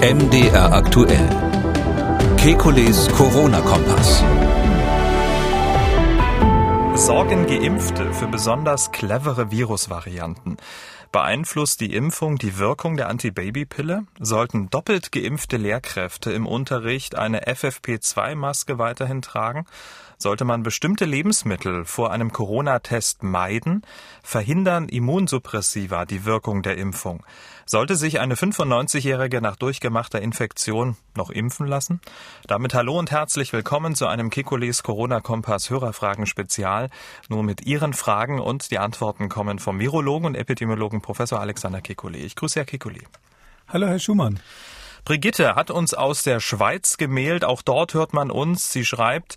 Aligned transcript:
MDR 0.00 0.72
aktuell. 0.74 1.26
Kekules 2.36 3.08
Corona-Kompass. 3.08 4.22
Sorgen 6.94 7.46
Geimpfte 7.46 8.12
für 8.12 8.28
besonders 8.28 8.92
clevere 8.92 9.50
Virusvarianten. 9.50 10.58
Beeinflusst 11.12 11.80
die 11.80 11.94
Impfung 11.94 12.36
die 12.36 12.58
Wirkung 12.58 12.98
der 12.98 13.08
Antibabypille? 13.08 14.04
Sollten 14.20 14.68
doppelt 14.68 15.12
geimpfte 15.12 15.56
Lehrkräfte 15.56 16.30
im 16.30 16.46
Unterricht 16.46 17.14
eine 17.14 17.46
FFP2-Maske 17.46 18.78
weiterhin 18.78 19.22
tragen? 19.22 19.64
Sollte 20.18 20.44
man 20.44 20.62
bestimmte 20.62 21.06
Lebensmittel 21.06 21.84
vor 21.86 22.10
einem 22.10 22.32
Corona-Test 22.32 23.22
meiden? 23.22 23.82
Verhindern 24.22 24.88
Immunsuppressiva 24.88 26.04
die 26.04 26.24
Wirkung 26.24 26.62
der 26.62 26.76
Impfung? 26.76 27.24
Sollte 27.68 27.96
sich 27.96 28.20
eine 28.20 28.36
95-Jährige 28.36 29.40
nach 29.40 29.56
durchgemachter 29.56 30.22
Infektion 30.22 30.96
noch 31.16 31.30
impfen 31.30 31.66
lassen? 31.66 32.00
Damit 32.46 32.74
hallo 32.74 32.96
und 32.96 33.10
herzlich 33.10 33.52
willkommen 33.52 33.96
zu 33.96 34.06
einem 34.06 34.30
Kekules 34.30 34.84
Corona-Kompass 34.84 35.68
Hörerfragen 35.68 36.26
Spezial. 36.26 36.90
Nur 37.28 37.42
mit 37.42 37.66
Ihren 37.66 37.92
Fragen 37.92 38.38
und 38.38 38.70
die 38.70 38.78
Antworten 38.78 39.28
kommen 39.28 39.58
vom 39.58 39.80
Virologen 39.80 40.26
und 40.26 40.34
Epidemiologen 40.36 41.02
Professor 41.02 41.40
Alexander 41.40 41.80
Kekulé. 41.80 42.18
Ich 42.18 42.36
grüße 42.36 42.60
Herr 42.60 42.66
Kekulé. 42.66 43.02
Hallo, 43.66 43.88
Herr 43.88 43.98
Schumann. 43.98 44.38
Brigitte 45.04 45.56
hat 45.56 45.72
uns 45.72 45.92
aus 45.92 46.22
der 46.22 46.38
Schweiz 46.38 46.98
gemailt. 46.98 47.44
Auch 47.44 47.62
dort 47.62 47.94
hört 47.94 48.12
man 48.12 48.30
uns. 48.30 48.72
Sie 48.72 48.84
schreibt, 48.84 49.36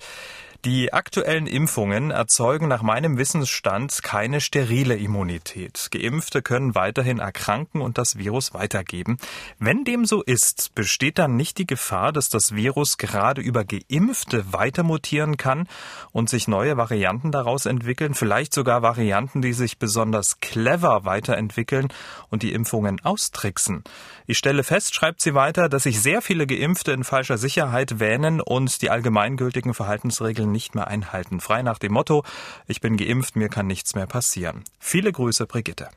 die 0.65 0.91
aktuellen 0.91 1.47
Impfungen 1.47 2.11
erzeugen 2.11 2.67
nach 2.67 2.81
meinem 2.81 3.17
Wissensstand 3.17 4.03
keine 4.03 4.41
sterile 4.41 4.97
Immunität. 4.97 5.87
Geimpfte 5.89 6.41
können 6.41 6.75
weiterhin 6.75 7.19
erkranken 7.19 7.79
und 7.81 7.97
das 7.97 8.17
Virus 8.17 8.53
weitergeben. 8.53 9.19
Wenn 9.59 9.85
dem 9.85 10.03
so 10.03 10.21
ist, 10.21 10.75
besteht 10.75 11.17
dann 11.17 11.37
nicht 11.37 11.59
die 11.59 11.67
Gefahr, 11.67 12.11
dass 12.11 12.27
das 12.27 12.55
Virus 12.55 12.97
gerade 12.97 13.41
über 13.41 13.63
Geimpfte 13.63 14.51
weiter 14.51 14.83
mutieren 14.83 15.37
kann 15.37 15.65
und 16.11 16.29
sich 16.29 16.49
neue 16.49 16.75
Varianten 16.75 17.31
daraus 17.31 17.65
entwickeln, 17.65 18.13
vielleicht 18.13 18.53
sogar 18.53 18.81
Varianten, 18.81 19.41
die 19.41 19.53
sich 19.53 19.77
besonders 19.77 20.41
clever 20.41 21.05
weiterentwickeln 21.05 21.87
und 22.29 22.43
die 22.43 22.51
Impfungen 22.51 22.99
austricksen. 23.01 23.85
Ich 24.27 24.37
stelle 24.37 24.63
fest, 24.63 24.93
schreibt 24.93 25.21
sie 25.21 25.33
weiter, 25.33 25.69
dass 25.69 25.83
sich 25.83 26.01
sehr 26.01 26.21
viele 26.21 26.45
Geimpfte 26.45 26.91
in 26.91 27.03
falscher 27.03 27.37
Sicherheit 27.37 27.99
wähnen 27.99 28.41
und 28.41 28.81
die 28.81 28.89
allgemeingültigen 28.89 29.73
Verhaltensregeln 29.73 30.48
nicht 30.51 30.75
mehr 30.75 30.87
einhalten. 30.87 31.39
Frei 31.39 31.61
nach 31.61 31.79
dem 31.79 31.93
Motto, 31.93 32.23
ich 32.67 32.81
bin 32.81 32.97
geimpft, 32.97 33.35
mir 33.35 33.49
kann 33.49 33.67
nichts 33.67 33.95
mehr 33.95 34.07
passieren. 34.07 34.63
Viele 34.79 35.11
Grüße, 35.11 35.45
Brigitte. 35.45 35.89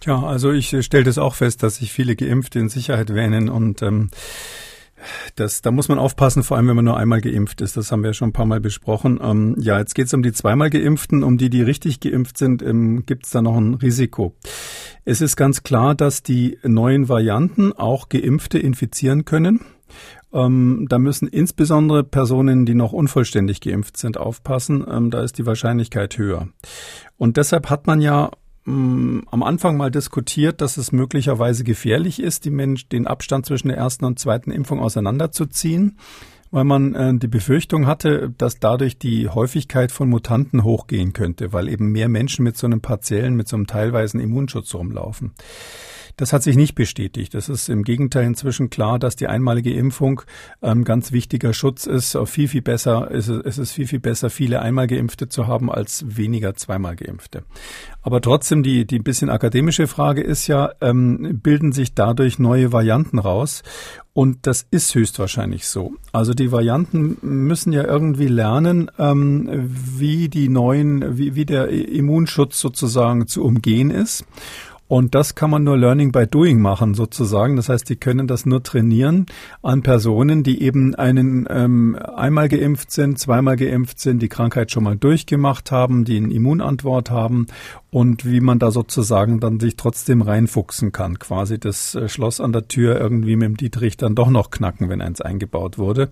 Tja, 0.00 0.22
also 0.22 0.50
ich 0.50 0.72
äh, 0.72 0.82
stelle 0.82 1.04
das 1.04 1.18
auch 1.18 1.34
fest, 1.34 1.62
dass 1.62 1.76
sich 1.76 1.92
viele 1.92 2.16
Geimpfte 2.16 2.58
in 2.58 2.68
Sicherheit 2.68 3.14
wähnen 3.14 3.48
und 3.50 3.82
ähm, 3.82 4.10
das, 5.36 5.62
da 5.62 5.70
muss 5.70 5.88
man 5.88 5.98
aufpassen, 5.98 6.42
vor 6.42 6.56
allem 6.56 6.68
wenn 6.68 6.76
man 6.76 6.84
nur 6.84 6.96
einmal 6.96 7.20
geimpft 7.20 7.60
ist. 7.60 7.76
Das 7.76 7.90
haben 7.90 8.02
wir 8.02 8.10
ja 8.10 8.14
schon 8.14 8.30
ein 8.30 8.34
paar 8.34 8.46
Mal 8.46 8.60
besprochen. 8.60 9.18
Ähm, 9.22 9.56
ja, 9.58 9.78
jetzt 9.78 9.94
geht 9.94 10.06
es 10.06 10.14
um 10.14 10.22
die 10.22 10.32
zweimal 10.32 10.70
geimpften. 10.70 11.22
Um 11.22 11.38
die, 11.38 11.50
die 11.50 11.62
richtig 11.62 12.00
geimpft 12.00 12.38
sind, 12.38 12.62
ähm, 12.62 13.04
gibt 13.06 13.26
es 13.26 13.30
da 13.30 13.42
noch 13.42 13.56
ein 13.56 13.74
Risiko. 13.74 14.34
Es 15.04 15.20
ist 15.20 15.36
ganz 15.36 15.62
klar, 15.62 15.94
dass 15.94 16.22
die 16.22 16.58
neuen 16.62 17.08
Varianten 17.08 17.72
auch 17.72 18.08
Geimpfte 18.08 18.58
infizieren 18.58 19.24
können. 19.24 19.60
Ähm, 20.32 20.86
da 20.88 20.98
müssen 20.98 21.28
insbesondere 21.28 22.04
Personen, 22.04 22.66
die 22.66 22.74
noch 22.74 22.92
unvollständig 22.92 23.60
geimpft 23.60 23.96
sind, 23.96 24.16
aufpassen. 24.16 24.84
Ähm, 24.88 25.10
da 25.10 25.22
ist 25.22 25.38
die 25.38 25.46
Wahrscheinlichkeit 25.46 26.18
höher. 26.18 26.48
Und 27.16 27.36
deshalb 27.36 27.68
hat 27.68 27.86
man 27.86 28.00
ja 28.00 28.30
ähm, 28.66 29.24
am 29.30 29.42
Anfang 29.42 29.76
mal 29.76 29.90
diskutiert, 29.90 30.60
dass 30.60 30.76
es 30.76 30.92
möglicherweise 30.92 31.64
gefährlich 31.64 32.20
ist, 32.20 32.44
den 32.44 33.06
Abstand 33.06 33.46
zwischen 33.46 33.68
der 33.68 33.76
ersten 33.76 34.04
und 34.04 34.18
zweiten 34.18 34.50
Impfung 34.52 34.80
auseinanderzuziehen, 34.80 35.98
weil 36.50 36.64
man 36.64 36.94
äh, 36.94 37.14
die 37.14 37.28
Befürchtung 37.28 37.86
hatte, 37.86 38.32
dass 38.36 38.58
dadurch 38.58 38.98
die 38.98 39.28
Häufigkeit 39.28 39.92
von 39.92 40.08
Mutanten 40.08 40.62
hochgehen 40.62 41.12
könnte, 41.12 41.52
weil 41.52 41.68
eben 41.68 41.90
mehr 41.90 42.08
Menschen 42.08 42.44
mit 42.44 42.56
so 42.56 42.66
einem 42.66 42.80
partiellen, 42.80 43.34
mit 43.34 43.48
so 43.48 43.56
einem 43.56 43.66
teilweisen 43.66 44.20
Immunschutz 44.20 44.74
rumlaufen. 44.74 45.32
Das 46.20 46.34
hat 46.34 46.42
sich 46.42 46.54
nicht 46.54 46.74
bestätigt. 46.74 47.34
Es 47.34 47.48
ist 47.48 47.70
im 47.70 47.82
Gegenteil 47.82 48.26
inzwischen 48.26 48.68
klar, 48.68 48.98
dass 48.98 49.16
die 49.16 49.26
einmalige 49.26 49.72
Impfung 49.72 50.20
ähm, 50.60 50.84
ganz 50.84 51.12
wichtiger 51.12 51.54
Schutz 51.54 51.86
ist. 51.86 52.14
Viel, 52.26 52.46
viel 52.46 52.60
besser, 52.60 53.10
es 53.10 53.28
ist, 53.28 53.46
es 53.46 53.56
ist 53.56 53.72
viel, 53.72 53.86
viel 53.86 54.00
besser, 54.00 54.28
viele 54.28 54.60
einmal 54.60 54.86
Geimpfte 54.86 55.30
zu 55.30 55.46
haben 55.46 55.70
als 55.70 56.04
weniger 56.06 56.54
zweimal 56.54 56.94
Geimpfte. 56.94 57.44
Aber 58.02 58.20
trotzdem, 58.20 58.62
die, 58.62 58.86
die 58.86 58.98
bisschen 58.98 59.30
akademische 59.30 59.86
Frage 59.86 60.20
ist 60.20 60.46
ja, 60.46 60.72
ähm, 60.82 61.40
bilden 61.42 61.72
sich 61.72 61.94
dadurch 61.94 62.38
neue 62.38 62.70
Varianten 62.70 63.18
raus? 63.18 63.62
Und 64.12 64.46
das 64.46 64.66
ist 64.70 64.94
höchstwahrscheinlich 64.94 65.68
so. 65.68 65.94
Also 66.12 66.34
die 66.34 66.52
Varianten 66.52 67.16
müssen 67.22 67.72
ja 67.72 67.84
irgendwie 67.84 68.26
lernen, 68.26 68.90
ähm, 68.98 69.48
wie 69.52 70.28
die 70.28 70.50
neuen, 70.50 71.16
wie, 71.16 71.34
wie 71.34 71.46
der 71.46 71.68
Immunschutz 71.68 72.60
sozusagen 72.60 73.26
zu 73.26 73.42
umgehen 73.42 73.90
ist. 73.90 74.26
Und 74.90 75.14
das 75.14 75.36
kann 75.36 75.50
man 75.50 75.62
nur 75.62 75.78
Learning 75.78 76.10
by 76.10 76.26
Doing 76.26 76.60
machen, 76.60 76.94
sozusagen. 76.94 77.54
Das 77.54 77.68
heißt, 77.68 77.88
die 77.88 77.94
können 77.94 78.26
das 78.26 78.44
nur 78.44 78.64
trainieren 78.64 79.26
an 79.62 79.82
Personen, 79.82 80.42
die 80.42 80.64
eben 80.64 80.96
einen 80.96 81.46
ähm, 81.48 81.96
einmal 82.16 82.48
geimpft 82.48 82.90
sind, 82.90 83.16
zweimal 83.16 83.54
geimpft 83.54 84.00
sind, 84.00 84.20
die 84.20 84.28
Krankheit 84.28 84.72
schon 84.72 84.82
mal 84.82 84.96
durchgemacht 84.96 85.70
haben, 85.70 86.04
die 86.04 86.16
eine 86.16 86.34
Immunantwort 86.34 87.08
haben 87.08 87.46
und 87.90 88.24
wie 88.24 88.40
man 88.40 88.58
da 88.58 88.70
sozusagen 88.70 89.40
dann 89.40 89.58
sich 89.58 89.76
trotzdem 89.76 90.22
reinfuchsen 90.22 90.92
kann. 90.92 91.18
Quasi 91.18 91.58
das 91.58 91.94
äh, 91.94 92.08
Schloss 92.08 92.40
an 92.40 92.52
der 92.52 92.68
Tür 92.68 93.00
irgendwie 93.00 93.36
mit 93.36 93.46
dem 93.46 93.56
Dietrich 93.56 93.96
dann 93.96 94.14
doch 94.14 94.30
noch 94.30 94.50
knacken, 94.50 94.88
wenn 94.88 95.02
eins 95.02 95.20
eingebaut 95.20 95.76
wurde. 95.76 96.08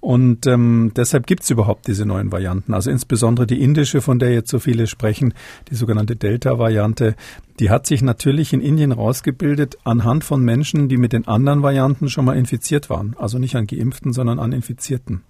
Und 0.00 0.46
ähm, 0.46 0.92
deshalb 0.94 1.26
gibt's 1.26 1.50
überhaupt 1.50 1.88
diese 1.88 2.06
neuen 2.06 2.30
Varianten. 2.30 2.74
Also 2.74 2.90
insbesondere 2.90 3.46
die 3.46 3.60
indische, 3.60 4.00
von 4.00 4.18
der 4.18 4.32
jetzt 4.32 4.50
so 4.50 4.60
viele 4.60 4.86
sprechen, 4.86 5.34
die 5.70 5.74
sogenannte 5.74 6.14
Delta-Variante, 6.14 7.16
die 7.58 7.70
hat 7.70 7.86
sich 7.86 8.02
natürlich 8.02 8.52
in 8.52 8.60
Indien 8.60 8.92
rausgebildet 8.92 9.78
anhand 9.84 10.22
von 10.24 10.44
Menschen, 10.44 10.88
die 10.88 10.98
mit 10.98 11.12
den 11.12 11.26
anderen 11.26 11.62
Varianten 11.62 12.08
schon 12.08 12.24
mal 12.24 12.36
infiziert 12.36 12.88
waren. 12.88 13.16
Also 13.18 13.38
nicht 13.38 13.56
an 13.56 13.66
Geimpften, 13.66 14.12
sondern 14.12 14.38
an 14.38 14.52
Infizierten. 14.52 15.22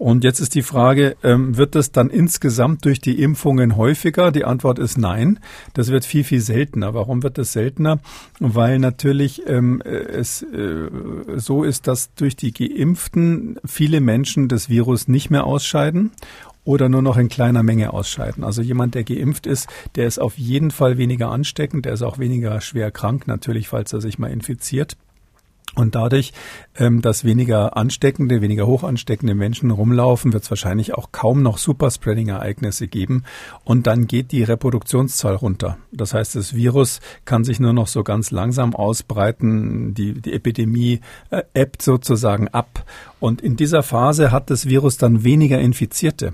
Und 0.00 0.24
jetzt 0.24 0.40
ist 0.40 0.54
die 0.54 0.62
Frage, 0.62 1.14
ähm, 1.22 1.58
wird 1.58 1.74
das 1.74 1.92
dann 1.92 2.08
insgesamt 2.08 2.86
durch 2.86 3.02
die 3.02 3.20
Impfungen 3.20 3.76
häufiger? 3.76 4.32
Die 4.32 4.46
Antwort 4.46 4.78
ist 4.78 4.96
nein. 4.96 5.40
Das 5.74 5.90
wird 5.90 6.06
viel, 6.06 6.24
viel 6.24 6.40
seltener. 6.40 6.94
Warum 6.94 7.22
wird 7.22 7.36
das 7.36 7.52
seltener? 7.52 7.98
Weil 8.38 8.78
natürlich 8.78 9.46
ähm, 9.46 9.82
es 9.82 10.40
äh, 10.40 10.88
so 11.36 11.64
ist, 11.64 11.86
dass 11.86 12.14
durch 12.14 12.34
die 12.34 12.54
Geimpften 12.54 13.58
viele 13.66 14.00
Menschen 14.00 14.48
das 14.48 14.70
Virus 14.70 15.06
nicht 15.06 15.28
mehr 15.28 15.44
ausscheiden 15.44 16.12
oder 16.64 16.88
nur 16.88 17.02
noch 17.02 17.18
in 17.18 17.28
kleiner 17.28 17.62
Menge 17.62 17.92
ausscheiden. 17.92 18.42
Also 18.42 18.62
jemand, 18.62 18.94
der 18.94 19.04
geimpft 19.04 19.46
ist, 19.46 19.68
der 19.96 20.06
ist 20.06 20.18
auf 20.18 20.38
jeden 20.38 20.70
Fall 20.70 20.96
weniger 20.96 21.30
ansteckend, 21.30 21.84
der 21.84 21.92
ist 21.92 22.02
auch 22.02 22.18
weniger 22.18 22.62
schwer 22.62 22.90
krank, 22.90 23.26
natürlich, 23.26 23.68
falls 23.68 23.92
er 23.92 24.00
sich 24.00 24.18
mal 24.18 24.30
infiziert. 24.30 24.96
Und 25.76 25.94
dadurch, 25.94 26.32
ähm, 26.76 27.00
dass 27.00 27.24
weniger 27.24 27.76
ansteckende, 27.76 28.40
weniger 28.40 28.66
hoch 28.66 28.82
ansteckende 28.82 29.34
Menschen 29.34 29.70
rumlaufen, 29.70 30.32
wird 30.32 30.42
es 30.42 30.50
wahrscheinlich 30.50 30.94
auch 30.94 31.12
kaum 31.12 31.42
noch 31.42 31.58
Superspreading-Ereignisse 31.58 32.88
geben. 32.88 33.24
Und 33.64 33.86
dann 33.86 34.06
geht 34.06 34.32
die 34.32 34.42
Reproduktionszahl 34.42 35.36
runter. 35.36 35.78
Das 35.92 36.12
heißt, 36.12 36.34
das 36.34 36.54
Virus 36.54 37.00
kann 37.24 37.44
sich 37.44 37.60
nur 37.60 37.72
noch 37.72 37.86
so 37.86 38.02
ganz 38.02 38.30
langsam 38.30 38.74
ausbreiten. 38.74 39.94
Die, 39.94 40.20
die 40.20 40.32
Epidemie 40.32 41.00
äh, 41.30 41.42
ebbt 41.54 41.82
sozusagen 41.82 42.48
ab. 42.48 42.84
Und 43.20 43.40
in 43.40 43.56
dieser 43.56 43.82
Phase 43.82 44.32
hat 44.32 44.50
das 44.50 44.66
Virus 44.66 44.96
dann 44.96 45.22
weniger 45.24 45.60
Infizierte. 45.60 46.32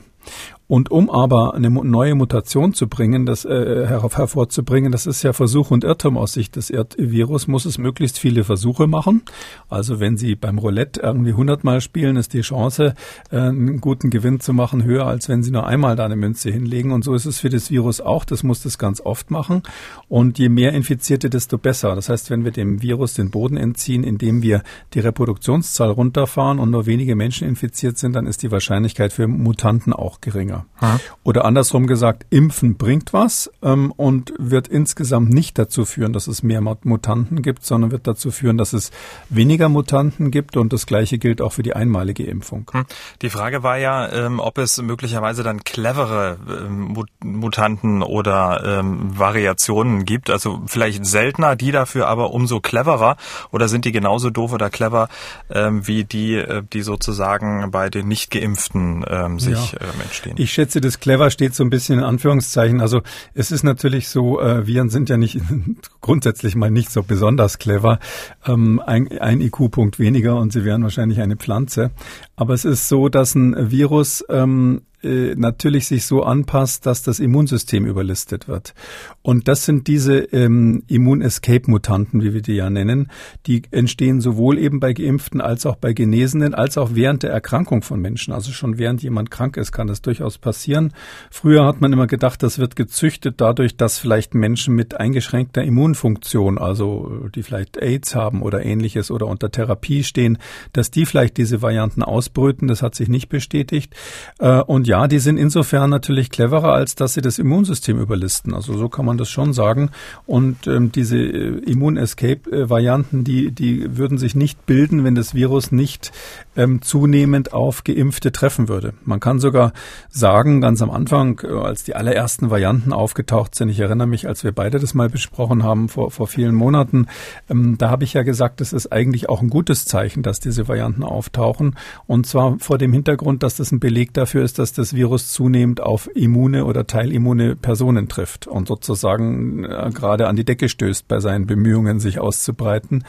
Und 0.69 0.91
um 0.91 1.11
aber 1.11 1.55
eine 1.55 1.71
neue 1.71 2.17
Mutation 2.17 2.75
zu 2.75 2.89
bringen, 2.89 3.25
das 3.25 3.45
äh, 3.45 3.87
hervorzubringen, 3.87 4.91
das 4.91 5.07
ist 5.07 5.23
ja 5.23 5.33
Versuch 5.33 5.71
und 5.71 5.85
Irrtum 5.85 6.17
aus 6.17 6.33
Sicht 6.33 6.57
des 6.57 6.73
Virus, 6.97 7.47
muss 7.47 7.67
es 7.67 7.79
möglichst 7.79 8.19
viele 8.19 8.43
Versuche 8.43 8.89
machen. 8.89 9.23
Also 9.69 10.01
wenn 10.01 10.17
Sie 10.17 10.35
beim 10.35 10.59
Roulette 10.59 11.03
irgendwie 11.03 11.31
100 11.31 11.63
Mal 11.63 11.81
spielen, 11.81 12.17
ist 12.17 12.33
die 12.33 12.41
Chance, 12.41 12.95
äh, 13.31 13.37
einen 13.37 13.81
guten 13.81 14.11
Gewinn 14.11 14.41
zu 14.41 14.53
machen, 14.53 14.83
höher, 14.83 15.07
als 15.07 15.29
wenn 15.29 15.45
Sie 15.45 15.53
nur 15.53 15.67
einmal 15.67 15.95
da 15.95 16.05
eine 16.05 16.17
Münze 16.17 16.51
hinlegen. 16.51 16.91
Und 16.91 17.05
so 17.05 17.15
ist 17.15 17.27
es 17.27 17.39
für 17.39 17.49
das 17.49 17.71
Virus 17.71 18.01
auch. 18.01 18.25
Das 18.25 18.43
muss 18.43 18.63
das 18.63 18.77
ganz 18.77 19.01
oft 19.01 19.31
machen. 19.31 19.63
Und 20.09 20.37
je 20.41 20.49
mehr 20.49 20.73
Infizierte, 20.73 21.31
desto 21.31 21.59
besser. 21.59 21.95
Das 21.95 22.09
heißt, 22.09 22.29
wenn 22.31 22.45
wir 22.45 22.51
dem 22.51 22.83
Virus 22.83 23.15
den 23.15 23.31
Boden 23.31 23.57
entziehen, 23.57 24.03
indem 24.03 24.43
wir 24.43 24.65
die 24.95 25.01
Reproduktionszahl 25.01 25.91
runterfahren 25.91 26.59
und 26.59 26.73
nur 26.73 26.87
wenige 26.87 27.15
Menschen 27.15 27.49
infiziert 27.49 27.99
sind, 27.99 28.15
dann 28.17 28.27
ist 28.27 28.43
die 28.43 28.51
Wahrscheinlichkeit 28.51 29.13
für 29.13 29.29
Mutanten 29.29 29.93
auch 29.93 30.16
auch 30.17 30.21
geringer. 30.21 30.67
Hm. 30.77 31.01
Oder 31.25 31.45
andersrum 31.45 31.87
gesagt, 31.87 32.27
Impfen 32.31 32.77
bringt 32.77 33.13
was 33.13 33.51
ähm, 33.63 33.93
und 33.97 34.33
wird 34.39 34.69
insgesamt 34.69 35.31
nicht 35.31 35.59
dazu 35.59 35.85
führen, 35.85 36.13
dass 36.13 36.27
es 36.27 36.43
mehr 36.43 36.61
Mutanten 36.61 37.43
gibt, 37.43 37.65
sondern 37.65 37.91
wird 37.91 38.07
dazu 38.07 38.31
führen, 38.31 38.59
dass 38.59 38.73
es 38.73 38.91
weniger 39.29 39.69
Mutanten 39.69 40.31
gibt 40.31 40.57
und 40.57 40.73
das 40.73 40.87
Gleiche 40.87 41.19
gilt 41.19 41.41
auch 41.41 41.53
für 41.53 41.63
die 41.63 41.75
einmalige 41.75 42.25
Impfung. 42.25 42.71
Hm. 42.73 42.85
Die 43.23 43.31
Frage 43.31 43.63
war 43.63 43.79
ja, 43.79 44.11
ähm, 44.13 44.41
ob 44.41 44.59
es 44.59 44.81
möglicherweise 44.81 45.43
dann 45.43 45.65
clevere 45.65 46.39
ähm, 46.49 46.97
Mutanten 47.23 48.03
oder 48.03 48.81
ähm, 48.81 49.19
Variationen 49.19 50.05
gibt, 50.05 50.31
also 50.31 50.63
vielleicht 50.67 51.07
seltener, 51.07 51.57
die 51.57 51.73
dafür 51.73 52.09
aber 52.09 52.33
umso 52.33 52.61
cleverer 52.61 53.17
oder 53.51 53.69
sind 53.69 53.85
die 53.85 53.93
genauso 53.93 54.31
doof 54.31 54.53
oder 54.53 54.71
clever 54.71 55.09
ähm, 55.51 55.87
wie 55.87 56.05
die, 56.05 56.35
äh, 56.35 56.63
die 56.73 56.83
sozusagen 56.83 57.71
bei 57.71 57.89
den 57.89 58.09
nicht 58.09 58.31
geimpften 58.31 59.05
ähm, 59.09 59.39
sich 59.39 59.73
ja. 59.73 59.79
Entstehen? 60.07 60.35
Ich 60.39 60.53
schätze, 60.53 60.81
das 60.81 61.01
clever 61.01 61.31
steht 61.31 61.55
so 61.55 61.65
ein 61.65 61.71
bisschen 61.71 61.99
in 61.99 62.05
Anführungszeichen. 62.05 62.81
Also 62.81 63.03
es 63.35 63.51
ist 63.51 63.63
natürlich 63.63 64.09
so, 64.09 64.41
äh, 64.41 64.67
Viren 64.67 64.89
sind 64.89 65.09
ja 65.09 65.17
nicht 65.17 65.41
grundsätzlich 66.01 66.57
mal 66.57 66.71
nicht 66.71 66.91
so 66.91 67.03
besonders 67.03 67.59
clever. 67.59 67.99
Ähm, 68.47 68.81
ein, 68.85 69.09
ein 69.19 69.41
IQ-Punkt 69.41 69.99
weniger 69.99 70.37
und 70.37 70.53
sie 70.53 70.65
wären 70.65 70.83
wahrscheinlich 70.83 71.21
eine 71.21 71.37
Pflanze. 71.37 71.91
Aber 72.37 72.55
es 72.55 72.65
ist 72.65 72.89
so, 72.89 73.09
dass 73.09 73.35
ein 73.35 73.71
Virus 73.71 74.25
ähm, 74.29 74.83
äh, 75.03 75.35
natürlich 75.37 75.87
sich 75.87 76.07
so 76.07 76.23
anpasst, 76.23 76.87
dass 76.87 77.03
das 77.03 77.21
Immunsystem 77.21 77.85
überlistet 77.85 78.49
wird. 78.49 78.75
Und 79.23 79.49
das 79.49 79.65
sind 79.65 79.89
diese 79.89 80.19
ähm, 80.19 80.85
Immun-Escape-Mutanten, 80.89 82.23
wie 82.23 82.33
wir 82.33 82.43
die 82.43 82.55
ja 82.55 82.71
nennen. 82.71 83.11
Die 83.47 83.63
entstehen 83.71 84.21
sowohl 84.21 84.59
eben 84.59 84.81
bei 84.81 84.93
Geimpften 84.93 85.41
als 85.41 85.67
auch 85.67 85.77
bei 85.77 85.93
Genesenen, 85.93 86.55
als 86.55 86.79
auch 86.79 86.91
während 86.95 87.23
der 87.23 87.31
Erkrankung 87.31 87.83
von 87.83 88.01
Menschen. 88.01 88.33
Also 88.33 88.53
schon 88.53 88.79
während 88.79 89.03
jemand 89.03 89.31
krank 89.31 89.57
ist, 89.57 89.73
kann 89.73 89.87
das 89.87 90.01
durchaus 90.01 90.39
passieren. 90.39 90.93
Früher 91.31 91.67
hat 91.67 91.81
man 91.81 91.93
immer 91.93 92.07
gedacht, 92.07 92.43
das 92.43 92.59
wird 92.59 92.75
gezüchtet 92.75 93.35
dadurch, 93.39 93.77
dass 93.77 93.99
vielleicht 93.99 94.35
Menschen 94.35 94.75
mit 94.75 94.99
eingeschränkter 94.99 95.63
Immunfunktion, 95.63 96.59
also 96.59 97.29
die 97.35 97.43
vielleicht 97.43 97.77
AIDS 97.77 98.15
haben 98.15 98.43
oder 98.43 98.65
ähnliches 98.65 99.11
oder 99.11 99.27
unter 99.27 99.51
Therapie 99.51 100.05
stehen, 100.05 100.39
dass 100.73 100.91
die 100.91 101.07
vielleicht 101.07 101.37
diese 101.37 101.63
Varianten 101.63 102.03
ausbrüten. 102.03 102.69
Das 102.69 102.83
hat 102.83 102.95
sich 102.95 103.09
nicht 103.09 103.29
bestätigt. 103.29 103.95
Äh, 104.39 104.61
und 104.61 104.86
ja, 104.87 105.09
die 105.09 105.19
sind 105.19 105.37
insofern 105.37 105.91
natürlich 105.91 106.31
cleverer, 106.31 106.73
als 106.73 106.95
dass 106.95 107.15
sie 107.15 107.21
das 107.21 107.41
Immunsystem 107.41 107.99
überlisten. 107.99 108.55
Also 108.55 108.79
so 108.79 108.89
kann 108.89 109.05
man 109.05 109.19
das 109.19 109.29
schon 109.29 109.53
sagen. 109.53 109.91
Und 110.27 110.69
ähm, 110.69 110.93
diese 110.93 111.19
äh, 111.19 111.59
Immun-Escape-Varianten, 111.65 113.25
die, 113.25 113.51
die 113.51 113.97
würden 113.97 114.17
sich 114.17 114.37
nicht 114.37 114.65
bilden, 114.65 115.03
wenn 115.03 115.17
das 115.17 115.35
Virus 115.35 115.73
nicht 115.73 116.13
ähm, 116.57 116.83
zunehmend 116.83 117.53
auf 117.53 117.83
Geimpfte 117.83 118.31
treffen 118.31 118.69
würde. 118.69 118.95
Man 119.05 119.19
kann 119.19 119.41
sogar 119.41 119.73
sagen, 120.09 120.61
ganz 120.61 120.81
am 120.83 120.93
Anfang, 120.93 121.41
äh, 121.43 121.49
als 121.49 121.83
die 121.83 121.97
allerersten 121.97 122.51
Varianten 122.51 122.93
aufgetaucht 122.93 123.57
sind, 123.57 123.71
ich 123.71 123.81
erinnere 123.81 124.07
mich, 124.07 124.29
als 124.29 124.45
wir 124.45 124.53
beide 124.53 124.79
das 124.79 124.95
mal 124.95 125.09
besprochen 125.09 125.65
haben 125.65 125.89
vor, 125.89 126.13
vor 126.13 126.29
vielen 126.29 126.55
Monaten, 126.55 127.09
ähm, 127.51 127.77
da 127.77 127.91
habe 127.91 128.05
ich 128.05 128.13
ja 128.13 128.23
gesagt, 128.23 128.61
es 128.61 128.73
ist 128.73 128.93
eigentlich 128.93 129.29
auch 129.29 129.43
ein 129.43 129.51
gutes 129.51 129.85
Zeichen, 129.85 130.23
dass 130.23 130.39
diese 130.39 130.69
Varianten 130.69 131.03
auftauchen. 131.03 131.75
Und 132.07 132.29
zwar 132.29 132.57
vor 132.61 132.79
dem 132.79 132.93
Hintergrund, 132.93 133.43
dass 133.43 133.57
das 133.57 133.73
ein 133.73 133.81
Beleg 133.81 134.15
dafür 134.15 134.45
ist, 134.45 134.61
dass 134.61 134.76
das 134.79 134.95
Virus 134.95 135.33
zunehmend 135.33 135.81
auf 135.81 136.09
immune 136.15 136.65
oder 136.65 136.87
teilimmune 136.87 137.57
Personen 137.57 138.09
trifft 138.09 138.47
und 138.47 138.69
sozusagen 138.69 139.65
äh, 139.65 139.91
gerade 139.93 140.29
an 140.29 140.37
die 140.37 140.45
Decke 140.45 140.69
stößt 140.69 141.09
bei 141.09 141.21
seinen 141.21 141.47
Bemühungen, 141.47 142.01
sich 142.01 142.19
auszubreiten. 142.19 143.05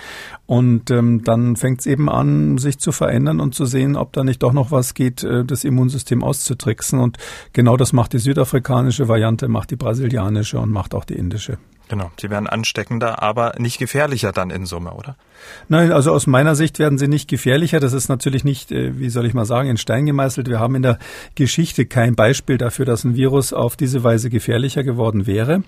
Und 0.45 0.91
ähm, 0.91 1.23
dann 1.23 1.55
fängt 1.55 1.81
es 1.81 1.85
eben 1.85 2.09
an, 2.09 2.57
sich 2.57 2.79
zu 2.79 2.91
verändern 2.91 3.39
und 3.39 3.55
zu 3.55 3.65
sehen, 3.65 3.95
ob 3.95 4.13
da 4.13 4.23
nicht 4.23 4.43
doch 4.43 4.53
noch 4.53 4.71
was 4.71 4.93
geht, 4.93 5.23
äh, 5.23 5.45
das 5.45 5.63
Immunsystem 5.63 6.23
auszutricksen. 6.23 6.99
Und 6.99 7.17
genau 7.53 7.77
das 7.77 7.93
macht 7.93 8.13
die 8.13 8.19
südafrikanische 8.19 9.07
Variante, 9.07 9.47
macht 9.47 9.71
die 9.71 9.75
brasilianische 9.75 10.59
und 10.59 10.71
macht 10.71 10.95
auch 10.95 11.05
die 11.05 11.15
indische. 11.15 11.57
Genau, 11.89 12.11
sie 12.19 12.29
werden 12.29 12.47
ansteckender, 12.47 13.21
aber 13.23 13.53
nicht 13.57 13.79
gefährlicher 13.79 14.31
dann 14.31 14.49
in 14.49 14.65
Summe, 14.65 14.91
oder? 14.91 15.15
Nein, 15.69 15.91
also 15.91 16.11
aus 16.11 16.27
meiner 16.27 16.55
Sicht 16.55 16.79
werden 16.79 16.97
sie 16.97 17.07
nicht 17.07 17.29
gefährlicher. 17.29 17.79
Das 17.79 17.93
ist 17.93 18.09
natürlich 18.09 18.43
nicht, 18.43 18.71
äh, 18.71 18.99
wie 18.99 19.09
soll 19.09 19.25
ich 19.25 19.33
mal 19.33 19.45
sagen, 19.45 19.69
in 19.69 19.77
Stein 19.77 20.05
gemeißelt. 20.05 20.49
Wir 20.49 20.59
haben 20.59 20.75
in 20.75 20.81
der 20.81 20.99
Geschichte 21.35 21.85
kein 21.85 22.15
Beispiel 22.15 22.57
dafür, 22.57 22.85
dass 22.85 23.03
ein 23.03 23.15
Virus 23.15 23.53
auf 23.53 23.75
diese 23.75 24.03
Weise 24.03 24.29
gefährlicher 24.29 24.83
geworden 24.83 25.27
wäre. 25.27 25.63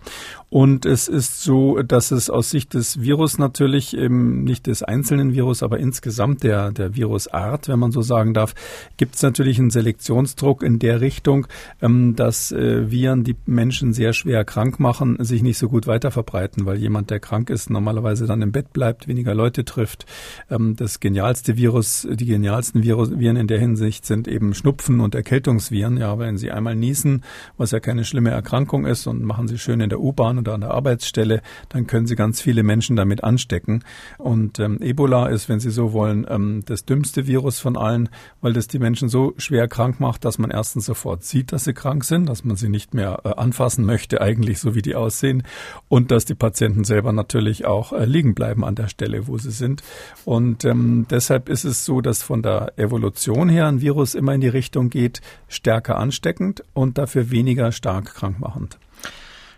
Und 0.50 0.86
es 0.86 1.08
ist 1.08 1.42
so, 1.42 1.82
dass 1.82 2.12
es 2.12 2.30
aus 2.30 2.50
Sicht 2.50 2.74
des 2.74 3.02
Virus 3.02 3.38
natürlich, 3.38 3.94
nicht 3.94 4.68
des 4.68 4.84
einzelnen 4.84 5.34
Virus, 5.34 5.62
aber 5.64 5.80
insgesamt 5.80 6.44
der, 6.44 6.72
der 6.72 6.96
Virusart, 6.96 7.68
wenn 7.68 7.80
man 7.80 7.92
so 7.92 8.02
sagen 8.02 8.34
darf, 8.34 8.56
gibt 8.98 9.16
es 9.16 9.22
natürlich 9.22 9.60
einen 9.60 9.70
Selektionsdruck 9.70 10.64
in 10.64 10.80
der 10.80 11.02
Richtung, 11.02 11.48
ähm, 11.82 12.16
dass 12.16 12.52
äh, 12.52 12.90
Viren 12.90 13.24
die 13.24 13.36
Menschen 13.46 13.94
sehr 13.94 14.14
schwer 14.14 14.44
krank 14.44 14.80
machen, 14.80 15.18
sich 15.24 15.44
nicht 15.44 15.58
so 15.58 15.70
gut 15.70 15.88
weiter 15.88 16.09
weiter 16.10 16.12
verbreiten, 16.12 16.66
weil 16.66 16.78
jemand, 16.78 17.10
der 17.10 17.20
krank 17.20 17.50
ist, 17.50 17.70
normalerweise 17.70 18.26
dann 18.26 18.42
im 18.42 18.52
Bett 18.52 18.74
bleibt, 18.74 19.08
weniger 19.08 19.34
Leute 19.34 19.64
trifft. 19.64 20.06
Ähm, 20.50 20.76
das 20.76 21.00
genialste 21.00 21.56
Virus, 21.56 22.08
die 22.10 22.26
genialsten 22.26 22.84
Viren 22.84 23.36
in 23.36 23.48
der 23.48 23.60
Hinsicht 23.60 24.06
sind 24.06 24.28
eben 24.28 24.54
Schnupfen 24.54 25.00
und 25.00 25.16
Erkältungsviren. 25.16 25.98
Ja, 25.98 26.18
wenn 26.20 26.38
sie 26.38 26.52
einmal 26.52 26.76
niesen, 26.76 27.24
was 27.58 27.72
ja 27.72 27.80
keine 27.80 28.04
schlimme 28.04 28.32
Erkrankung 28.32 28.86
ist 28.86 29.08
und 29.08 29.24
machen 29.24 29.48
sie 29.48 29.58
schön 29.58 29.82
in 29.82 29.90
der 29.90 30.00
U-Bahn 30.00 30.40
oder 30.40 30.54
an 30.54 30.62
der 30.62 30.72
Arbeitsstelle, 30.72 31.42
dann 31.70 31.88
können 31.88 32.08
sie 32.08 32.16
ganz 32.16 32.42
viele 32.42 32.64
Menschen 32.64 32.96
damit 32.96 33.24
anstecken. 33.24 33.84
Und 34.18 34.60
ähm, 34.60 34.82
Ebola 34.82 35.28
ist, 35.28 35.50
wenn 35.50 35.60
Sie 35.60 35.72
so 35.72 35.94
wollen, 35.94 36.26
ähm, 36.30 36.64
das 36.66 36.86
dümmste 36.86 37.28
Virus 37.28 37.60
von 37.60 37.78
allen, 37.78 38.10
weil 38.42 38.54
das 38.54 38.68
die 38.68 38.80
Menschen 38.80 39.10
so 39.10 39.34
schwer 39.38 39.68
krank 39.68 40.00
macht, 40.00 40.26
dass 40.26 40.38
man 40.40 40.52
erstens 40.52 40.86
sofort 40.86 41.24
sieht, 41.24 41.52
dass 41.52 41.66
sie 41.66 41.74
krank 41.74 42.04
sind, 42.04 42.28
dass 42.28 42.44
man 42.44 42.56
sie 42.56 42.70
nicht 42.70 42.94
mehr 42.94 43.22
äh, 43.24 43.30
anfassen 43.36 43.86
möchte, 43.86 44.22
eigentlich 44.22 44.60
so 44.60 44.76
wie 44.76 44.82
die 44.82 44.96
aussehen. 44.96 45.44
Und 45.88 45.99
und 46.00 46.12
dass 46.12 46.24
die 46.24 46.34
Patienten 46.34 46.86
selber 46.86 47.12
natürlich 47.12 47.66
auch 47.66 47.92
äh, 47.92 48.06
liegen 48.06 48.34
bleiben 48.34 48.64
an 48.64 48.76
der 48.76 48.88
Stelle, 48.88 49.28
wo 49.28 49.38
sie 49.38 49.52
sind. 49.52 49.84
Und 50.24 50.64
ähm, 50.64 51.06
deshalb 51.10 51.50
ist 51.50 51.66
es 51.66 51.84
so, 51.84 52.00
dass 52.00 52.24
von 52.24 52.42
der 52.42 52.72
Evolution 52.78 53.50
her 53.50 53.68
ein 53.68 53.82
Virus 53.82 54.16
immer 54.16 54.34
in 54.34 54.40
die 54.40 54.48
Richtung 54.48 54.90
geht, 54.90 55.20
stärker 55.50 55.98
ansteckend 55.98 56.64
und 56.74 56.98
dafür 56.98 57.32
weniger 57.32 57.74
stark 57.74 58.16
krankmachend. 58.16 58.80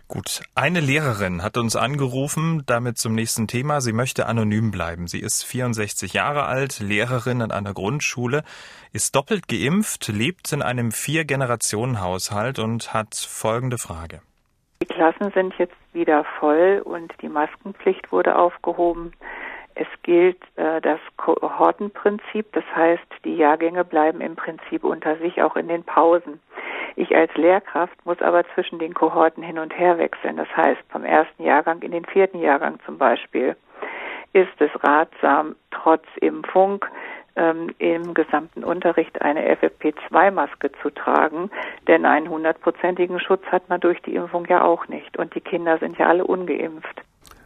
Gut, 0.08 0.42
eine 0.56 0.80
Lehrerin 0.80 1.44
hat 1.44 1.56
uns 1.56 1.76
angerufen, 1.76 2.64
damit 2.66 2.98
zum 2.98 3.14
nächsten 3.14 3.46
Thema. 3.46 3.80
Sie 3.80 3.92
möchte 3.92 4.26
anonym 4.26 4.72
bleiben. 4.72 5.06
Sie 5.06 5.20
ist 5.20 5.44
64 5.44 6.12
Jahre 6.12 6.46
alt, 6.46 6.80
Lehrerin 6.80 7.40
an 7.40 7.52
einer 7.52 7.72
Grundschule, 7.72 8.42
ist 8.92 9.14
doppelt 9.14 9.46
geimpft, 9.46 10.08
lebt 10.08 10.52
in 10.52 10.60
einem 10.60 10.90
Vier-Generationen-Haushalt 10.90 12.58
und 12.58 12.92
hat 12.92 13.14
folgende 13.14 13.78
Frage. 13.78 14.22
Die 14.82 14.94
Klassen 14.94 15.30
sind 15.30 15.54
jetzt 15.58 15.76
wieder 15.92 16.24
voll 16.40 16.82
und 16.84 17.14
die 17.22 17.28
Maskenpflicht 17.28 18.10
wurde 18.10 18.34
aufgehoben. 18.34 19.12
Es 19.76 19.86
gilt 20.02 20.42
äh, 20.56 20.80
das 20.80 20.98
Kohortenprinzip, 21.18 22.52
das 22.52 22.64
heißt, 22.74 23.06
die 23.24 23.36
Jahrgänge 23.36 23.84
bleiben 23.84 24.20
im 24.20 24.34
Prinzip 24.34 24.82
unter 24.82 25.16
sich 25.18 25.40
auch 25.40 25.54
in 25.54 25.68
den 25.68 25.84
Pausen. 25.84 26.40
Ich 26.96 27.14
als 27.14 27.32
Lehrkraft 27.36 27.94
muss 28.04 28.20
aber 28.20 28.42
zwischen 28.54 28.80
den 28.80 28.92
Kohorten 28.92 29.44
hin 29.44 29.60
und 29.60 29.78
her 29.78 29.98
wechseln. 29.98 30.36
Das 30.36 30.48
heißt, 30.56 30.82
vom 30.88 31.04
ersten 31.04 31.44
Jahrgang 31.44 31.80
in 31.82 31.92
den 31.92 32.04
vierten 32.04 32.40
Jahrgang 32.40 32.80
zum 32.84 32.98
Beispiel 32.98 33.54
ist 34.32 34.60
es 34.60 34.70
ratsam, 34.82 35.54
trotz 35.70 36.04
Impfung 36.20 36.84
ähm, 37.36 37.74
im 37.78 38.14
gesamten 38.14 38.64
Unterricht 38.64 39.22
eine 39.22 39.54
FFP2-Maske 39.56 40.72
zu 40.82 40.90
tragen, 40.90 41.50
denn 41.86 42.04
einen 42.04 42.28
hundertprozentigen 42.28 43.20
Schutz 43.20 43.44
hat 43.46 43.68
man 43.68 43.80
durch 43.80 44.00
die 44.02 44.14
Impfung 44.14 44.46
ja 44.46 44.62
auch 44.62 44.88
nicht. 44.88 45.16
Und 45.18 45.34
die 45.34 45.40
Kinder 45.40 45.78
sind 45.78 45.98
ja 45.98 46.08
alle 46.08 46.24
ungeimpft. 46.24 47.02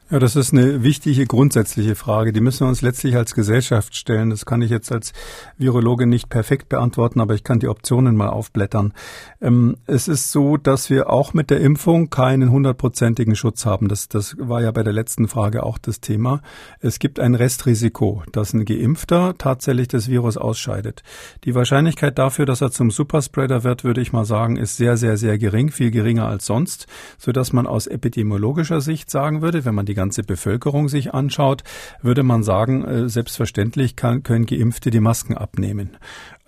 Ja, 0.08 0.20
das 0.20 0.36
ist 0.36 0.52
eine 0.52 0.84
wichtige 0.84 1.26
grundsätzliche 1.26 1.96
Frage. 1.96 2.32
Die 2.32 2.40
müssen 2.40 2.60
wir 2.60 2.68
uns 2.68 2.80
letztlich 2.80 3.16
als 3.16 3.34
Gesellschaft 3.34 3.96
stellen. 3.96 4.30
Das 4.30 4.46
kann 4.46 4.62
ich 4.62 4.70
jetzt 4.70 4.92
als 4.92 5.12
Virologe 5.58 6.06
nicht 6.06 6.28
perfekt 6.28 6.68
beantworten, 6.68 7.18
aber 7.18 7.34
ich 7.34 7.42
kann 7.42 7.58
die 7.58 7.66
Optionen 7.66 8.14
mal 8.14 8.28
aufblättern. 8.28 8.92
Ähm, 9.40 9.78
es 9.88 10.06
ist 10.06 10.30
so, 10.30 10.58
dass 10.58 10.90
wir 10.90 11.10
auch 11.10 11.34
mit 11.34 11.50
der 11.50 11.60
Impfung 11.60 12.08
keinen 12.08 12.52
hundertprozentigen 12.52 13.34
Schutz 13.34 13.66
haben. 13.66 13.88
Das, 13.88 14.06
das 14.06 14.36
war 14.38 14.62
ja 14.62 14.70
bei 14.70 14.84
der 14.84 14.92
letzten 14.92 15.26
Frage 15.26 15.64
auch 15.64 15.76
das 15.76 16.00
Thema. 16.00 16.40
Es 16.78 17.00
gibt 17.00 17.18
ein 17.18 17.34
Restrisiko, 17.34 18.22
dass 18.30 18.54
ein 18.54 18.64
Geimpfter 18.64 19.34
tatsächlich 19.36 19.88
das 19.88 20.06
Virus 20.06 20.36
ausscheidet. 20.36 21.02
Die 21.42 21.56
Wahrscheinlichkeit 21.56 22.16
dafür, 22.16 22.46
dass 22.46 22.60
er 22.60 22.70
zum 22.70 22.92
Superspreader 22.92 23.64
wird, 23.64 23.82
würde 23.82 24.02
ich 24.02 24.12
mal 24.12 24.24
sagen, 24.24 24.54
ist 24.54 24.76
sehr, 24.76 24.96
sehr, 24.96 25.16
sehr 25.16 25.36
gering, 25.36 25.72
viel 25.72 25.90
geringer 25.90 26.28
als 26.28 26.46
sonst, 26.46 26.86
sodass 27.18 27.52
man 27.52 27.66
aus 27.66 27.88
epidemiologischer 27.88 28.80
Sicht 28.80 29.10
sagen 29.10 29.42
würde, 29.42 29.64
wenn 29.64 29.74
man 29.74 29.84
die 29.84 29.95
ganze 29.96 30.22
Bevölkerung 30.22 30.88
sich 30.88 31.12
anschaut, 31.12 31.64
würde 32.02 32.22
man 32.22 32.44
sagen, 32.44 32.84
äh, 32.84 33.08
selbstverständlich 33.08 33.96
kann, 33.96 34.22
können 34.22 34.46
Geimpfte 34.46 34.90
die 34.90 35.00
Masken 35.00 35.36
abnehmen. 35.36 35.96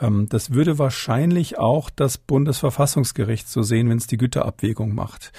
Ähm, 0.01 0.27
das 0.29 0.53
würde 0.53 0.79
wahrscheinlich 0.79 1.59
auch 1.59 1.91
das 1.91 2.19
Bundesverfassungsgericht 2.19 3.49
so 3.49 3.63
sehen, 3.63 3.89
wenn 3.89 3.99
es 3.99 4.07
die 4.07 4.17
Güterabwägung 4.17 4.95
macht. 4.95 5.33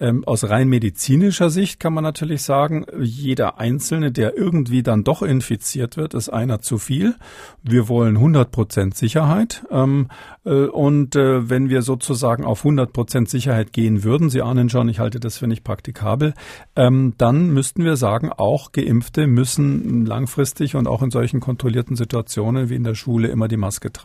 Ähm, 0.00 0.24
aus 0.24 0.48
rein 0.48 0.68
medizinischer 0.68 1.50
Sicht 1.50 1.80
kann 1.80 1.94
man 1.94 2.04
natürlich 2.04 2.42
sagen, 2.42 2.86
jeder 3.00 3.58
Einzelne, 3.58 4.12
der 4.12 4.36
irgendwie 4.36 4.82
dann 4.82 5.04
doch 5.04 5.22
infiziert 5.22 5.96
wird, 5.96 6.14
ist 6.14 6.28
einer 6.28 6.60
zu 6.60 6.78
viel. 6.78 7.14
Wir 7.62 7.88
wollen 7.88 8.16
100 8.16 8.50
Prozent 8.50 8.96
Sicherheit. 8.96 9.64
Ähm, 9.70 10.08
äh, 10.44 10.66
und 10.66 11.16
äh, 11.16 11.48
wenn 11.48 11.68
wir 11.68 11.82
sozusagen 11.82 12.44
auf 12.44 12.60
100 12.60 12.92
Prozent 12.92 13.30
Sicherheit 13.30 13.72
gehen 13.72 14.02
würden, 14.02 14.28
Sie 14.28 14.42
ahnen 14.42 14.68
schon, 14.68 14.88
ich 14.88 14.98
halte 14.98 15.20
das 15.20 15.38
für 15.38 15.46
nicht 15.46 15.64
praktikabel, 15.64 16.34
dann 16.74 17.50
müssten 17.50 17.84
wir 17.84 17.96
sagen, 17.96 18.30
auch 18.32 18.72
Geimpfte 18.72 19.26
müssen 19.26 20.06
langfristig 20.06 20.74
und 20.74 20.86
auch 20.86 21.02
in 21.02 21.10
solchen 21.10 21.40
kontrollierten 21.40 21.96
Situationen 21.96 22.70
wie 22.70 22.74
in 22.74 22.84
der 22.84 22.94
Schule 22.94 23.28
immer 23.28 23.48
die 23.48 23.56
Maske 23.56 23.92
tragen. 23.92 24.01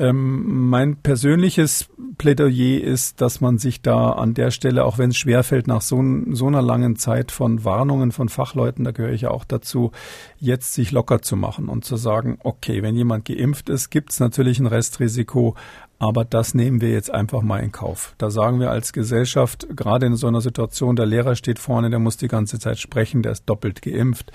Ähm, 0.00 0.70
mein 0.70 0.96
persönliches 0.96 1.90
Plädoyer 2.16 2.82
ist, 2.82 3.20
dass 3.20 3.42
man 3.42 3.58
sich 3.58 3.82
da 3.82 4.12
an 4.12 4.32
der 4.32 4.50
Stelle, 4.50 4.86
auch 4.86 4.96
wenn 4.96 5.10
es 5.10 5.18
schwerfällt, 5.18 5.66
nach 5.66 5.82
so, 5.82 6.02
so, 6.30 6.46
einer 6.46 6.62
langen 6.62 6.96
Zeit 6.96 7.30
von 7.30 7.64
Warnungen 7.66 8.10
von 8.10 8.30
Fachleuten, 8.30 8.84
da 8.84 8.92
gehöre 8.92 9.12
ich 9.12 9.22
ja 9.22 9.30
auch 9.30 9.44
dazu, 9.44 9.92
jetzt 10.38 10.72
sich 10.72 10.90
locker 10.90 11.20
zu 11.20 11.36
machen 11.36 11.68
und 11.68 11.84
zu 11.84 11.96
sagen, 11.96 12.38
okay, 12.42 12.82
wenn 12.82 12.96
jemand 12.96 13.26
geimpft 13.26 13.68
ist, 13.68 13.90
gibt 13.90 14.12
es 14.12 14.20
natürlich 14.20 14.58
ein 14.58 14.66
Restrisiko, 14.66 15.54
aber 16.00 16.24
das 16.24 16.54
nehmen 16.54 16.80
wir 16.80 16.88
jetzt 16.88 17.12
einfach 17.12 17.42
mal 17.42 17.58
in 17.58 17.72
Kauf. 17.72 18.14
Da 18.16 18.30
sagen 18.30 18.58
wir 18.58 18.70
als 18.70 18.94
Gesellschaft, 18.94 19.66
gerade 19.76 20.06
in 20.06 20.16
so 20.16 20.28
einer 20.28 20.40
Situation, 20.40 20.96
der 20.96 21.04
Lehrer 21.04 21.36
steht 21.36 21.58
vorne, 21.58 21.90
der 21.90 21.98
muss 21.98 22.16
die 22.16 22.26
ganze 22.26 22.58
Zeit 22.58 22.78
sprechen, 22.78 23.22
der 23.22 23.32
ist 23.32 23.44
doppelt 23.44 23.82
geimpft. 23.82 24.32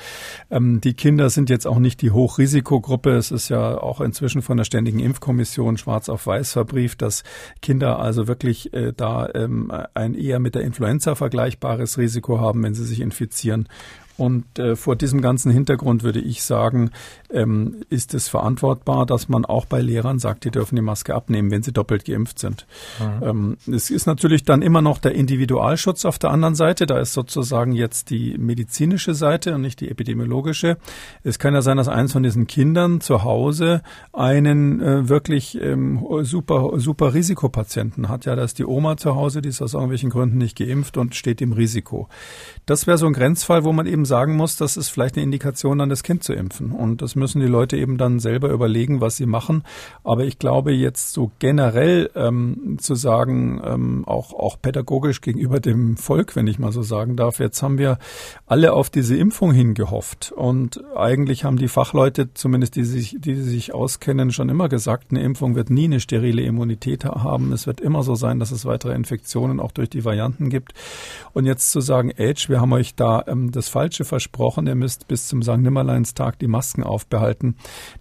Ähm, 0.52 0.80
die 0.80 0.94
Kinder 0.94 1.32
sind 1.32 1.50
jetzt 1.50 1.66
auch 1.66 1.80
nicht 1.80 2.04
die 2.04 2.12
Hochrisikogruppe. 2.12 3.16
Es 3.16 3.32
ist 3.32 3.50
ja 3.50 3.80
auch 3.80 4.00
inzwischen 4.00 4.44
von 4.44 4.58
der 4.58 4.64
Ständigen 4.64 5.00
Impfkommission 5.00 5.78
schwarz 5.78 6.08
auf 6.08 6.28
weiß 6.28 6.52
verbrieft, 6.52 7.02
dass 7.02 7.24
Kinder 7.64 7.98
also 7.98 8.28
wirklich 8.28 8.72
äh, 8.76 8.94
da 8.96 9.28
ähm, 9.34 9.72
ein 9.96 10.14
eher 10.14 10.40
mit 10.40 10.54
der 10.54 10.62
Influenza 10.62 11.16
vergleichbares 11.16 11.98
Risiko 11.98 12.40
haben, 12.40 12.62
wenn 12.62 12.76
sie 12.76 12.86
sich 12.86 13.02
infizieren. 13.02 13.68
Und 14.18 14.60
äh, 14.60 14.76
vor 14.76 14.96
diesem 14.96 15.22
ganzen 15.22 15.52
Hintergrund 15.52 16.04
würde 16.04 16.22
ich 16.22 16.44
sagen, 16.44 16.92
ähm, 17.36 17.84
ist 17.90 18.14
es 18.14 18.28
verantwortbar, 18.28 19.06
dass 19.06 19.30
man 19.30 19.46
auch 19.46 19.66
bei 19.66 19.82
Lehrern 19.82 20.20
sagt, 20.20 20.46
die 20.46 20.52
dürfen 20.52 20.76
die 20.76 20.82
Maske 20.82 21.14
abnehmen, 21.14 21.52
wenn 21.52 21.64
sie 21.64 21.74
doppelt 21.74 22.06
geimpft 22.06 22.40
sind. 22.40 22.66
Mhm. 23.00 23.28
Ähm, 23.28 23.58
es 23.76 23.90
ist 23.90 24.06
natürlich 24.06 24.44
dann 24.44 24.62
immer 24.62 24.82
noch 24.82 24.98
der 24.98 25.14
Individualschutz 25.14 26.06
auf 26.06 26.18
der 26.18 26.32
anderen 26.32 26.56
Seite. 26.56 26.86
Da 26.86 27.00
ist 27.00 27.14
sozusagen 27.14 27.74
jetzt 27.74 28.10
die 28.10 28.38
medizinische 28.38 29.14
Seite 29.14 29.54
und 29.54 29.62
nicht 29.62 29.82
die 29.82 29.90
epidemiologische. 29.90 30.78
Es 31.24 31.38
kann 31.38 31.54
ja 31.54 31.62
sein, 31.62 31.78
dass 31.78 31.88
eins 31.88 32.14
von 32.14 32.24
diesen 32.24 32.48
Kindern 32.48 33.02
zu 33.02 33.24
Hause 33.24 33.82
einen 34.14 34.82
äh, 34.82 35.10
wirklich 35.10 35.60
ähm, 35.62 36.06
super, 36.22 36.72
super 36.78 37.14
Risikopatienten 37.14 38.10
hat. 38.10 38.26
Ja, 38.26 38.36
da 38.36 38.44
ist 38.44 38.60
die 38.60 38.66
Oma 38.66 38.98
zu 38.98 39.16
Hause, 39.16 39.42
die 39.42 39.50
ist 39.50 39.62
aus 39.62 39.74
irgendwelchen 39.74 40.10
Gründen 40.10 40.38
nicht 40.38 40.58
geimpft 40.58 40.98
und 40.98 41.16
steht 41.16 41.42
im 41.42 41.52
Risiko. 41.52 42.08
Das 42.66 42.88
wäre 42.88 42.98
so 42.98 43.06
ein 43.06 43.14
Grenzfall, 43.14 43.64
wo 43.64 43.74
man 43.74 43.86
eben 43.86 44.06
sagen 44.06 44.36
muss, 44.36 44.56
das 44.56 44.78
ist 44.78 44.90
vielleicht 44.90 45.16
eine 45.16 45.24
Indikation, 45.24 45.80
dann 45.80 45.90
das 45.90 46.04
Kind 46.04 46.24
zu 46.24 46.34
impfen. 46.34 46.72
Und 46.72 47.02
das 47.02 47.16
müssen 47.16 47.25
die 47.34 47.48
Leute 47.48 47.78
eben 47.78 47.98
dann 47.98 48.20
selber 48.20 48.50
überlegen, 48.50 49.02
was 49.02 49.18
sie 49.18 49.26
machen. 49.26 49.64
Aber 50.04 50.26
ich 50.26 50.40
glaube, 50.40 50.72
jetzt 50.72 51.14
so 51.14 51.32
generell 51.40 52.10
ähm, 52.16 52.78
zu 52.80 52.96
sagen, 52.96 53.62
ähm, 53.64 54.04
auch, 54.06 54.34
auch 54.34 54.62
pädagogisch 54.62 55.22
gegenüber 55.22 55.60
dem 55.60 55.98
Volk, 55.98 56.36
wenn 56.36 56.48
ich 56.48 56.60
mal 56.60 56.72
so 56.72 56.82
sagen 56.82 57.16
darf, 57.16 57.40
jetzt 57.40 57.62
haben 57.64 57.78
wir 57.78 57.98
alle 58.46 58.74
auf 58.74 58.90
diese 58.90 59.16
Impfung 59.16 59.52
hingehofft. 59.52 60.32
Und 60.32 60.84
eigentlich 60.96 61.44
haben 61.44 61.58
die 61.58 61.68
Fachleute, 61.68 62.34
zumindest 62.34 62.76
die 62.76 62.84
sich, 62.84 63.18
die 63.20 63.36
sich 63.36 63.74
auskennen, 63.74 64.32
schon 64.32 64.50
immer 64.50 64.70
gesagt, 64.70 65.12
eine 65.12 65.24
Impfung 65.24 65.56
wird 65.56 65.70
nie 65.70 65.86
eine 65.86 66.00
sterile 66.00 66.42
Immunität 66.42 67.06
haben. 67.06 67.52
Es 67.52 67.68
wird 67.68 67.82
immer 67.82 68.04
so 68.04 68.16
sein, 68.16 68.40
dass 68.40 68.52
es 68.52 68.66
weitere 68.66 68.94
Infektionen 68.94 69.60
auch 69.60 69.72
durch 69.72 69.90
die 69.90 70.06
Varianten 70.06 70.50
gibt. 70.50 70.74
Und 71.34 71.46
jetzt 71.46 71.72
zu 71.72 71.82
sagen, 71.82 72.12
Age, 72.18 72.50
wir 72.50 72.62
haben 72.62 72.74
euch 72.74 72.96
da 72.96 73.24
ähm, 73.28 73.52
das 73.52 73.70
Falsche 73.70 74.06
versprochen, 74.06 74.68
ihr 74.68 74.76
müsst 74.76 75.08
bis 75.08 75.28
zum 75.28 75.42
St. 75.42 75.58
Nimmerleinstag 75.58 76.40
die 76.40 76.48
Masken 76.48 76.84
aufbehalten. 77.06 77.56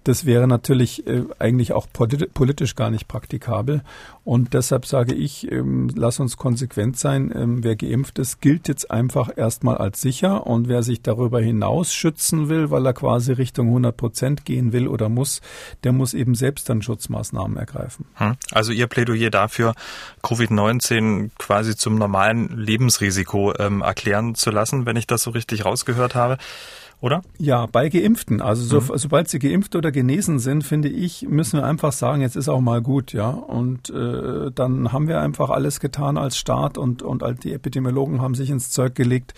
Das 0.04 0.24
wäre 0.24 0.48
natürlich 0.48 1.06
äh, 1.06 1.24
eigentlich 1.38 1.72
auch 1.72 1.86
politisch 1.92 2.74
gar 2.74 2.90
nicht 2.90 3.08
praktikabel. 3.08 3.82
Und 4.24 4.54
deshalb 4.54 4.86
sage 4.86 5.14
ich, 5.14 5.50
ähm, 5.52 5.90
lass 5.94 6.18
uns 6.18 6.36
konsequent 6.36 6.98
sein. 6.98 7.32
Ähm, 7.34 7.62
wer 7.62 7.76
geimpft 7.76 8.18
ist, 8.18 8.40
gilt 8.40 8.68
jetzt 8.68 8.90
einfach 8.90 9.30
erstmal 9.36 9.76
als 9.76 10.00
sicher. 10.00 10.46
Und 10.46 10.68
wer 10.68 10.82
sich 10.82 11.02
darüber 11.02 11.40
hinaus 11.40 11.92
schützen 11.92 12.48
will, 12.48 12.70
weil 12.70 12.86
er 12.86 12.94
quasi 12.94 13.32
Richtung 13.32 13.68
100 13.68 13.96
Prozent 13.96 14.44
gehen 14.44 14.72
will 14.72 14.88
oder 14.88 15.08
muss, 15.08 15.40
der 15.84 15.92
muss 15.92 16.14
eben 16.14 16.34
selbst 16.34 16.68
dann 16.68 16.82
Schutzmaßnahmen 16.82 17.56
ergreifen. 17.56 18.06
Hm. 18.14 18.34
Also 18.50 18.72
Ihr 18.72 18.86
Plädoyer 18.86 19.30
dafür, 19.30 19.74
Covid-19 20.22 21.30
quasi 21.38 21.76
zum 21.76 21.96
normalen 21.96 22.48
Lebensrisiko 22.56 23.52
ähm, 23.58 23.82
erklären 23.82 24.34
zu 24.34 24.50
lassen, 24.50 24.86
wenn 24.86 24.96
ich 24.96 25.06
das 25.06 25.22
so 25.22 25.30
richtig 25.30 25.64
rausgehört 25.64 26.14
habe 26.14 26.38
oder? 27.04 27.20
Ja, 27.38 27.66
bei 27.66 27.90
Geimpften. 27.90 28.40
Also 28.40 28.64
so, 28.64 28.92
mhm. 28.92 28.96
sobald 28.96 29.28
sie 29.28 29.38
geimpft 29.38 29.76
oder 29.76 29.92
genesen 29.92 30.38
sind, 30.38 30.64
finde 30.64 30.88
ich, 30.88 31.28
müssen 31.28 31.58
wir 31.58 31.66
einfach 31.66 31.92
sagen, 31.92 32.22
jetzt 32.22 32.34
ist 32.34 32.48
auch 32.48 32.62
mal 32.62 32.80
gut, 32.80 33.12
ja. 33.12 33.28
Und 33.28 33.90
äh, 33.90 34.50
dann 34.54 34.90
haben 34.90 35.06
wir 35.06 35.20
einfach 35.20 35.50
alles 35.50 35.80
getan 35.80 36.16
als 36.16 36.38
Staat 36.38 36.78
und 36.78 37.02
und 37.02 37.22
all 37.22 37.34
die 37.34 37.52
Epidemiologen 37.52 38.22
haben 38.22 38.34
sich 38.34 38.48
ins 38.48 38.70
Zeug 38.70 38.94
gelegt 38.94 39.34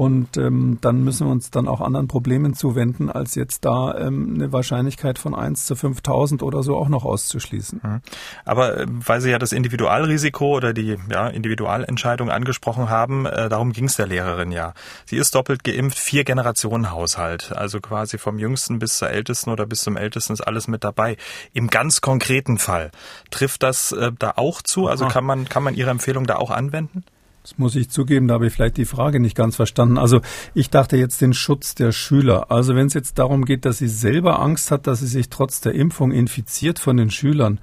und 0.00 0.36
ähm, 0.36 0.78
dann 0.80 1.04
müssen 1.04 1.26
wir 1.26 1.30
uns 1.32 1.50
dann 1.50 1.68
auch 1.68 1.80
anderen 1.80 2.08
Problemen 2.08 2.54
zuwenden, 2.54 3.10
als 3.10 3.34
jetzt 3.34 3.64
da 3.64 3.98
ähm, 3.98 4.34
eine 4.34 4.52
Wahrscheinlichkeit 4.52 5.18
von 5.18 5.34
1 5.34 5.66
zu 5.66 5.74
5000 5.74 6.42
oder 6.42 6.62
so 6.62 6.76
auch 6.76 6.88
noch 6.88 7.04
auszuschließen. 7.04 7.80
Mhm. 7.82 8.00
Aber 8.44 8.78
äh, 8.78 8.86
weil 8.88 9.20
Sie 9.20 9.30
ja 9.30 9.38
das 9.38 9.52
Individualrisiko 9.52 10.56
oder 10.56 10.72
die 10.72 10.96
ja, 11.10 11.26
Individualentscheidung 11.26 12.30
angesprochen 12.30 12.88
haben, 12.88 13.26
äh, 13.26 13.48
darum 13.48 13.72
ging 13.72 13.86
es 13.86 13.96
der 13.96 14.06
Lehrerin 14.06 14.52
ja. 14.52 14.74
Sie 15.06 15.16
ist 15.16 15.34
doppelt 15.34 15.64
geimpft, 15.64 15.98
vier 15.98 16.24
Generationen 16.24 16.92
Haushalt. 17.00 17.52
Also 17.52 17.80
quasi 17.80 18.18
vom 18.18 18.38
Jüngsten 18.38 18.78
bis 18.78 18.98
zur 18.98 19.10
Ältesten 19.10 19.50
oder 19.50 19.66
bis 19.66 19.80
zum 19.82 19.96
Ältesten 19.96 20.34
ist 20.34 20.42
alles 20.42 20.68
mit 20.68 20.84
dabei. 20.84 21.16
Im 21.52 21.68
ganz 21.68 22.00
konkreten 22.00 22.58
Fall 22.58 22.90
trifft 23.30 23.62
das 23.62 23.92
äh, 23.92 24.12
da 24.18 24.34
auch 24.36 24.62
zu? 24.62 24.86
Also 24.86 25.08
kann 25.08 25.24
man, 25.24 25.48
kann 25.48 25.62
man 25.62 25.74
Ihre 25.74 25.90
Empfehlung 25.90 26.26
da 26.26 26.36
auch 26.36 26.50
anwenden? 26.50 27.04
Das 27.42 27.56
muss 27.56 27.74
ich 27.74 27.88
zugeben, 27.88 28.28
da 28.28 28.34
habe 28.34 28.46
ich 28.48 28.52
vielleicht 28.52 28.76
die 28.76 28.84
Frage 28.84 29.18
nicht 29.18 29.34
ganz 29.34 29.56
verstanden. 29.56 29.96
Also 29.96 30.20
ich 30.52 30.68
dachte 30.68 30.98
jetzt 30.98 31.22
den 31.22 31.32
Schutz 31.32 31.74
der 31.74 31.90
Schüler. 31.90 32.50
Also 32.50 32.74
wenn 32.74 32.86
es 32.86 32.94
jetzt 32.94 33.18
darum 33.18 33.46
geht, 33.46 33.64
dass 33.64 33.78
sie 33.78 33.88
selber 33.88 34.40
Angst 34.40 34.70
hat, 34.70 34.86
dass 34.86 35.00
sie 35.00 35.06
sich 35.06 35.30
trotz 35.30 35.62
der 35.62 35.74
Impfung 35.74 36.12
infiziert 36.12 36.78
von 36.78 36.98
den 36.98 37.10
Schülern, 37.10 37.58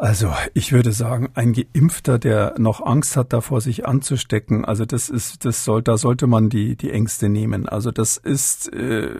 also 0.00 0.32
ich 0.54 0.72
würde 0.72 0.92
sagen, 0.92 1.28
ein 1.34 1.52
Geimpfter, 1.52 2.18
der 2.18 2.54
noch 2.56 2.80
Angst 2.80 3.18
hat, 3.18 3.34
davor 3.34 3.60
sich 3.60 3.86
anzustecken, 3.86 4.64
also 4.64 4.86
das 4.86 5.10
ist, 5.10 5.44
das 5.44 5.62
soll, 5.66 5.82
da 5.82 5.98
sollte 5.98 6.26
man 6.26 6.48
die 6.48 6.74
die 6.74 6.90
Ängste 6.90 7.28
nehmen. 7.28 7.68
Also 7.68 7.90
das 7.90 8.16
ist 8.16 8.72
äh, 8.72 9.10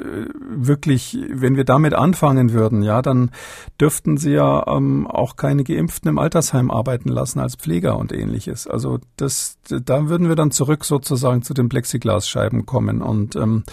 wirklich, 0.49 1.19
wenn 1.31 1.57
wir 1.57 1.65
damit 1.65 1.93
anfangen 1.93 2.55
würden, 2.55 2.81
ja, 2.83 3.03
dann 3.03 3.31
dürften 3.79 4.17
sie 4.17 4.33
ja 4.33 4.67
ähm, 4.69 5.07
auch 5.07 5.37
keine 5.37 5.65
Geimpften 5.65 6.09
im 6.09 6.19
Altersheim 6.19 6.71
arbeiten 6.71 7.11
lassen 7.11 7.41
als 7.41 7.57
Pfleger 7.57 7.99
und 7.99 8.11
ähnliches. 8.11 8.67
Also 8.67 9.01
das, 9.17 9.59
da 9.69 10.09
würden 10.09 10.29
wir 10.29 10.37
dann 10.37 10.51
zurück 10.51 10.87
sozusagen 10.87 11.43
zu 11.43 11.53
den 11.53 11.69
Plexiglasscheiben 11.69 12.65
kommen. 12.65 13.03
Und 13.03 13.37
ähm, 13.37 13.65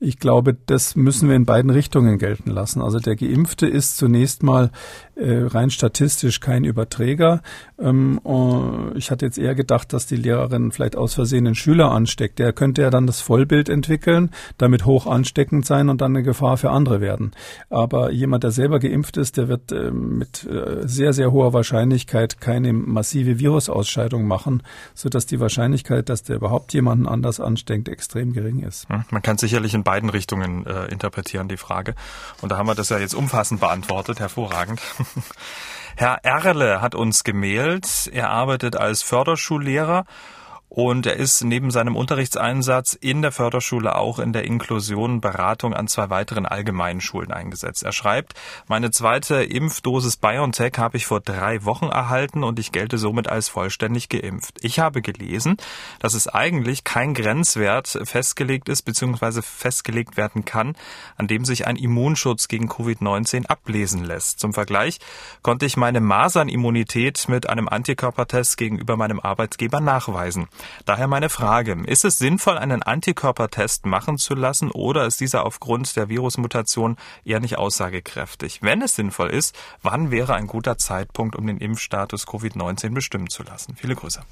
ich 0.00 0.18
glaube, 0.18 0.54
das 0.54 0.96
müssen 0.96 1.28
wir 1.28 1.36
in 1.36 1.44
beiden 1.44 1.70
Richtungen 1.70 2.16
gelten 2.16 2.50
lassen. 2.50 2.80
Also 2.80 2.98
der 2.98 3.16
Geimpfte 3.16 3.66
ist 3.66 3.98
zunächst 3.98 4.42
mal 4.42 4.70
rein 5.18 5.70
statistisch 5.70 6.40
kein 6.40 6.64
Überträger. 6.64 7.42
Ähm, 7.78 8.20
äh, 8.24 8.98
ich 8.98 9.10
hatte 9.10 9.24
jetzt 9.24 9.38
eher 9.38 9.54
gedacht, 9.54 9.92
dass 9.92 10.06
die 10.06 10.16
Lehrerin 10.16 10.72
vielleicht 10.72 10.96
aus 10.96 11.14
Versehen 11.14 11.46
einen 11.46 11.54
Schüler 11.54 11.90
ansteckt. 11.90 12.38
Der 12.38 12.52
könnte 12.52 12.82
ja 12.82 12.90
dann 12.90 13.06
das 13.06 13.20
Vollbild 13.20 13.68
entwickeln, 13.68 14.30
damit 14.58 14.84
hoch 14.84 15.06
ansteckend 15.06 15.64
sein 15.64 15.88
und 15.88 16.00
dann 16.00 16.12
eine 16.12 16.22
Gefahr 16.22 16.56
für 16.56 16.70
andere 16.70 17.00
werden. 17.00 17.32
Aber 17.70 18.10
jemand, 18.10 18.44
der 18.44 18.50
selber 18.50 18.78
geimpft 18.78 19.16
ist, 19.16 19.36
der 19.36 19.48
wird 19.48 19.72
äh, 19.72 19.90
mit 19.90 20.44
äh, 20.44 20.86
sehr, 20.86 21.12
sehr 21.12 21.32
hoher 21.32 21.52
Wahrscheinlichkeit 21.52 22.40
keine 22.40 22.72
massive 22.72 23.38
Virusausscheidung 23.38 24.26
machen, 24.26 24.62
sodass 24.94 25.26
die 25.26 25.40
Wahrscheinlichkeit, 25.40 26.08
dass 26.08 26.22
der 26.24 26.36
überhaupt 26.36 26.74
jemanden 26.74 27.06
anders 27.06 27.40
ansteckt, 27.40 27.88
extrem 27.88 28.32
gering 28.32 28.62
ist. 28.62 28.88
Hm, 28.88 29.04
man 29.10 29.22
kann 29.22 29.38
sicherlich 29.38 29.74
in 29.74 29.82
beiden 29.82 30.10
Richtungen 30.10 30.66
äh, 30.66 30.86
interpretieren, 30.86 31.48
die 31.48 31.56
Frage. 31.56 31.94
Und 32.42 32.52
da 32.52 32.58
haben 32.58 32.66
wir 32.66 32.74
das 32.74 32.90
ja 32.90 32.98
jetzt 32.98 33.14
umfassend 33.14 33.60
beantwortet. 33.60 34.20
Hervorragend. 34.20 34.80
Herr 35.96 36.24
Erle 36.24 36.80
hat 36.80 36.94
uns 36.94 37.24
gemailt. 37.24 38.10
Er 38.12 38.30
arbeitet 38.30 38.76
als 38.76 39.02
Förderschullehrer 39.02 40.04
Und 40.68 41.06
er 41.06 41.16
ist 41.16 41.44
neben 41.44 41.70
seinem 41.70 41.94
Unterrichtseinsatz 41.94 42.94
in 42.94 43.22
der 43.22 43.30
Förderschule 43.30 43.94
auch 43.94 44.18
in 44.18 44.32
der 44.32 44.44
Inklusion 44.44 45.20
Beratung 45.20 45.74
an 45.74 45.86
zwei 45.86 46.10
weiteren 46.10 46.44
allgemeinen 46.44 47.00
Schulen 47.00 47.30
eingesetzt. 47.30 47.84
Er 47.84 47.92
schreibt, 47.92 48.34
meine 48.66 48.90
zweite 48.90 49.36
Impfdosis 49.44 50.16
BioNTech 50.16 50.72
habe 50.78 50.96
ich 50.96 51.06
vor 51.06 51.20
drei 51.20 51.64
Wochen 51.64 51.86
erhalten 51.86 52.42
und 52.42 52.58
ich 52.58 52.72
gelte 52.72 52.98
somit 52.98 53.28
als 53.28 53.48
vollständig 53.48 54.08
geimpft. 54.08 54.58
Ich 54.60 54.80
habe 54.80 55.02
gelesen, 55.02 55.56
dass 56.00 56.14
es 56.14 56.26
eigentlich 56.26 56.82
kein 56.82 57.14
Grenzwert 57.14 57.98
festgelegt 58.02 58.68
ist 58.68 58.82
bzw. 58.82 59.42
festgelegt 59.42 60.16
werden 60.16 60.44
kann, 60.44 60.74
an 61.16 61.28
dem 61.28 61.44
sich 61.44 61.66
ein 61.66 61.76
Immunschutz 61.76 62.48
gegen 62.48 62.68
Covid-19 62.68 63.46
ablesen 63.46 64.04
lässt. 64.04 64.40
Zum 64.40 64.52
Vergleich 64.52 64.98
konnte 65.42 65.64
ich 65.64 65.76
meine 65.76 66.00
Masernimmunität 66.00 67.28
mit 67.28 67.48
einem 67.48 67.68
Antikörpertest 67.68 68.56
gegenüber 68.56 68.96
meinem 68.96 69.20
Arbeitgeber 69.20 69.80
nachweisen. 69.80 70.48
Daher 70.84 71.08
meine 71.08 71.28
Frage, 71.28 71.76
ist 71.86 72.04
es 72.04 72.18
sinnvoll, 72.18 72.58
einen 72.58 72.82
Antikörpertest 72.82 73.86
machen 73.86 74.18
zu 74.18 74.34
lassen 74.34 74.70
oder 74.70 75.06
ist 75.06 75.20
dieser 75.20 75.44
aufgrund 75.44 75.96
der 75.96 76.08
Virusmutation 76.08 76.96
eher 77.24 77.40
nicht 77.40 77.58
aussagekräftig? 77.58 78.60
Wenn 78.62 78.82
es 78.82 78.94
sinnvoll 78.94 79.30
ist, 79.30 79.56
wann 79.82 80.10
wäre 80.10 80.34
ein 80.34 80.46
guter 80.46 80.78
Zeitpunkt, 80.78 81.36
um 81.36 81.46
den 81.46 81.58
Impfstatus 81.58 82.26
Covid-19 82.26 82.94
bestimmen 82.94 83.28
zu 83.28 83.42
lassen? 83.42 83.76
Viele 83.76 83.96
Grüße. 83.96 84.22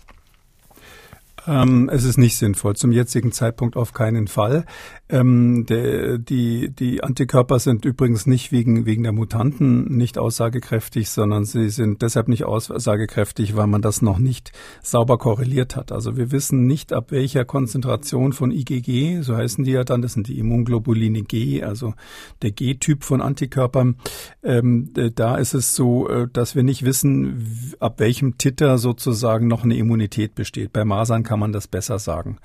Ähm, 1.47 1.91
es 1.93 2.05
ist 2.05 2.19
nicht 2.19 2.37
sinnvoll. 2.37 2.77
Zum 2.77 2.93
jetzigen 2.93 3.33
Zeitpunkt 3.33 3.77
auf 3.77 3.93
keinen 3.93 4.29
Fall. 4.29 4.65
Ähm, 5.09 5.67
der, 5.67 6.19
die, 6.19 6.71
die 6.71 7.03
Antikörper 7.03 7.59
sind 7.59 7.85
übrigens 7.85 8.27
nicht 8.27 8.53
wegen, 8.53 8.87
wegen 8.87 9.03
der 9.03 9.13
Mutanten 9.13 9.97
nicht 9.97 10.17
aussagekräftig, 10.17 11.11
sondern 11.11 11.45
sie 11.45 11.69
sind 11.69 12.01
deshalb 12.03 12.29
nicht 12.29 12.45
aussagekräftig, 12.45 13.57
weil 13.57 13.67
man 13.67 13.83
das 13.83 14.01
noch 14.01 14.19
nicht 14.19 14.53
sauber 14.83 15.19
korreliert 15.19 15.77
hat. 15.77 15.93
Also 15.93 16.17
wir 16.17 16.33
wissen 16.33 16.67
nicht, 16.67 16.93
ab 16.93 17.11
welcher 17.11 17.45
Konzentration 17.45 18.33
von 18.33 18.51
IgG, 18.51 19.21
so 19.21 19.37
heißen 19.37 19.65
die 19.65 19.73
ja 19.73 19.85
dann, 19.85 20.01
das 20.01 20.15
sind 20.15 20.29
die 20.29 20.39
Immunglobuline 20.39 21.23
G, 21.23 21.63
also 21.63 21.95
der 22.43 22.53
G-Typ 22.53 23.05
von 23.05 23.21
Antikörpern, 23.21 23.97
ähm, 24.43 24.91
da 25.15 25.37
ist 25.37 25.55
es 25.55 25.75
so, 25.75 26.09
äh, 26.09 26.29
dass 26.33 26.55
wir 26.55 26.63
nicht 26.63 26.85
wissen, 26.85 27.75
ab 27.81 28.01
welchem 28.01 28.39
Titer 28.39 28.79
sozusagen 28.79 29.47
noch 29.47 29.65
eine 29.65 29.77
Immunität 29.77 30.35
besteht. 30.35 30.73
Bei 30.73 30.85
Masern 30.85 31.23
kann 31.23 31.34
kann 31.35 31.41
man 31.41 31.53
das 31.53 31.67
besser 31.67 31.99
sagen. 31.99 32.39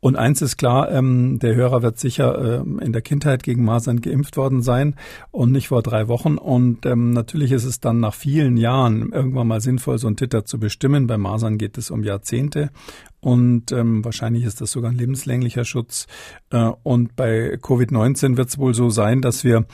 Und 0.00 0.16
eins 0.16 0.42
ist 0.42 0.56
klar, 0.56 0.90
ähm, 0.90 1.38
der 1.38 1.54
Hörer 1.54 1.82
wird 1.82 2.00
sicher 2.00 2.62
ähm, 2.62 2.80
in 2.80 2.92
der 2.92 3.00
Kindheit 3.00 3.44
gegen 3.44 3.64
Masern 3.64 4.00
geimpft 4.00 4.36
worden 4.36 4.60
sein 4.60 4.96
und 5.30 5.52
nicht 5.52 5.68
vor 5.68 5.84
drei 5.84 6.08
Wochen. 6.08 6.36
Und 6.36 6.84
ähm, 6.84 7.10
natürlich 7.10 7.52
ist 7.52 7.62
es 7.62 7.78
dann 7.78 8.00
nach 8.00 8.12
vielen 8.12 8.56
Jahren 8.56 9.12
irgendwann 9.12 9.46
mal 9.46 9.60
sinnvoll, 9.60 9.98
so 9.98 10.08
einen 10.08 10.16
Titter 10.16 10.44
zu 10.44 10.58
bestimmen. 10.58 11.06
Bei 11.06 11.16
Masern 11.16 11.58
geht 11.58 11.78
es 11.78 11.92
um 11.92 12.02
Jahrzehnte. 12.02 12.70
Und 13.24 13.72
ähm, 13.72 14.04
wahrscheinlich 14.04 14.44
ist 14.44 14.60
das 14.60 14.70
sogar 14.70 14.90
ein 14.90 14.98
lebenslänglicher 14.98 15.64
Schutz. 15.64 16.06
Äh, 16.50 16.70
und 16.82 17.16
bei 17.16 17.54
Covid-19 17.54 18.36
wird 18.36 18.50
es 18.50 18.58
wohl 18.58 18.74
so 18.74 18.90
sein, 18.90 19.22
dass 19.22 19.44
wir, 19.44 19.64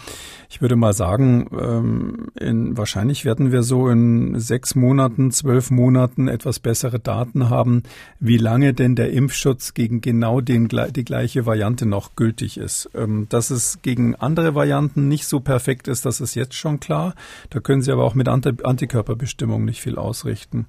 ich 0.49 0.63
würde 0.63 0.77
mal 0.77 0.93
sagen, 0.93 1.49
ähm, 1.61 2.29
in, 2.39 2.77
wahrscheinlich 2.77 3.25
werden 3.25 3.51
wir 3.51 3.65
so 3.65 3.89
in 3.89 4.39
sechs 4.39 4.77
Monaten, 4.77 5.33
zwölf 5.33 5.73
Monaten 5.73 6.29
etwas 6.29 6.61
bessere 6.61 7.01
Daten 7.01 7.51
haben, 7.51 7.83
wie 8.21 8.37
lange 8.37 8.73
denn 8.73 8.95
der 8.95 9.11
Impfschutz 9.11 9.75
gegen 9.75 10.01
genau 10.01 10.41
den, 10.41 10.69
die 10.69 11.05
gleiche 11.05 11.45
Variante 11.45 11.87
noch 11.87 12.15
gültig 12.15 12.57
ist. 12.57 12.89
Ähm, 12.95 13.27
dass 13.31 13.51
es 13.51 13.83
gegen 13.83 14.15
andere 14.15 14.55
Varianten 14.55 15.09
nicht 15.09 15.27
so 15.27 15.41
perfekt 15.41 15.89
ist, 15.89 16.07
das 16.07 16.21
ist 16.21 16.37
jetzt 16.37 16.55
schon 16.55 16.79
klar. 16.79 17.17
Da 17.51 17.59
können 17.59 17.83
Sie 17.83 17.91
aber 17.91 18.05
auch 18.05 18.15
mit 18.15 18.29
Antikörperbestimmung 18.29 19.65
nicht 19.65 19.81
viel 19.81 19.97
ausrichten. 19.97 20.67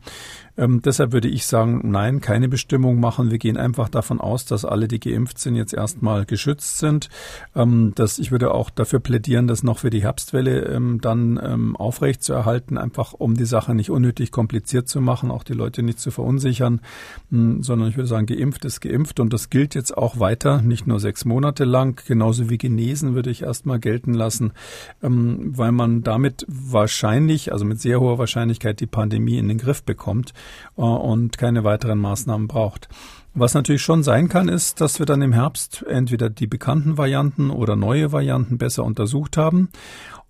Ähm, 0.58 0.81
deshalb 0.81 1.12
würde 1.12 1.27
ich 1.27 1.46
sagen, 1.46 1.81
nein, 1.91 2.22
keine 2.22 2.50
Bestimmung 2.50 3.00
machen. 3.00 3.31
Wir 3.31 3.38
gehen 3.38 3.58
einfach 3.58 3.89
davon 3.89 4.20
aus, 4.20 4.46
dass 4.46 4.65
alle, 4.65 4.88
die 4.88 5.00
geimpft 5.00 5.39
sind, 5.39 5.55
jetzt 5.55 5.74
erstmal 5.74 6.25
geschützt 6.25 6.77
sind. 6.77 7.10
Ähm, 7.55 7.93
dass 7.96 8.20
ich 8.20 8.31
würde 8.31 8.53
auch 8.53 8.70
dafür 8.70 9.00
plädieren, 9.00 9.48
das 9.48 9.63
noch 9.63 9.79
für 9.79 9.89
die 9.89 10.03
Herbstwelle 10.03 10.65
ähm, 10.65 11.00
dann 11.01 11.39
ähm, 11.41 11.75
aufrecht 11.75 12.24
zu 12.24 12.34
erhalten, 12.34 12.77
einfach 12.77 13.13
um 13.13 13.36
die 13.36 13.46
Sache 13.46 13.74
nicht 13.75 13.89
unnötig 13.89 14.31
kompliziert 14.31 14.88
zu 14.88 15.01
machen, 15.01 15.31
auch 15.31 15.43
die 15.43 15.53
Leute 15.53 15.84
nicht 15.84 16.00
zu 16.00 16.12
verunsichern, 16.12 16.81
mh, 17.29 17.39
hm, 17.39 17.63
sondern 17.63 17.89
ich 17.89 17.98
würde 17.98 18.08
sagen, 18.08 18.25
geimpft 18.25 18.65
ist 18.65 18.81
geimpft 18.81 19.20
und 19.20 19.34
das 19.34 19.50
gilt 19.50 19.75
jetzt 19.75 19.98
auch 19.98 20.20
weiter, 20.20 20.62
nicht 20.62 20.88
nur 20.88 21.00
sechs 21.00 21.25
Monate 21.25 21.63
lang, 21.63 22.01
genauso 22.05 22.50
wie 22.50 22.58
genesen 22.58 23.15
würde 23.15 23.29
ich 23.29 23.43
erstmal 23.43 23.79
gelten 23.79 24.13
lassen, 24.13 24.53
ähm, 25.01 25.58
weil 25.58 25.72
man 25.72 26.03
damit 26.03 26.46
wahrscheinlich, 26.48 27.51
also 27.51 27.65
mit 27.65 27.79
sehr 27.81 28.00
hoher 28.00 28.17
Wahrscheinlichkeit 28.17 28.79
die 28.79 28.88
Pandemie 28.88 29.38
in 29.38 29.48
den 29.48 29.58
Griff 29.58 29.84
bekommt. 29.84 30.34
Äh, 30.77 30.81
und 30.81 31.38
keine 31.38 31.63
weiteren 31.63 32.00
Maßnahmen 32.00 32.48
braucht. 32.48 32.89
Was 33.33 33.53
natürlich 33.53 33.81
schon 33.81 34.03
sein 34.03 34.27
kann, 34.27 34.50
ist, 34.50 34.81
dass 34.81 35.00
wir 35.00 35.05
dann 35.05 35.21
im 35.21 35.31
Herbst 35.31 35.86
entweder 35.88 36.29
die 36.29 36.48
bekannten 36.48 36.98
Varianten 36.98 37.50
oder 37.50 37.77
neue 37.77 38.12
Varianten 38.12 38.57
besser 38.57 38.83
untersucht 38.83 39.38
haben 39.38 39.69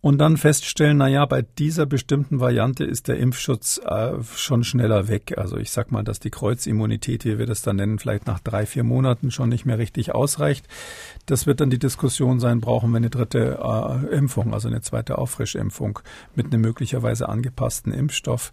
und 0.02 0.18
dann 0.18 0.38
feststellen, 0.38 0.98
na 0.98 1.08
ja, 1.08 1.26
bei 1.26 1.44
dieser 1.44 1.86
bestimmten 1.86 2.40
Variante 2.40 2.84
ist 2.84 3.08
der 3.08 3.18
Impfschutz 3.18 3.80
äh, 3.86 4.14
schon 4.36 4.64
schneller 4.64 5.08
weg. 5.08 5.36
Also 5.38 5.58
ich 5.58 5.72
sag 5.72 5.92
mal, 5.92 6.04
dass 6.04 6.20
die 6.20 6.32
Kreuzimmunität, 6.32 7.24
wie 7.26 7.40
wir 7.40 7.46
das 7.46 7.62
dann 7.62 7.76
nennen, 7.78 8.00
vielleicht 8.00 8.26
nach 8.28 8.40
drei, 8.40 8.66
vier 8.66 8.84
Monaten 8.84 9.32
schon 9.32 9.50
nicht 9.50 9.66
mehr 9.66 9.78
richtig 9.78 10.14
ausreicht. 10.14 10.68
Das 11.28 11.46
wird 11.48 11.60
dann 11.60 11.70
die 11.70 11.80
Diskussion 11.80 12.40
sein, 12.40 12.62
brauchen 12.62 12.92
wir 12.92 12.98
eine 12.98 13.12
dritte 13.12 13.60
äh, 13.64 14.16
Impfung, 14.16 14.54
also 14.54 14.68
eine 14.68 14.82
zweite 14.82 15.20
Auffrischimpfung 15.20 16.00
mit 16.36 16.48
einem 16.48 16.62
möglicherweise 16.62 17.30
angepassten 17.30 17.94
Impfstoff. 17.94 18.52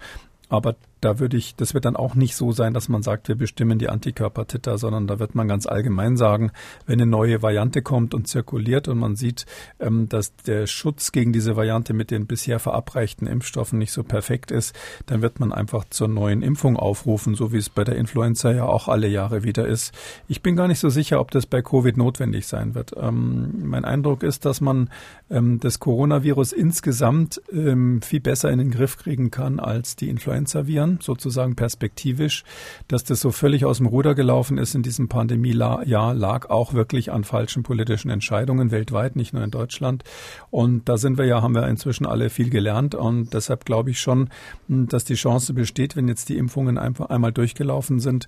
Aber 0.50 0.76
da 1.00 1.18
würde 1.18 1.36
ich, 1.36 1.54
das 1.54 1.74
wird 1.74 1.84
dann 1.84 1.96
auch 1.96 2.14
nicht 2.14 2.34
so 2.34 2.52
sein, 2.52 2.74
dass 2.74 2.88
man 2.88 3.02
sagt, 3.02 3.28
wir 3.28 3.36
bestimmen 3.36 3.78
die 3.78 3.88
Antikörpertitter, 3.88 4.78
sondern 4.78 5.06
da 5.06 5.18
wird 5.18 5.34
man 5.34 5.48
ganz 5.48 5.66
allgemein 5.66 6.16
sagen, 6.16 6.50
wenn 6.86 7.00
eine 7.00 7.10
neue 7.10 7.42
Variante 7.42 7.82
kommt 7.82 8.14
und 8.14 8.26
zirkuliert 8.26 8.88
und 8.88 8.98
man 8.98 9.16
sieht, 9.16 9.46
ähm, 9.78 10.08
dass 10.08 10.34
der 10.34 10.66
Schutz 10.66 11.12
gegen 11.12 11.32
diese 11.32 11.56
Variante 11.56 11.94
mit 11.94 12.10
den 12.10 12.26
bisher 12.26 12.58
verabreichten 12.58 13.26
Impfstoffen 13.26 13.78
nicht 13.78 13.92
so 13.92 14.02
perfekt 14.02 14.50
ist, 14.50 14.74
dann 15.06 15.22
wird 15.22 15.40
man 15.40 15.52
einfach 15.52 15.84
zur 15.88 16.08
neuen 16.08 16.42
Impfung 16.42 16.76
aufrufen, 16.76 17.34
so 17.34 17.52
wie 17.52 17.58
es 17.58 17.68
bei 17.68 17.84
der 17.84 17.96
Influenza 17.96 18.50
ja 18.52 18.64
auch 18.64 18.88
alle 18.88 19.08
Jahre 19.08 19.44
wieder 19.44 19.66
ist. 19.66 19.94
Ich 20.26 20.42
bin 20.42 20.56
gar 20.56 20.68
nicht 20.68 20.80
so 20.80 20.88
sicher, 20.88 21.20
ob 21.20 21.30
das 21.30 21.46
bei 21.46 21.62
Covid 21.62 21.96
notwendig 21.96 22.46
sein 22.46 22.74
wird. 22.74 22.92
Ähm, 22.96 23.62
mein 23.64 23.84
Eindruck 23.84 24.22
ist, 24.22 24.44
dass 24.44 24.60
man 24.60 24.90
ähm, 25.30 25.60
das 25.60 25.78
Coronavirus 25.78 26.52
insgesamt 26.52 27.40
viel 27.48 28.20
besser 28.20 28.50
in 28.50 28.58
den 28.58 28.70
Griff 28.70 28.96
kriegen 28.96 29.30
kann 29.30 29.60
als 29.60 29.96
die 29.96 30.08
Influenza-Viren 30.08 30.87
erinnern, 30.88 30.98
sozusagen 31.00 31.54
perspektivisch, 31.54 32.44
dass 32.88 33.04
das 33.04 33.20
so 33.20 33.30
völlig 33.30 33.64
aus 33.64 33.78
dem 33.78 33.86
Ruder 33.86 34.14
gelaufen 34.14 34.58
ist 34.58 34.74
in 34.74 34.82
diesem 34.82 35.08
Pandemiejahr, 35.08 36.14
lag 36.14 36.50
auch 36.50 36.72
wirklich 36.72 37.12
an 37.12 37.24
falschen 37.24 37.62
politischen 37.62 38.10
Entscheidungen 38.10 38.70
weltweit, 38.70 39.16
nicht 39.16 39.32
nur 39.32 39.42
in 39.44 39.50
Deutschland. 39.50 40.04
Und 40.50 40.88
da 40.88 40.96
sind 40.96 41.18
wir 41.18 41.26
ja, 41.26 41.42
haben 41.42 41.54
wir 41.54 41.66
inzwischen 41.68 42.06
alle 42.06 42.30
viel 42.30 42.50
gelernt. 42.50 42.94
Und 42.94 43.34
deshalb 43.34 43.64
glaube 43.64 43.90
ich 43.90 44.00
schon, 44.00 44.28
dass 44.68 45.04
die 45.04 45.14
Chance 45.14 45.54
besteht, 45.54 45.96
wenn 45.96 46.08
jetzt 46.08 46.28
die 46.28 46.36
Impfungen 46.36 46.78
einfach 46.78 47.10
einmal 47.10 47.32
durchgelaufen 47.32 48.00
sind, 48.00 48.26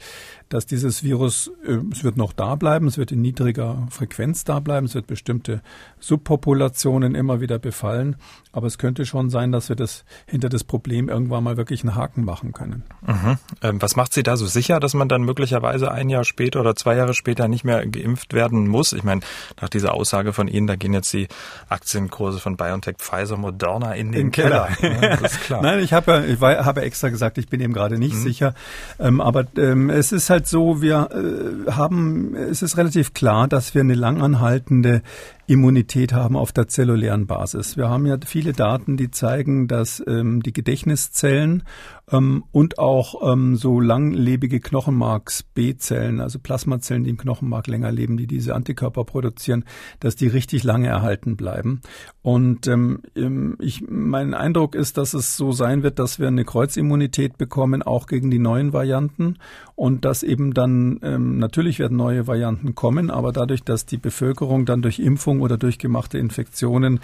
dass 0.49 0.67
dieses 0.67 1.03
Virus, 1.03 1.51
äh, 1.65 1.79
es 1.93 2.05
wird 2.05 2.17
noch 2.17 2.33
da 2.33 2.55
bleiben, 2.57 2.87
es 2.87 2.99
wird 2.99 3.13
in 3.13 3.21
niedriger 3.21 3.87
Frequenz 3.91 4.45
da 4.45 4.61
bleiben, 4.61 4.87
es 4.87 4.95
wird 4.95 5.07
bestimmte 5.07 5.63
Subpopulationen 5.99 7.15
immer 7.15 7.41
wieder 7.41 7.59
befallen. 7.59 8.17
Aber 8.53 8.67
es 8.67 8.79
könnte 8.79 9.07
schon 9.07 9.31
sein, 9.31 9.53
dass 9.53 9.69
wir 9.69 9.77
das 9.77 10.05
hinter 10.27 10.49
das 10.49 10.65
Problem 10.65 11.09
irgendwann 11.09 11.45
mal 11.45 11.57
wirklich 11.57 11.83
einen 11.83 11.95
Haken 11.95 12.25
machen 12.25 12.50
können. 12.53 12.85
Mhm. 13.07 13.39
Ähm, 13.63 13.83
was 13.83 13.97
macht 13.97 14.13
Sie 14.13 14.23
da 14.23 14.37
so 14.37 14.47
sicher, 14.47 14.81
dass 14.81 14.95
man 14.95 15.09
dann 15.09 15.23
möglicherweise 15.23 15.91
ein 15.91 16.11
Jahr 16.11 16.25
später 16.25 16.61
oder 16.61 16.77
zwei 16.77 16.97
Jahre 16.97 17.15
später 17.15 17.49
nicht 17.49 17.65
mehr 17.65 17.87
geimpft 17.87 18.35
werden 18.35 18.69
muss? 18.69 18.93
Ich 18.93 19.05
meine, 19.05 19.23
nach 19.61 19.69
dieser 19.69 19.95
Aussage 19.95 20.33
von 20.33 20.49
Ihnen, 20.49 20.67
da 20.67 20.77
gehen 20.77 20.93
jetzt 20.93 21.13
die 21.13 21.29
Aktienkurse 21.69 22.39
von 22.39 22.57
BioNTech, 22.57 22.97
Pfizer, 22.99 23.37
Moderna 23.37 23.95
in 23.95 24.13
den, 24.13 24.21
in 24.21 24.31
Keller. 24.31 24.69
Keller. 24.79 25.03
Ja, 25.03 25.17
das 25.17 25.33
ist 25.33 25.43
klar. 25.43 25.63
Nein, 25.63 25.81
ich 25.81 25.93
habe 25.93 26.11
ja, 26.11 26.25
ich 26.25 26.41
war, 26.41 26.65
habe 26.65 26.83
extra 26.83 27.09
gesagt, 27.09 27.39
ich 27.39 27.49
bin 27.49 27.61
eben 27.61 27.73
gerade 27.73 27.99
nicht 27.99 28.15
mhm. 28.15 28.23
sicher. 28.23 28.55
Ähm, 28.99 29.21
aber 29.21 29.45
ähm, 29.57 29.91
es 29.91 30.13
ist 30.13 30.31
halt 30.31 30.47
so, 30.47 30.83
wir 30.83 31.09
äh, 31.13 31.71
haben, 31.71 32.35
es 32.35 32.63
ist 32.63 32.77
relativ 32.77 33.15
klar, 33.15 33.49
dass 33.49 33.75
wir 33.75 33.81
eine 33.81 33.95
langanhaltende 33.95 35.03
Immunität 35.51 36.13
haben 36.13 36.37
auf 36.37 36.53
der 36.53 36.69
zellulären 36.69 37.27
Basis. 37.27 37.77
Wir 37.77 37.89
haben 37.89 38.07
ja 38.07 38.17
viele 38.25 38.53
Daten, 38.53 38.97
die 38.97 39.11
zeigen, 39.11 39.67
dass 39.67 40.01
ähm, 40.07 40.45
die 40.45 40.53
Gedächtniszellen 40.53 41.65
ähm, 42.13 42.45
und 42.53 42.79
auch 42.79 43.33
ähm, 43.33 43.57
so 43.57 43.81
langlebige 43.81 44.61
Knochenmarks-B-Zellen, 44.61 46.21
also 46.21 46.39
Plasmazellen, 46.39 47.03
die 47.03 47.11
im 47.11 47.17
Knochenmark 47.17 47.67
länger 47.67 47.91
leben, 47.91 48.17
die 48.17 48.29
diese 48.29 48.55
Antikörper 48.55 49.03
produzieren, 49.03 49.65
dass 49.99 50.15
die 50.15 50.29
richtig 50.29 50.63
lange 50.63 50.87
erhalten 50.87 51.37
bleiben. 51.37 51.81
Und 52.23 52.69
ähm, 52.69 53.57
ich, 53.59 53.83
mein 53.89 54.35
Eindruck 54.35 54.77
ist, 54.77 54.99
dass 54.99 55.15
es 55.15 55.37
so 55.37 55.51
sein 55.51 55.83
wird, 55.83 55.99
dass 55.99 56.21
wir 56.21 56.29
eine 56.29 56.45
Kreuzimmunität 56.45 57.39
bekommen, 57.39 57.83
auch 57.83 58.07
gegen 58.07 58.31
die 58.31 58.39
neuen 58.39 58.73
Varianten. 58.73 59.37
Und 59.75 60.05
dass 60.05 60.23
eben 60.23 60.53
dann, 60.53 61.01
ähm, 61.03 61.39
natürlich 61.39 61.79
werden 61.79 61.97
neue 61.97 62.27
Varianten 62.27 62.75
kommen, 62.75 63.11
aber 63.11 63.33
dadurch, 63.33 63.65
dass 63.65 63.87
die 63.87 63.97
Bevölkerung 63.97 64.67
dann 64.67 64.83
durch 64.83 64.99
Impfung 64.99 65.40
oder 65.41 65.57
durch 65.59 65.79
gemachte 65.79 66.19
Infektionen 66.19 67.01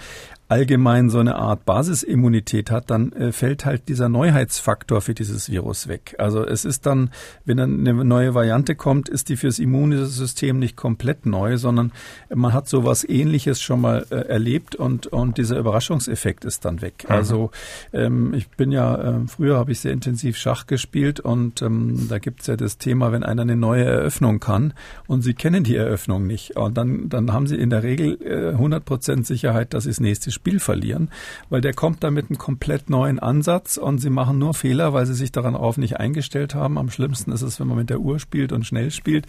allgemein 0.48 1.10
so 1.10 1.18
eine 1.18 1.36
Art 1.36 1.64
Basisimmunität 1.64 2.70
hat, 2.70 2.90
dann 2.90 3.12
äh, 3.12 3.32
fällt 3.32 3.64
halt 3.64 3.88
dieser 3.88 4.08
Neuheitsfaktor 4.08 5.00
für 5.00 5.14
dieses 5.14 5.50
Virus 5.50 5.88
weg. 5.88 6.14
Also 6.18 6.44
es 6.46 6.64
ist 6.64 6.86
dann, 6.86 7.10
wenn 7.44 7.56
dann 7.56 7.80
eine 7.80 8.04
neue 8.04 8.34
Variante 8.34 8.76
kommt, 8.76 9.08
ist 9.08 9.28
die 9.28 9.36
fürs 9.36 9.58
Immunsystem 9.58 10.58
nicht 10.58 10.76
komplett 10.76 11.26
neu, 11.26 11.56
sondern 11.56 11.92
man 12.32 12.52
hat 12.52 12.68
sowas 12.68 13.04
ähnliches 13.08 13.60
schon 13.60 13.80
mal 13.80 14.06
äh, 14.10 14.14
erlebt 14.14 14.76
und, 14.76 15.08
und 15.08 15.36
dieser 15.38 15.58
Überraschungseffekt 15.58 16.44
ist 16.44 16.64
dann 16.64 16.80
weg. 16.80 17.04
Mhm. 17.08 17.14
Also 17.14 17.50
ähm, 17.92 18.32
ich 18.34 18.48
bin 18.48 18.70
ja, 18.70 18.94
äh, 18.94 19.26
früher 19.26 19.58
habe 19.58 19.72
ich 19.72 19.80
sehr 19.80 19.92
intensiv 19.92 20.36
Schach 20.36 20.66
gespielt 20.66 21.18
und 21.18 21.60
ähm, 21.62 22.06
da 22.08 22.18
gibt's 22.18 22.46
ja 22.46 22.56
das 22.56 22.78
Thema, 22.78 23.10
wenn 23.10 23.24
einer 23.24 23.42
eine 23.42 23.56
neue 23.56 23.84
Eröffnung 23.84 24.38
kann 24.38 24.74
und 25.08 25.22
Sie 25.22 25.34
kennen 25.34 25.64
die 25.64 25.76
Eröffnung 25.76 26.26
nicht 26.26 26.56
und 26.56 26.76
dann, 26.76 27.08
dann 27.08 27.32
haben 27.32 27.48
Sie 27.48 27.56
in 27.56 27.70
der 27.70 27.82
Regel 27.82 28.18
äh, 28.22 28.54
100% 28.56 29.24
Sicherheit, 29.24 29.74
dass 29.74 29.84
Sie 29.84 29.90
das 29.90 30.00
nächste 30.00 30.30
Spiel 30.36 30.60
verlieren, 30.60 31.10
weil 31.50 31.60
der 31.60 31.74
kommt 31.74 32.04
da 32.04 32.12
mit 32.12 32.30
einem 32.30 32.38
komplett 32.38 32.88
neuen 32.90 33.18
Ansatz 33.18 33.76
und 33.76 33.98
Sie 33.98 34.10
machen 34.10 34.38
nur 34.38 34.54
Fehler, 34.54 34.92
weil 34.92 35.06
Sie 35.06 35.14
sich 35.14 35.32
daran 35.32 35.56
auf 35.56 35.78
nicht 35.78 35.98
eingestellt 35.98 36.54
haben. 36.54 36.78
Am 36.78 36.90
schlimmsten 36.90 37.32
ist 37.32 37.42
es, 37.42 37.58
wenn 37.58 37.66
man 37.66 37.78
mit 37.78 37.90
der 37.90 37.98
Uhr 37.98 38.20
spielt 38.20 38.52
und 38.52 38.64
schnell 38.64 38.92
spielt 38.92 39.26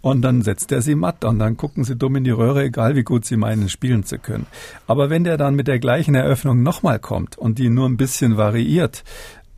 und 0.00 0.22
dann 0.22 0.42
setzt 0.42 0.70
er 0.70 0.82
Sie 0.82 0.94
matt 0.94 1.24
und 1.24 1.40
dann 1.40 1.56
gucken 1.56 1.82
Sie 1.82 1.96
dumm 1.96 2.14
in 2.16 2.24
die 2.24 2.30
Röhre, 2.30 2.62
egal 2.62 2.94
wie 2.94 3.02
gut 3.02 3.24
Sie 3.24 3.36
meinen, 3.36 3.68
spielen 3.68 4.04
zu 4.04 4.18
können. 4.18 4.46
Aber 4.86 5.10
wenn 5.10 5.24
der 5.24 5.36
dann 5.36 5.56
mit 5.56 5.66
der 5.66 5.80
gleichen 5.80 6.14
Eröffnung 6.14 6.62
nochmal 6.62 7.00
kommt 7.00 7.36
und 7.36 7.58
die 7.58 7.70
nur 7.70 7.88
ein 7.88 7.96
bisschen 7.96 8.36
variiert, 8.36 9.02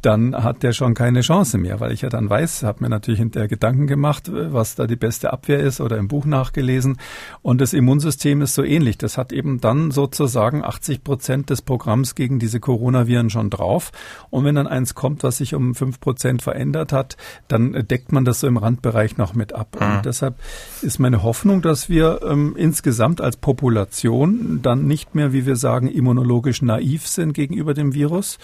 dann 0.03 0.35
hat 0.35 0.62
der 0.62 0.73
schon 0.73 0.95
keine 0.95 1.21
Chance 1.21 1.59
mehr, 1.59 1.81
weil 1.81 1.93
ich 1.93 2.03
ja 2.03 2.09
dann 2.09 2.29
weiß, 2.29 2.65
habe 2.65 2.83
mir 2.83 2.91
natürlich 2.91 3.21
hinterher 3.21 3.49
Gedanken 3.49 3.87
gemacht, 3.87 4.31
was 4.33 4.75
da 4.75 4.87
die 4.87 4.97
beste 4.97 5.33
Abwehr 5.33 5.61
ist 5.61 5.81
oder 5.81 5.97
im 5.97 6.09
Buch 6.09 6.25
nachgelesen. 6.25 6.99
Und 7.41 7.61
das 7.61 7.73
Immunsystem 7.73 8.43
ist 8.43 8.55
so 8.55 8.65
ähnlich. 8.65 8.99
Das 8.99 9.17
hat 9.17 9.33
eben 9.33 9.61
dann 9.61 9.93
sozusagen 9.93 10.65
80 10.65 11.05
Prozent 11.05 11.51
des 11.51 11.62
Programms 11.62 12.15
gegen 12.15 12.38
diese 12.41 12.59
Coronaviren 12.59 13.31
schon 13.31 13.49
drauf. 13.49 13.93
Und 14.31 14.45
wenn 14.45 14.57
dann 14.57 14.67
eins 14.67 14.95
kommt, 14.95 15.23
was 15.23 15.38
sich 15.38 15.55
um 15.55 15.75
fünf 15.75 16.01
Prozent 16.01 16.43
verändert 16.43 16.93
hat, 16.93 17.17
dann 17.47 17.73
deckt 17.73 18.12
man 18.12 18.25
das 18.25 18.41
so 18.41 18.49
im 18.49 18.57
Randbereich 18.57 19.17
noch 19.17 19.35
mit 19.35 19.53
ab. 19.55 19.77
Mhm. 19.79 19.97
Und 19.97 20.07
deshalb 20.07 20.35
ist 20.83 20.99
meine 20.99 21.23
Hoffnung, 21.23 21.62
dass 21.62 21.88
wir 21.88 22.21
ähm, 22.29 22.55
insgesamt 22.57 23.21
als 23.21 23.37
Population 23.37 24.61
dann 24.62 24.87
nicht 24.87 25.15
mehr, 25.15 25.33
wie 25.33 25.47
wir 25.47 25.57
sagen, 25.57 25.88
immunologisch 25.88 26.61
naiv 26.62 27.07
sind 27.07 27.35
gegenüber 27.35 27.73
dem 27.73 27.95
Virus, 27.95 28.38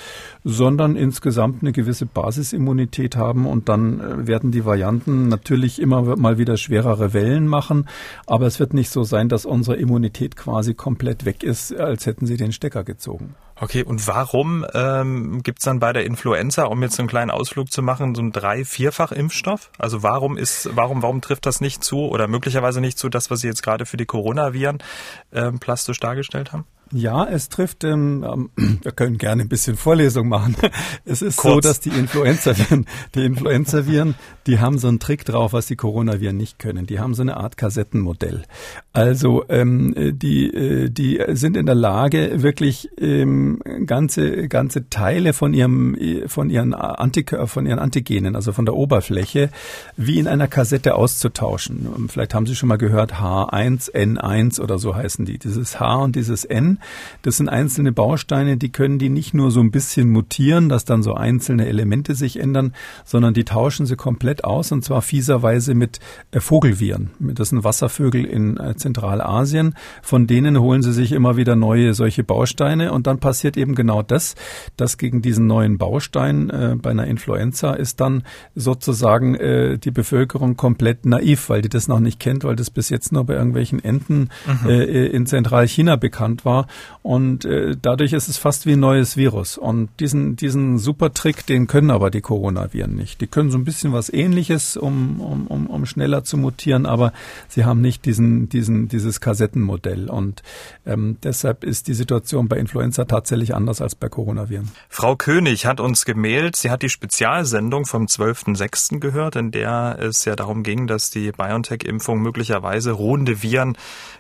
sondern 0.45 0.95
insgesamt 0.95 1.48
insgesamt 1.49 1.63
eine 1.63 1.73
gewisse 1.73 2.07
Basisimmunität 2.07 3.17
haben 3.17 3.47
und 3.47 3.69
dann 3.69 4.01
äh, 4.01 4.27
werden 4.27 4.51
die 4.51 4.65
Varianten 4.65 5.29
natürlich 5.29 5.81
immer 5.81 6.17
mal 6.17 6.39
wieder 6.39 6.57
schwerere 6.57 7.13
Wellen 7.13 7.47
machen, 7.47 7.89
aber 8.27 8.47
es 8.47 8.61
wird 8.61 8.75
nicht 8.75 8.91
so 8.91 9.05
sein, 9.05 9.29
dass 9.29 9.47
unsere 9.47 9.77
Immunität 9.77 10.37
quasi 10.37 10.75
komplett 10.75 11.25
weg 11.25 11.43
ist, 11.43 11.75
als 11.75 12.07
hätten 12.07 12.27
sie 12.27 12.37
den 12.37 12.53
Stecker 12.53 12.85
gezogen. 12.85 13.35
Okay, 13.61 13.83
und 13.83 14.07
warum 14.07 14.65
ähm, 14.73 15.43
gibt 15.43 15.67
dann 15.67 15.81
bei 15.81 15.93
der 15.93 16.05
Influenza, 16.05 16.65
um 16.65 16.81
jetzt 16.83 16.99
einen 17.01 17.09
kleinen 17.09 17.33
Ausflug 17.33 17.73
zu 17.73 17.83
machen, 17.83 18.15
so 18.15 18.23
ein 18.23 18.31
drei-, 18.31 18.65
vierfach 18.65 19.11
Impfstoff? 19.11 19.71
Also 19.79 20.05
warum 20.05 20.37
ist, 20.37 20.71
warum, 20.75 21.03
warum 21.03 21.21
trifft 21.21 21.45
das 21.45 21.61
nicht 21.61 21.83
zu 21.83 22.07
oder 22.09 22.29
möglicherweise 22.29 22.81
nicht 22.81 22.99
zu, 22.99 23.09
das, 23.09 23.31
was 23.33 23.41
Sie 23.41 23.49
jetzt 23.49 23.65
gerade 23.65 23.85
für 23.85 23.97
die 23.97 24.07
Coronaviren 24.07 24.79
ähm, 25.33 25.59
plastisch 25.59 25.99
dargestellt 25.99 26.53
haben? 26.53 26.67
Ja, 26.93 27.25
es 27.25 27.49
trifft, 27.49 27.85
ähm, 27.85 28.25
ähm 28.27 28.51
wir 28.83 28.93
können 28.93 29.19
gerne 29.19 29.43
ein 29.43 29.49
bisschen 29.49 29.77
Vorlesung 29.77 30.29
machen. 30.29 30.57
Es 31.05 31.23
ist 31.23 31.39
Kurz. 31.39 31.55
so, 31.55 31.61
dass 31.61 31.81
die 31.81 31.89
Influenza-Viren, 31.89 32.85
die 33.15 33.25
Influenza-Viren, 33.25 34.15
die 34.47 34.59
haben 34.59 34.79
so 34.79 34.89
einen 34.89 34.99
Trick 34.99 35.25
drauf, 35.25 35.55
was 35.55 35.67
die 35.67 35.77
Coronaviren 35.77 36.37
nicht 36.37 36.59
können. 36.59 36.87
Die 36.87 37.01
haben 37.01 37.15
so 37.15 37.23
eine 37.23 37.39
Art 37.39 37.57
Kassettenmodell. 37.57 38.43
Also 38.93 39.45
ähm, 39.49 39.95
die, 39.97 40.53
äh, 40.53 40.91
die 40.91 41.23
sind 41.29 41.57
in 41.57 41.65
der 41.65 41.75
Lage, 41.75 42.43
wirklich 42.43 42.91
ähm, 42.99 43.61
ganze, 43.87 44.49
ganze 44.49 44.91
Teile 44.91 45.33
von 45.33 45.55
ihrem, 45.55 45.97
von 46.27 46.51
ihren 46.51 46.75
Antikör, 46.75 47.47
von 47.47 47.65
ihren 47.65 47.79
Antigenen, 47.79 48.37
also 48.37 48.53
von 48.53 48.67
der 48.67 48.75
Oberfläche, 48.75 49.51
wie 49.97 50.19
in 50.19 50.27
einer 50.27 50.49
Kassette 50.49 50.95
auszutauschen. 50.95 52.09
Vielleicht 52.09 52.35
haben 52.35 52.47
Sie 52.47 52.55
schon 52.55 52.69
mal 52.69 52.77
gehört, 52.77 53.15
H1, 53.15 53.93
N1 53.93 54.61
oder 54.61 54.79
so 54.79 54.95
heißen 54.95 55.25
die. 55.25 55.39
Dieses 55.39 55.81
H 55.81 55.97
und 55.97 56.17
dieses 56.17 56.45
N 56.45 56.78
das 57.23 57.37
sind 57.37 57.49
einzelne 57.49 57.93
Bausteine, 57.93 58.57
die 58.57 58.71
können 58.71 58.99
die 58.99 59.09
nicht 59.09 59.35
nur 59.35 59.51
so 59.51 59.61
ein 59.61 59.71
bisschen 59.71 60.11
mutieren, 60.11 60.69
dass 60.69 60.85
dann 60.85 61.03
so 61.03 61.15
einzelne 61.15 61.67
Elemente 61.67 62.15
sich 62.15 62.39
ändern, 62.39 62.73
sondern 63.05 63.35
die 63.35 63.45
tauschen 63.45 63.87
sie 63.87 63.97
komplett 63.97 64.45
aus 64.45 64.73
und 64.73 64.85
zwar 64.85 65.03
fieserweise 65.03 65.75
mit 65.75 66.01
äh, 66.31 66.41
Vogelviren. 66.41 67.11
Das 67.19 67.51
sind 67.51 67.65
Wasservögel 67.65 68.25
in 68.25 68.57
äh, 68.59 68.77
Zentralasien. 68.77 69.75
Von 70.03 70.27
denen 70.27 70.59
holen 70.61 70.83
sie 70.83 70.93
sich 70.93 71.13
immer 71.13 71.37
wieder 71.37 71.57
neue 71.57 71.95
solche 71.95 72.25
Bausteine 72.25 72.93
und 72.93 73.07
dann 73.07 73.19
passiert 73.19 73.57
eben 73.57 73.75
genau 73.75 74.03
das, 74.03 74.35
dass 74.77 74.99
gegen 74.99 75.23
diesen 75.23 75.47
neuen 75.47 75.79
Baustein 75.79 76.51
äh, 76.51 76.77
bei 76.81 76.91
einer 76.91 77.07
Influenza 77.07 77.73
ist 77.73 78.01
dann 78.01 78.23
sozusagen 78.55 79.35
äh, 79.35 79.79
die 79.79 79.91
Bevölkerung 79.91 80.57
komplett 80.57 81.05
naiv, 81.05 81.49
weil 81.49 81.63
die 81.63 81.69
das 81.69 81.89
noch 81.89 82.01
nicht 82.01 82.21
kennt, 82.21 82.45
weil 82.45 82.57
das 82.57 82.71
bis 82.71 82.89
jetzt 82.89 83.13
nur 83.13 83.25
bei 83.25 83.35
irgendwelchen 83.35 83.83
Enten 83.83 84.29
mhm. 84.47 84.69
äh, 84.69 85.07
in 85.07 85.27
Zentralchina 85.27 85.97
bekannt 85.97 86.45
war 86.45 86.68
und 87.03 87.45
äh, 87.45 87.77
dadurch 87.81 88.13
ist 88.13 88.29
es 88.29 88.37
fast 88.37 88.67
wie 88.67 88.73
ein 88.73 88.81
neues 88.81 89.17
Virus. 89.17 89.59
Und 89.59 89.89
diesen, 90.01 90.37
diesen 90.37 90.79
super 90.79 91.13
Trick, 91.15 91.47
den 91.47 91.67
können 91.67 91.91
aber 91.91 92.11
die 92.11 92.21
Coronaviren 92.21 92.95
nicht. 92.95 93.21
Die 93.21 93.27
können 93.27 93.51
so 93.51 93.59
ein 93.59 93.65
bisschen 93.65 93.93
was 93.93 94.13
ähnliches, 94.13 94.77
um, 94.77 95.21
um, 95.21 95.47
um, 95.47 95.67
um 95.67 95.87
schneller 95.87 96.25
zu 96.25 96.37
mutieren, 96.37 96.87
aber 96.87 97.13
sie 97.49 97.65
haben 97.65 97.81
nicht 97.81 98.05
diesen, 98.05 98.49
diesen, 98.49 98.89
dieses 98.89 99.21
Kassettenmodell. 99.21 100.11
Und 100.11 100.43
ähm, 100.87 101.17
deshalb 101.23 101.65
ist 101.65 101.89
die 101.89 101.95
Situation 101.95 102.49
bei 102.49 102.59
Influenza 102.59 103.05
tatsächlich 103.05 103.55
anders 103.55 103.81
als 103.81 103.95
bei 103.95 104.09
Coronaviren. 104.09 104.71
Frau 104.89 105.17
König 105.17 105.67
hat 105.67 105.81
uns 105.81 106.05
gemailt, 106.05 106.57
sie 106.57 106.71
hat 106.71 106.83
die 106.83 106.89
Spezialsendung 106.89 107.87
vom 107.87 108.07
12.06. 108.07 109.01
gehört, 109.01 109.37
in 109.37 109.51
der 109.51 109.99
es 110.01 110.25
ja 110.25 110.37
darum 110.37 110.63
ging, 110.63 110.87
dass 110.87 111.11
die 111.11 111.33
BioNTech-Impfung 111.33 112.21
möglicherweise 112.21 112.93
ruhende 112.93 113.43
Viren 113.43 113.77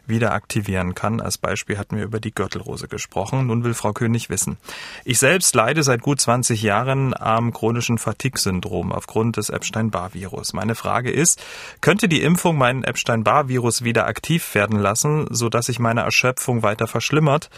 wieder 0.06 0.32
aktivieren 0.32 0.94
kann. 0.94 1.20
Als 1.20 1.38
Beispiel 1.38 1.78
hatten 1.78 1.96
wir 1.96 2.04
über 2.04 2.20
die 2.20 2.32
Gürtelrose 2.38 2.87
gesprochen. 2.87 3.48
Nun 3.48 3.64
will 3.64 3.74
Frau 3.74 3.92
König 3.92 4.31
wissen. 4.31 4.59
Ich 5.05 5.18
selbst 5.18 5.55
leide 5.57 5.83
seit 5.83 6.03
gut 6.03 6.20
20 6.20 6.62
Jahren 6.62 7.12
am 7.12 7.53
chronischen 7.53 7.98
Fatigue-Syndrom 7.98 8.92
aufgrund 8.92 9.37
des 9.37 9.51
Epstein-Barr-Virus. 9.51 10.53
Meine 10.53 10.77
Frage 10.77 11.11
ist, 11.11 11.42
könnte 11.81 12.09
die 12.09 12.22
Impfung 12.22 12.57
meinen 12.57 12.85
Epstein-Barr-Virus 12.85 13.83
wieder 13.83 14.07
aktiv 14.07 14.55
werden 14.55 14.79
lassen, 14.79 15.27
sodass 15.31 15.66
sich 15.66 15.81
meine 15.81 16.03
Erschöpfung 16.03 16.62
weiter 16.62 16.87
verschlimmert? 16.87 17.51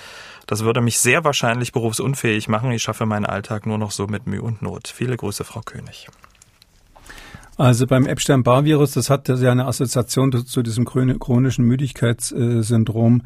Das 0.47 0.65
würde 0.65 0.81
mich 0.81 0.99
sehr 0.99 1.25
wahrscheinlich 1.25 1.73
berufsunfähig 1.73 2.49
machen. 2.49 2.73
Ich 2.73 2.83
schaffe 2.83 3.05
meinen 3.05 3.27
Alltag 3.27 3.67
nur 3.67 3.77
noch 3.77 3.91
so 3.91 4.07
mit 4.07 4.27
Mühe 4.27 4.43
und 4.43 4.63
Not. 4.63 4.89
Viele 4.89 5.19
Grüße, 5.19 5.45
Frau 5.45 5.61
König. 5.61 6.09
Also 7.61 7.87
beim 7.87 8.07
Epstein-Barr-Virus, 8.07 8.93
das 8.93 9.11
hat 9.11 9.29
ja 9.29 9.53
eine 9.53 9.67
Assoziation 9.67 10.47
zu 10.47 10.63
diesem 10.63 10.87
chronischen 10.87 11.67
Müdigkeitssyndrom. 11.67 13.21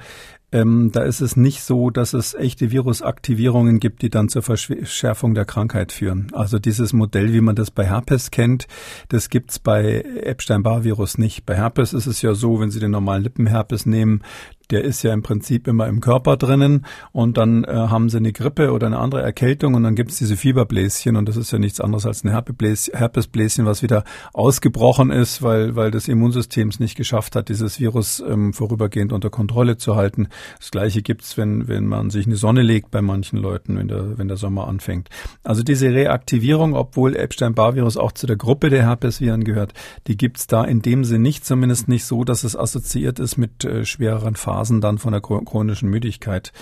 Ähm, 0.55 0.93
da 0.93 1.03
ist 1.03 1.21
es 1.21 1.37
nicht 1.37 1.63
so, 1.63 1.91
dass 1.91 2.15
es 2.15 2.33
echte 2.35 2.71
Virusaktivierungen 2.71 3.81
gibt, 3.81 4.03
die 4.03 4.09
dann 4.09 4.29
zur 4.29 4.43
Verschärfung 4.43 5.35
der 5.35 5.45
Krankheit 5.45 5.91
führen. 5.91 6.29
Also 6.33 6.61
dieses 6.61 6.93
Modell, 6.93 7.33
wie 7.33 7.41
man 7.41 7.57
das 7.57 7.73
bei 7.73 7.85
Herpes 7.85 8.31
kennt, 8.31 8.69
das 9.09 9.31
gibt's 9.31 9.59
bei 9.59 10.03
Epstein-Barr-Virus 10.23 11.19
nicht. 11.19 11.45
Bei 11.45 11.57
Herpes 11.57 11.93
ist 11.93 12.07
es 12.07 12.23
ja 12.23 12.35
so, 12.35 12.61
wenn 12.61 12.71
Sie 12.71 12.79
den 12.79 12.93
normalen 12.93 13.25
Lippenherpes 13.25 13.85
nehmen, 13.85 14.23
der 14.71 14.85
ist 14.85 15.03
ja 15.03 15.13
im 15.13 15.23
Prinzip 15.23 15.67
immer 15.67 15.87
im 15.87 16.01
Körper 16.01 16.37
drinnen 16.37 16.87
und 17.13 17.37
dann 17.37 17.65
äh, 17.65 17.73
haben 17.73 18.09
sie 18.09 18.19
eine 18.19 18.33
Grippe 18.33 18.73
oder 18.73 18.87
eine 18.87 18.99
andere 18.99 19.23
Erkältung 19.23 19.75
und 19.75 19.83
dann 19.83 19.95
gibt's 19.95 20.19
diese 20.19 20.37
Fieberbläschen 20.37 21.17
und 21.17 21.29
das 21.29 21.37
ist 21.37 21.51
ja 21.51 21.59
nichts 21.59 21.81
anderes 21.81 22.07
als 22.07 22.25
ein 22.25 22.31
Herpesbläschen, 22.31 23.67
was 23.67 23.83
wieder 23.83 24.05
ausgebrochen 24.33 25.11
ist, 25.11 25.43
weil, 25.43 25.75
weil 25.75 25.91
das 25.91 26.09
Immunsystem 26.09 26.69
es 26.69 26.79
nicht 26.79 26.97
geschafft 26.97 27.35
hat, 27.35 27.49
dieses 27.49 27.81
Virus 27.81 28.23
ähm, 28.27 28.53
vorübergehend 28.53 29.13
unter 29.13 29.31
Kontrolle 29.31 29.77
zu 29.77 29.97
halten. 29.97 30.29
Das 30.59 30.71
gleiche 30.71 31.03
gibt's, 31.03 31.37
wenn, 31.37 31.67
wenn 31.67 31.87
man 31.87 32.11
sich 32.11 32.27
in 32.27 32.31
die 32.31 32.37
Sonne 32.37 32.63
legt 32.63 32.91
bei 32.91 33.03
manchen 33.03 33.39
Leuten, 33.39 33.77
wenn 33.77 33.89
der, 33.89 34.19
wenn 34.19 34.29
der 34.29 34.37
Sommer 34.37 34.69
anfängt. 34.69 35.09
Also 35.43 35.63
diese 35.63 35.91
Reaktivierung, 35.91 36.75
obwohl 36.75 37.17
Epstein-Barr-Virus 37.17 37.97
auch 37.97 38.13
zu 38.13 38.27
der 38.27 38.37
Gruppe 38.37 38.71
der 38.71 38.83
Herpesviren 38.83 39.45
gehört, 39.45 39.75
die 40.07 40.17
gibt's 40.17 40.47
da 40.47 40.65
in 40.65 40.81
dem 40.81 41.05
Sinne 41.05 41.25
nicht, 41.25 41.47
zumindest 41.47 41.89
nicht 41.89 42.05
so, 42.05 42.23
dass 42.23 42.45
es 42.45 42.55
assoziiert 42.55 43.19
ist 43.19 43.39
mit 43.39 43.65
äh, 43.65 43.85
schwereren 43.85 44.37
Phasen 44.37 44.55
Phasen 44.65 44.81
dann 44.81 44.99
von 44.99 45.13
der 45.13 45.21
chronischen 45.21 45.91
Müdigkeit. 45.91 46.53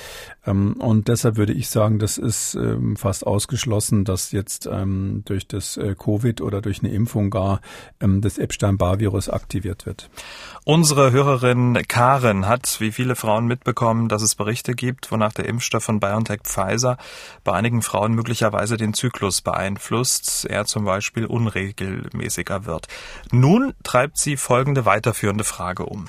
Ähm, 0.44 0.74
und 0.74 1.06
deshalb 1.08 1.36
würde 1.36 1.52
ich 1.52 1.68
sagen, 1.68 2.00
das 2.00 2.18
ist 2.18 2.54
ähm, 2.54 2.96
fast 2.96 3.26
ausgeschlossen, 3.26 4.04
dass 4.04 4.32
jetzt 4.32 4.66
ähm, 4.66 5.22
durch 5.24 5.46
das 5.46 5.76
äh, 5.76 5.94
Covid 5.96 6.40
oder 6.40 6.60
durch 6.60 6.80
eine 6.80 6.92
Impfung 6.92 7.30
gar 7.30 7.60
das 8.00 8.38
Epstein-Barr-Virus 8.38 9.28
aktiviert 9.28 9.86
wird. 9.86 10.10
Unsere 10.64 11.12
Hörerin 11.12 11.78
Karen 11.86 12.48
hat, 12.48 12.80
wie 12.80 12.90
viele 12.90 13.14
Frauen, 13.14 13.46
mitbekommen, 13.46 14.08
dass 14.08 14.22
es 14.22 14.34
Berichte 14.34 14.74
gibt, 14.74 15.12
wonach 15.12 15.32
der 15.32 15.46
Impfstoff 15.46 15.84
von 15.84 16.00
BioNTech 16.00 16.40
Pfizer 16.42 16.96
bei 17.44 17.52
einigen 17.52 17.82
Frauen 17.82 18.14
möglicherweise 18.14 18.76
den 18.76 18.94
Zyklus 18.94 19.40
beeinflusst, 19.40 20.46
er 20.46 20.64
zum 20.64 20.84
Beispiel 20.84 21.26
unregelmäßiger 21.26 22.66
wird. 22.66 22.88
Nun 23.30 23.74
treibt 23.84 24.18
sie 24.18 24.36
folgende 24.36 24.84
weiterführende 24.84 25.44
Frage 25.44 25.86
um. 25.86 26.08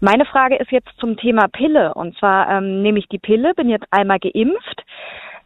Meine 0.00 0.24
Frage 0.24 0.56
ist 0.56 0.70
jetzt 0.72 0.90
zum 0.98 1.16
Thema 1.16 1.48
Pille. 1.48 1.94
Und 1.94 2.16
zwar 2.18 2.48
ähm, 2.50 2.82
nehme 2.82 2.98
ich 2.98 3.08
die 3.08 3.18
Pille, 3.18 3.54
bin 3.54 3.68
jetzt 3.68 3.86
einmal 3.90 4.18
geimpft. 4.18 4.82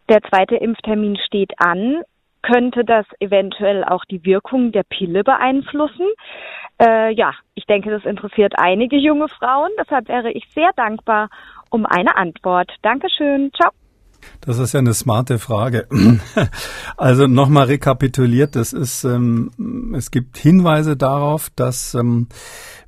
Der 0.08 0.22
zweite 0.22 0.56
Impftermin 0.56 1.16
steht 1.26 1.52
an. 1.58 2.02
Könnte 2.42 2.84
das 2.84 3.06
eventuell 3.20 3.84
auch 3.84 4.04
die 4.04 4.24
Wirkung 4.24 4.70
der 4.70 4.82
Pille 4.84 5.24
beeinflussen? 5.24 6.06
Äh, 6.78 7.12
ja, 7.14 7.32
ich 7.54 7.64
denke, 7.64 7.90
das 7.90 8.04
interessiert 8.04 8.54
einige 8.56 8.96
junge 8.96 9.28
Frauen. 9.28 9.70
Deshalb 9.80 10.08
wäre 10.08 10.30
ich 10.30 10.44
sehr 10.54 10.70
dankbar 10.76 11.30
um 11.70 11.86
eine 11.86 12.16
Antwort. 12.16 12.70
Dankeschön. 12.82 13.50
Ciao. 13.54 13.70
Das 14.40 14.58
ist 14.58 14.72
ja 14.72 14.80
eine 14.80 14.94
smarte 14.94 15.38
Frage. 15.38 15.88
Also 16.96 17.26
nochmal 17.26 17.66
rekapituliert, 17.66 18.54
das 18.56 18.72
ist, 18.72 19.04
ähm, 19.04 19.92
es 19.96 20.10
gibt 20.10 20.38
Hinweise 20.38 20.96
darauf, 20.96 21.50
dass 21.56 21.94
ähm, 21.94 22.28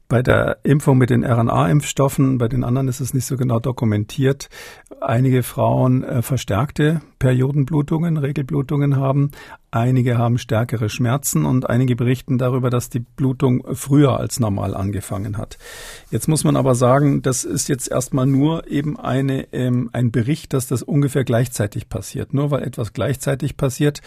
bei 0.08 0.22
der 0.22 0.58
Impfung 0.62 0.98
mit 0.98 1.10
den 1.10 1.24
RNA-Impfstoffen, 1.24 2.38
bei 2.38 2.48
den 2.48 2.64
anderen 2.64 2.88
ist 2.88 3.00
es 3.00 3.14
nicht 3.14 3.26
so 3.26 3.36
genau 3.36 3.58
dokumentiert, 3.58 4.48
einige 5.00 5.42
Frauen 5.42 6.04
äh, 6.04 6.22
verstärkte 6.22 7.00
Periodenblutungen, 7.18 8.16
Regelblutungen 8.16 8.96
haben. 8.96 9.30
Einige 9.76 10.16
haben 10.16 10.38
stärkere 10.38 10.88
Schmerzen 10.88 11.44
und 11.44 11.68
einige 11.68 11.96
berichten 11.96 12.38
darüber, 12.38 12.70
dass 12.70 12.88
die 12.88 13.00
Blutung 13.00 13.62
früher 13.74 14.18
als 14.18 14.40
normal 14.40 14.74
angefangen 14.74 15.36
hat. 15.36 15.58
Jetzt 16.10 16.28
muss 16.28 16.44
man 16.44 16.56
aber 16.56 16.74
sagen, 16.74 17.20
das 17.20 17.44
ist 17.44 17.68
jetzt 17.68 17.90
erstmal 17.90 18.24
nur 18.24 18.70
eben 18.70 18.98
eine, 18.98 19.52
ähm, 19.52 19.90
ein 19.92 20.10
Bericht, 20.10 20.54
dass 20.54 20.66
das 20.66 20.82
ungefähr 20.82 21.24
gleichzeitig 21.24 21.90
passiert. 21.90 22.32
Nur 22.32 22.50
weil 22.50 22.62
etwas 22.62 22.94
gleichzeitig 22.94 23.58
passiert, 23.58 24.00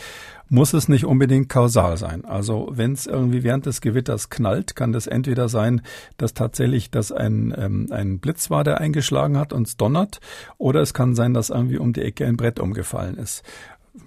muss 0.50 0.74
es 0.74 0.90
nicht 0.90 1.06
unbedingt 1.06 1.50
kausal 1.50 1.98
sein. 1.98 2.26
Also 2.26 2.70
wenn 2.72 2.94
es 2.94 3.06
irgendwie 3.06 3.44
während 3.44 3.68
des 3.68 3.80
Gewitters 3.80 4.32
knallt, 4.32 4.76
kann 4.76 4.92
das 4.92 5.06
entweder 5.06 5.50
sein, 5.50 5.84
dass 6.18 6.34
tatsächlich 6.34 6.90
das 6.90 7.12
ein, 7.12 7.54
ähm, 7.56 7.90
ein 7.92 8.18
Blitz 8.18 8.50
war, 8.50 8.64
der 8.64 8.82
eingeschlagen 8.82 9.38
hat 9.38 9.54
und 9.54 9.68
es 9.68 9.78
donnert, 9.78 10.20
oder 10.58 10.82
es 10.82 10.96
kann 10.96 11.14
sein, 11.14 11.36
dass 11.36 11.52
irgendwie 11.52 11.78
um 11.78 11.94
die 11.94 12.02
Ecke 12.02 12.26
ein 12.26 12.38
Brett 12.38 12.60
umgefallen 12.60 13.18
ist 13.18 13.44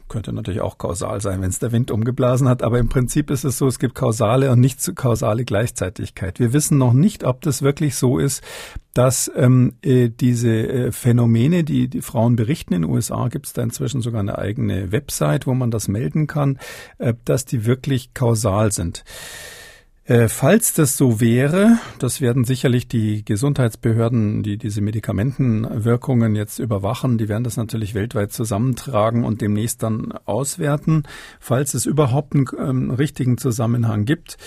könnte 0.09 0.33
natürlich 0.33 0.61
auch 0.61 0.79
kausal 0.79 1.21
sein, 1.21 1.41
wenn 1.41 1.51
es 1.51 1.59
der 1.59 1.73
Wind 1.73 1.91
umgeblasen 1.91 2.49
hat, 2.49 2.63
aber 2.63 2.79
im 2.79 2.89
Prinzip 2.89 3.31
ist 3.31 3.45
es 3.45 3.59
so, 3.59 3.67
es 3.67 3.79
gibt 3.79 3.95
kausale 3.95 4.51
und 4.51 4.61
nicht 4.61 4.95
kausale 4.95 5.45
Gleichzeitigkeit. 5.45 6.39
Wir 6.39 6.53
wissen 6.53 6.79
noch 6.79 6.93
nicht, 6.93 7.25
ob 7.25 7.41
das 7.43 7.63
wirklich 7.63 7.97
so 7.97 8.19
ist, 8.19 8.43
dass 8.95 9.31
ähm, 9.35 9.75
äh, 9.83 10.09
diese 10.09 10.51
äh, 10.51 10.93
Phänomene, 10.93 11.65
die 11.65 11.89
die 11.89 12.03
Frauen 12.03 12.37
berichten 12.37 12.75
in 12.75 12.83
den 12.83 12.91
USA, 12.91 13.29
gibt 13.29 13.47
es 13.47 13.53
da 13.53 13.63
inzwischen 13.63 14.03
sogar 14.03 14.21
eine 14.21 14.39
eigene 14.39 14.93
Website, 14.93 15.47
wo 15.47 15.55
man 15.55 15.71
das 15.71 15.89
melden 15.89 16.27
kann, 16.27 16.59
äh, 16.99 17.15
dass 17.25 17.45
die 17.45 17.65
wirklich 17.65 18.15
kausal 18.15 18.73
sind. 18.73 19.05
Äh, 20.05 20.27
falls 20.27 20.73
das 20.73 20.97
so 20.97 21.21
wäre, 21.21 21.79
das 22.01 22.21
werden 22.21 22.43
sicherlich 22.43 22.89
die 22.89 23.25
Gesundheitsbehörden, 23.25 24.43
die 24.43 24.59
diese 24.59 24.81
Medikamentenwirkungen 24.81 26.35
jetzt 26.35 26.59
überwachen, 26.59 27.19
die 27.19 27.29
werden 27.29 27.45
das 27.45 27.57
natürlich 27.57 27.95
weltweit 27.95 28.33
zusammentragen 28.33 29.25
und 29.25 29.41
demnächst 29.41 29.85
dann 29.85 30.11
auswerten. 30.25 31.05
Falls 31.39 31.75
es 31.75 31.87
überhaupt 31.87 32.35
einen 32.35 32.47
ähm, 32.59 32.91
richtigen 32.91 33.39
Zusammenhang 33.39 34.05
gibt, 34.05 34.39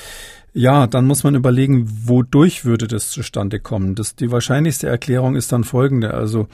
ja, 0.58 0.88
dann 0.88 1.06
muss 1.06 1.26
man 1.26 1.36
überlegen, 1.36 1.86
wodurch 2.06 2.64
würde 2.64 2.88
das 2.88 3.10
zustande 3.10 3.60
kommen. 3.60 3.94
Das, 3.94 4.16
die 4.16 4.32
wahrscheinlichste 4.32 4.88
Erklärung 4.88 5.36
ist 5.36 5.52
dann 5.52 5.66
folgende. 5.66 6.14
Also 6.14 6.48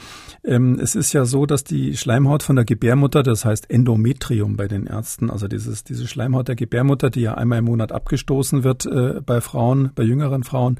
ähm, 0.43 0.79
es 0.81 0.95
ist 0.95 1.13
ja 1.13 1.25
so, 1.25 1.45
dass 1.45 1.63
die 1.63 1.95
Schleimhaut 1.95 2.41
von 2.41 2.55
der 2.55 2.65
Gebärmutter, 2.65 3.21
das 3.21 3.45
heißt 3.45 3.69
Endometrium 3.69 4.57
bei 4.57 4.67
den 4.67 4.87
Ärzten, 4.87 5.29
also 5.29 5.47
dieses, 5.47 5.83
diese 5.83 6.07
Schleimhaut 6.07 6.47
der 6.47 6.55
Gebärmutter, 6.55 7.11
die 7.11 7.21
ja 7.21 7.35
einmal 7.35 7.59
im 7.59 7.65
Monat 7.65 7.91
abgestoßen 7.91 8.63
wird 8.63 8.87
äh, 8.87 9.21
bei 9.23 9.39
Frauen, 9.39 9.91
bei 9.93 10.01
jüngeren 10.01 10.43
Frauen, 10.43 10.79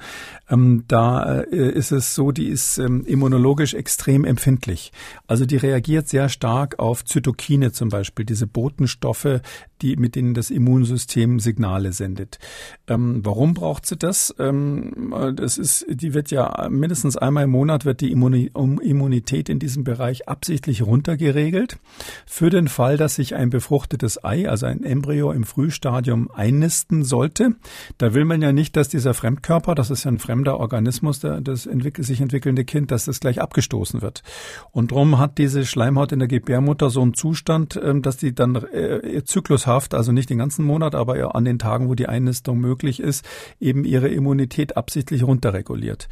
ähm, 0.50 0.86
da 0.88 1.42
äh, 1.42 1.70
ist 1.70 1.92
es 1.92 2.16
so, 2.16 2.32
die 2.32 2.48
ist 2.48 2.80
ähm, 2.80 3.06
immunologisch 3.06 3.76
extrem 3.76 4.26
empfindlich. 4.26 4.92
Also 5.28 5.46
die 5.46 5.58
reagiert 5.58 6.08
sehr 6.08 6.28
stark 6.28 6.80
auf 6.80 7.06
Zytokine 7.06 7.72
zum 7.72 7.90
Beispiel, 7.90 8.26
diese 8.26 8.48
Botenstoffe, 8.48 9.42
die, 9.84 9.96
mit 9.96 10.16
denen 10.16 10.34
das 10.34 10.50
Immunsystem 10.50 11.40
Signale 11.40 11.94
sendet. 11.94 12.40
Ähm, 12.88 13.11
warum 13.24 13.54
braucht 13.54 13.86
sie 13.86 13.98
das? 13.98 14.34
Ähm, 14.40 15.14
das 15.36 15.58
ist, 15.58 15.86
die 15.90 16.14
wird 16.14 16.32
ja 16.32 16.68
mindestens 16.70 17.18
einmal 17.18 17.46
im 17.46 17.52
Monat 17.52 17.86
wird 17.86 18.02
die 18.02 18.12
Immunität 18.12 19.50
in 19.50 19.60
diesem 19.60 19.84
Bereich 19.84 20.28
absichtlich 20.28 20.86
runtergeregelt. 20.86 21.78
Für 22.26 22.50
den 22.50 22.68
Fall, 22.68 22.98
dass 22.98 23.16
sich 23.16 23.36
ein 23.36 23.50
befruchtetes 23.50 24.24
Ei, 24.24 24.50
also 24.50 24.66
ein 24.66 24.84
Embryo 24.84 25.32
im 25.32 25.44
Frühstadium 25.44 26.30
einnisten 26.32 27.04
sollte. 27.04 27.56
Da 27.98 28.14
will 28.14 28.26
man 28.26 28.42
ja 28.42 28.52
nicht, 28.52 28.76
dass 28.76 28.90
dieser 28.90 29.14
Fremdkörper, 29.14 29.76
das 29.76 29.92
ist 29.92 30.04
ja 30.04 30.12
ein 30.12 30.20
fremder 30.20 30.60
Organismus, 30.60 31.20
der, 31.20 31.42
das 31.42 31.66
entwickelt, 31.66 32.08
sich 32.08 32.22
entwickelnde 32.22 32.66
Kind, 32.66 32.92
dass 32.92 33.06
das 33.06 33.20
gleich 33.20 33.42
abgestoßen 33.42 34.02
wird. 34.02 34.24
Und 34.72 34.92
darum 34.92 35.20
hat 35.20 35.38
diese 35.38 35.66
Schleimhaut 35.66 36.12
in 36.12 36.20
der 36.20 36.28
Gebärmutter 36.28 36.90
so 36.90 37.02
einen 37.02 37.14
Zustand, 37.14 37.80
ähm, 37.82 38.02
dass 38.02 38.18
die 38.18 38.34
dann 38.34 38.56
äh, 38.56 39.24
zyklushaft, 39.24 39.94
also 39.94 40.12
nicht 40.12 40.30
den 40.30 40.38
ganzen 40.38 40.66
Monat, 40.66 40.96
aber 40.96 41.36
an 41.36 41.46
den 41.46 41.60
Tagen, 41.60 41.90
wo 41.90 41.96
die 41.96 42.08
Einnistung 42.08 42.60
möglich 42.60 43.01
ist, 43.02 43.26
eben 43.60 43.84
ihre 43.84 44.08
Immunität 44.08 44.78
absichtlich 44.78 45.24
runterreguliert. 45.24 46.08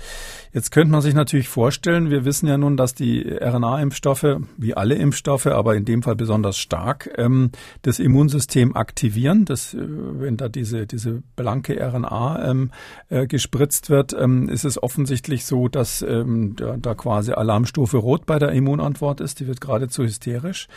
Jetzt 0.51 0.71
könnte 0.71 0.91
man 0.91 1.01
sich 1.01 1.13
natürlich 1.13 1.47
vorstellen, 1.47 2.09
wir 2.09 2.25
wissen 2.25 2.47
ja 2.47 2.57
nun, 2.57 2.75
dass 2.75 2.93
die 2.93 3.21
RNA-Impfstoffe, 3.21 4.37
wie 4.57 4.73
alle 4.73 4.95
Impfstoffe, 4.95 5.47
aber 5.47 5.75
in 5.75 5.85
dem 5.85 6.03
Fall 6.03 6.15
besonders 6.15 6.57
stark, 6.57 7.09
ähm, 7.17 7.51
das 7.83 7.99
Immunsystem 7.99 8.75
aktivieren. 8.75 9.45
Das, 9.45 9.73
äh, 9.73 9.79
wenn 9.79 10.37
da 10.37 10.49
diese, 10.49 10.87
diese 10.87 11.23
blanke 11.35 11.79
RNA 11.79 12.49
ähm, 12.49 12.71
äh, 13.09 13.27
gespritzt 13.27 13.89
wird, 13.89 14.13
ähm, 14.13 14.49
ist 14.49 14.65
es 14.65 14.81
offensichtlich 14.81 15.45
so, 15.45 15.67
dass 15.67 16.01
ähm, 16.01 16.55
da, 16.55 16.77
da 16.77 16.95
quasi 16.95 17.31
Alarmstufe 17.31 17.97
Rot 17.97 18.25
bei 18.25 18.39
der 18.39 18.51
Immunantwort 18.51 19.21
ist. 19.21 19.39
Die 19.39 19.47
wird 19.47 19.61
geradezu 19.61 20.03
hysterisch. 20.03 20.67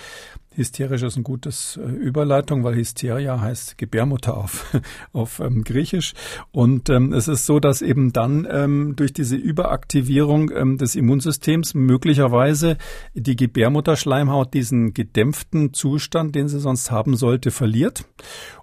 Hysterisch 0.55 1.03
ist 1.03 1.17
ein 1.17 1.23
gutes 1.23 1.79
äh, 1.83 1.89
Überleitung, 1.89 2.63
weil 2.63 2.75
Hysteria 2.75 3.41
heißt 3.41 3.79
Gebärmutter 3.79 4.37
auf, 4.37 4.67
auf 5.13 5.41
ähm, 5.41 5.65
Griechisch. 5.65 6.15
Und 6.51 6.91
ähm, 6.91 7.13
es 7.13 7.29
ist 7.29 7.47
so, 7.47 7.59
dass 7.59 7.83
eben 7.83 8.13
dann 8.13 8.47
ähm, 8.51 8.95
durch 8.97 9.13
diese 9.13 9.37
Überaktivierung 9.37 10.51
ähm, 10.55 10.79
des 10.79 10.95
Immunsystems 10.95 11.75
möglicherweise 11.75 12.77
die 13.15 13.37
Gebärmutterschleimhaut 13.37 14.53
diesen 14.53 14.93
gedämpften 14.93 15.73
Zustand, 15.73 16.35
den 16.35 16.49
sie 16.49 16.61
sonst 16.61 16.91
haben 16.91 17.17
sollte, 17.17 17.51
verliert. 17.51 18.05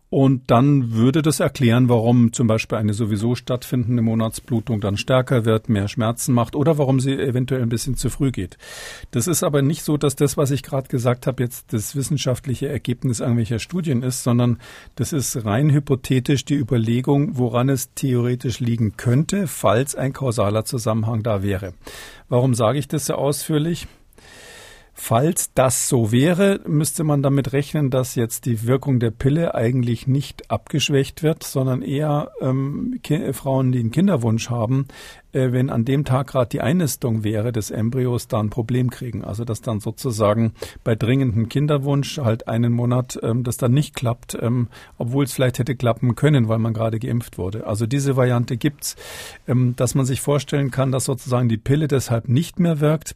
Und 0.09 0.49
dann 0.49 0.93
würde 0.93 1.21
das 1.21 1.39
erklären, 1.39 1.87
warum 1.87 2.33
zum 2.33 2.47
Beispiel 2.47 2.79
eine 2.79 2.93
sowieso 2.93 3.35
stattfindende 3.35 4.01
Monatsblutung 4.01 4.81
dann 4.81 4.97
stärker 4.97 5.45
wird, 5.45 5.69
mehr 5.69 5.87
Schmerzen 5.87 6.33
macht 6.33 6.55
oder 6.55 6.79
warum 6.79 6.99
sie 6.99 7.13
eventuell 7.13 7.61
ein 7.61 7.69
bisschen 7.69 7.95
zu 7.95 8.09
früh 8.09 8.31
geht. 8.31 8.57
Das 9.11 9.27
ist 9.27 9.43
aber 9.43 9.61
nicht 9.61 9.83
so, 9.83 9.97
dass 9.97 10.15
das, 10.15 10.35
was 10.35 10.49
ich 10.49 10.63
gerade 10.63 10.87
gesagt 10.87 11.27
habe, 11.27 11.43
jetzt 11.43 11.73
das 11.73 11.95
wissenschaftliche 11.95 12.67
Ergebnis 12.67 13.19
irgendwelcher 13.19 13.59
Studien 13.59 14.01
ist, 14.01 14.23
sondern 14.23 14.57
das 14.95 15.13
ist 15.13 15.45
rein 15.45 15.69
hypothetisch 15.69 16.43
die 16.43 16.55
Überlegung, 16.55 17.37
woran 17.37 17.69
es 17.69 17.93
theoretisch 17.93 18.59
liegen 18.59 18.97
könnte, 18.97 19.45
falls 19.45 19.93
ein 19.93 20.13
kausaler 20.13 20.65
Zusammenhang 20.65 21.21
da 21.21 21.43
wäre. 21.43 21.73
Warum 22.29 22.55
sage 22.55 22.79
ich 22.79 22.87
das 22.87 23.05
so 23.05 23.13
ausführlich? 23.13 23.87
Falls 25.01 25.53
das 25.53 25.87
so 25.87 26.11
wäre, 26.11 26.59
müsste 26.67 27.05
man 27.05 27.23
damit 27.23 27.53
rechnen, 27.53 27.89
dass 27.89 28.15
jetzt 28.15 28.45
die 28.45 28.67
Wirkung 28.67 28.99
der 28.99 29.11
Pille 29.11 29.55
eigentlich 29.55 30.07
nicht 30.07 30.51
abgeschwächt 30.51 31.23
wird, 31.23 31.43
sondern 31.43 31.81
eher 31.81 32.33
ähm, 32.41 32.99
Frauen, 33.31 33.71
die 33.71 33.79
einen 33.79 33.91
Kinderwunsch 33.91 34.49
haben, 34.49 34.87
äh, 35.31 35.53
wenn 35.53 35.69
an 35.69 35.85
dem 35.85 36.03
Tag 36.03 36.27
gerade 36.27 36.49
die 36.49 36.59
Einnistung 36.59 37.23
wäre 37.23 37.53
des 37.53 37.71
Embryos, 37.71 38.27
da 38.27 38.41
ein 38.41 38.49
Problem 38.49 38.89
kriegen. 38.89 39.23
Also 39.23 39.45
dass 39.45 39.61
dann 39.61 39.79
sozusagen 39.79 40.53
bei 40.83 40.95
dringendem 40.95 41.47
Kinderwunsch 41.47 42.17
halt 42.17 42.49
einen 42.49 42.73
Monat 42.73 43.17
ähm, 43.23 43.45
das 43.45 43.55
dann 43.55 43.71
nicht 43.71 43.95
klappt, 43.95 44.37
ähm, 44.39 44.67
obwohl 44.97 45.23
es 45.23 45.33
vielleicht 45.33 45.59
hätte 45.59 45.77
klappen 45.77 46.15
können, 46.15 46.49
weil 46.49 46.59
man 46.59 46.73
gerade 46.73 46.99
geimpft 46.99 47.37
wurde. 47.37 47.65
Also 47.65 47.87
diese 47.87 48.17
Variante 48.17 48.57
gibt's, 48.57 48.97
ähm, 49.47 49.75
dass 49.77 49.95
man 49.95 50.05
sich 50.05 50.19
vorstellen 50.19 50.71
kann, 50.71 50.91
dass 50.91 51.05
sozusagen 51.05 51.47
die 51.47 51.57
Pille 51.57 51.87
deshalb 51.87 52.27
nicht 52.27 52.59
mehr 52.59 52.81
wirkt 52.81 53.15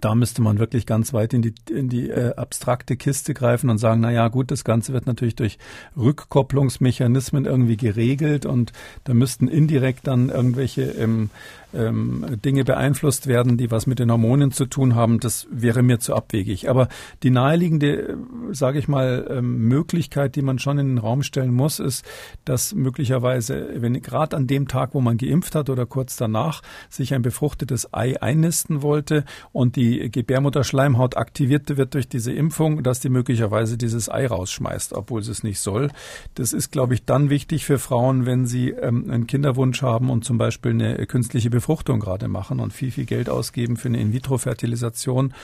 da 0.00 0.14
müsste 0.14 0.40
man 0.40 0.58
wirklich 0.58 0.86
ganz 0.86 1.12
weit 1.12 1.34
in 1.34 1.42
die, 1.42 1.54
in 1.68 1.88
die 1.88 2.10
äh, 2.10 2.34
abstrakte 2.34 2.96
Kiste 2.96 3.34
greifen 3.34 3.70
und 3.70 3.78
sagen, 3.78 4.00
na 4.00 4.12
ja, 4.12 4.28
gut, 4.28 4.50
das 4.50 4.64
Ganze 4.64 4.92
wird 4.92 5.06
natürlich 5.06 5.34
durch 5.34 5.58
Rückkopplungsmechanismen 5.96 7.44
irgendwie 7.44 7.76
geregelt 7.76 8.46
und 8.46 8.72
da 9.04 9.14
müssten 9.14 9.48
indirekt 9.48 10.06
dann 10.06 10.28
irgendwelche 10.28 10.82
ähm, 10.82 11.30
ähm, 11.74 12.24
Dinge 12.44 12.64
beeinflusst 12.64 13.26
werden, 13.26 13.56
die 13.56 13.70
was 13.70 13.86
mit 13.86 13.98
den 13.98 14.10
Hormonen 14.10 14.52
zu 14.52 14.66
tun 14.66 14.94
haben, 14.94 15.20
das 15.20 15.46
wäre 15.50 15.82
mir 15.82 16.00
zu 16.00 16.14
abwegig. 16.14 16.68
Aber 16.68 16.88
die 17.22 17.30
naheliegende, 17.30 18.16
sage 18.52 18.78
ich 18.78 18.88
mal, 18.88 19.26
ähm, 19.30 19.68
Möglichkeit, 19.68 20.36
die 20.36 20.42
man 20.42 20.58
schon 20.58 20.78
in 20.78 20.88
den 20.88 20.98
Raum 20.98 21.22
stellen 21.22 21.54
muss, 21.54 21.78
ist, 21.78 22.04
dass 22.44 22.74
möglicherweise, 22.74 23.68
wenn 23.76 24.00
gerade 24.02 24.36
an 24.36 24.46
dem 24.46 24.68
Tag, 24.68 24.94
wo 24.94 25.00
man 25.00 25.16
geimpft 25.16 25.54
hat 25.54 25.70
oder 25.70 25.86
kurz 25.86 26.16
danach, 26.16 26.62
sich 26.88 27.14
ein 27.14 27.22
befruchtetes 27.22 27.92
Ei 27.92 28.20
einnisten 28.20 28.82
wollte 28.82 29.24
und 29.52 29.76
die 29.76 30.10
Gebärmutterschleimhaut 30.10 31.16
aktiviert 31.16 31.76
wird 31.76 31.94
durch 31.94 32.08
diese 32.08 32.32
Impfung, 32.32 32.82
dass 32.82 33.00
die 33.00 33.08
möglicherweise 33.08 33.76
dieses 33.76 34.08
Ei 34.08 34.26
rausschmeißt, 34.26 34.92
obwohl 34.94 35.22
sie 35.22 35.32
es 35.32 35.42
nicht 35.42 35.60
soll. 35.60 35.90
Das 36.34 36.52
ist, 36.52 36.72
glaube 36.72 36.94
ich, 36.94 37.04
dann 37.04 37.30
wichtig 37.30 37.64
für 37.64 37.78
Frauen, 37.78 38.26
wenn 38.26 38.46
sie 38.46 38.70
ähm, 38.70 39.10
einen 39.10 39.26
Kinderwunsch 39.26 39.82
haben 39.82 40.10
und 40.10 40.24
zum 40.24 40.38
Beispiel 40.38 40.72
eine 40.72 41.06
künstliche 41.06 41.50
Befruchtung 41.50 41.59
gerade 42.00 42.28
machen 42.28 42.60
und 42.60 42.72
viel, 42.72 42.90
viel 42.90 43.06
Geld 43.06 43.28
ausgeben 43.28 43.76
für 43.76 43.88
eine 43.88 44.00
In-vitro-Fertilisation. 44.00 45.34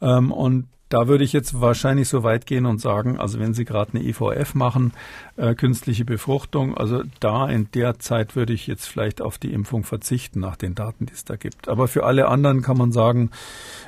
Ähm, 0.00 0.32
und 0.32 0.68
da 0.88 1.08
würde 1.08 1.24
ich 1.24 1.32
jetzt 1.32 1.60
wahrscheinlich 1.60 2.08
so 2.08 2.22
weit 2.22 2.46
gehen 2.46 2.66
und 2.66 2.80
sagen, 2.80 3.18
also 3.18 3.40
wenn 3.40 3.54
Sie 3.54 3.64
gerade 3.64 3.94
eine 3.94 4.04
IVF 4.04 4.54
machen, 4.54 4.92
äh, 5.36 5.54
künstliche 5.54 6.04
Befruchtung, 6.04 6.76
also 6.76 7.02
da 7.20 7.48
in 7.48 7.68
der 7.72 7.98
Zeit 7.98 8.36
würde 8.36 8.52
ich 8.52 8.66
jetzt 8.66 8.86
vielleicht 8.86 9.20
auf 9.20 9.38
die 9.38 9.52
Impfung 9.52 9.82
verzichten 9.82 10.40
nach 10.40 10.56
den 10.56 10.74
Daten, 10.74 11.06
die 11.06 11.12
es 11.12 11.24
da 11.24 11.36
gibt. 11.36 11.68
Aber 11.68 11.88
für 11.88 12.04
alle 12.04 12.28
anderen 12.28 12.62
kann 12.62 12.78
man 12.78 12.92
sagen, 12.92 13.30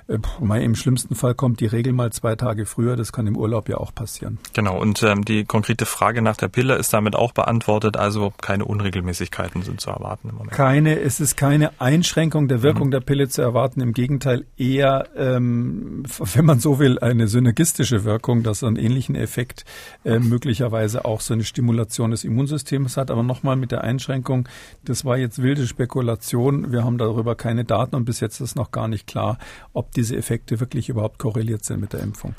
äh, 0.09 0.19
im 0.63 0.75
schlimmsten 0.75 1.15
Fall 1.15 1.35
kommt 1.35 1.61
die 1.61 1.67
Regel 1.67 1.93
mal 1.93 2.11
zwei 2.13 2.35
Tage 2.35 2.67
früher. 2.67 2.97
Das 2.97 3.13
kann 3.13 3.27
im 3.27 3.37
Urlaub 3.37 3.69
ja 3.69 3.77
auch 3.77 3.95
passieren. 3.95 4.39
Genau. 4.53 4.79
Und 4.81 5.03
ähm, 5.03 5.25
die 5.25 5.45
konkrete 5.45 5.87
Frage 5.87 6.21
nach 6.23 6.37
der 6.37 6.49
Pille 6.49 6.75
ist 6.77 6.93
damit 6.93 7.15
auch 7.15 7.33
beantwortet. 7.33 7.97
Also 7.97 8.33
keine 8.41 8.65
Unregelmäßigkeiten 8.65 9.63
sind 9.63 9.81
zu 9.81 9.91
erwarten 9.91 10.31
im 10.31 10.37
Moment. 10.37 10.53
Keine. 10.53 10.99
Es 10.99 11.21
ist 11.21 11.37
keine 11.37 11.81
Einschränkung 11.81 12.49
der 12.49 12.63
Wirkung 12.63 12.89
mhm. 12.89 12.93
der 12.93 13.01
Pille 13.01 13.29
zu 13.29 13.43
erwarten. 13.43 13.81
Im 13.81 13.93
Gegenteil 13.93 14.45
eher, 14.57 15.07
ähm, 15.17 16.03
wenn 16.19 16.45
man 16.45 16.59
so 16.59 16.79
will, 16.79 16.88
eine 16.97 17.29
synergistische 17.29 18.05
Wirkung, 18.05 18.43
dass 18.43 18.65
einen 18.65 18.77
ähnlichen 18.77 19.15
Effekt 19.15 19.67
äh, 20.05 20.19
möglicherweise 20.19 21.05
auch 21.05 21.21
so 21.21 21.35
eine 21.35 21.45
Stimulation 21.45 22.13
des 22.13 22.25
Immunsystems 22.25 22.97
hat. 22.97 23.11
Aber 23.11 23.23
nochmal 23.23 23.57
mit 23.57 23.71
der 23.71 23.85
Einschränkung, 23.85 24.49
das 24.85 25.05
war 25.05 25.19
jetzt 25.19 25.43
wilde 25.43 25.67
Spekulation. 25.67 26.73
Wir 26.73 26.85
haben 26.85 26.97
darüber 26.97 27.35
keine 27.35 27.67
Daten 27.67 27.97
und 27.97 28.07
bis 28.07 28.21
jetzt 28.21 28.41
ist 28.41 28.57
noch 28.57 28.71
gar 28.71 28.89
nicht 28.89 29.07
klar, 29.07 29.39
ob 29.75 29.93
diese 29.93 30.17
Effekte 30.17 30.61
wirklich 30.61 30.89
überhaupt 30.89 31.19
korreliert 31.19 31.65
sind 31.65 31.81
mit 31.81 31.93
der 31.93 32.01
Impfung. 32.01 32.35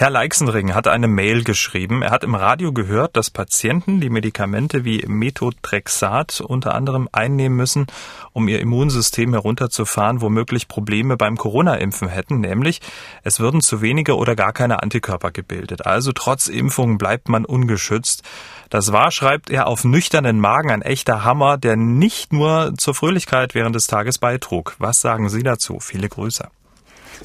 Herr 0.00 0.08
Leixenring 0.08 0.72
hat 0.72 0.88
eine 0.88 1.08
Mail 1.08 1.44
geschrieben. 1.44 2.00
Er 2.00 2.10
hat 2.10 2.24
im 2.24 2.34
Radio 2.34 2.72
gehört, 2.72 3.18
dass 3.18 3.28
Patienten 3.28 4.00
die 4.00 4.08
Medikamente 4.08 4.86
wie 4.86 5.04
Methotrexat 5.06 6.40
unter 6.40 6.74
anderem 6.74 7.06
einnehmen 7.12 7.54
müssen, 7.54 7.86
um 8.32 8.48
ihr 8.48 8.60
Immunsystem 8.60 9.34
herunterzufahren, 9.34 10.22
womöglich 10.22 10.68
Probleme 10.68 11.18
beim 11.18 11.36
Corona-Impfen 11.36 12.08
hätten, 12.08 12.40
nämlich 12.40 12.80
es 13.24 13.40
würden 13.40 13.60
zu 13.60 13.82
wenige 13.82 14.16
oder 14.16 14.36
gar 14.36 14.54
keine 14.54 14.82
Antikörper 14.82 15.32
gebildet. 15.32 15.84
Also 15.84 16.12
trotz 16.12 16.48
Impfung 16.48 16.96
bleibt 16.96 17.28
man 17.28 17.44
ungeschützt. 17.44 18.22
Das 18.70 18.92
war, 18.92 19.10
schreibt 19.10 19.50
er, 19.50 19.66
auf 19.66 19.84
nüchternen 19.84 20.40
Magen 20.40 20.70
ein 20.70 20.80
echter 20.80 21.24
Hammer, 21.24 21.58
der 21.58 21.76
nicht 21.76 22.32
nur 22.32 22.72
zur 22.78 22.94
Fröhlichkeit 22.94 23.54
während 23.54 23.76
des 23.76 23.86
Tages 23.86 24.16
beitrug. 24.16 24.76
Was 24.78 25.02
sagen 25.02 25.28
Sie 25.28 25.42
dazu? 25.42 25.78
Viele 25.78 26.08
Grüße. 26.08 26.48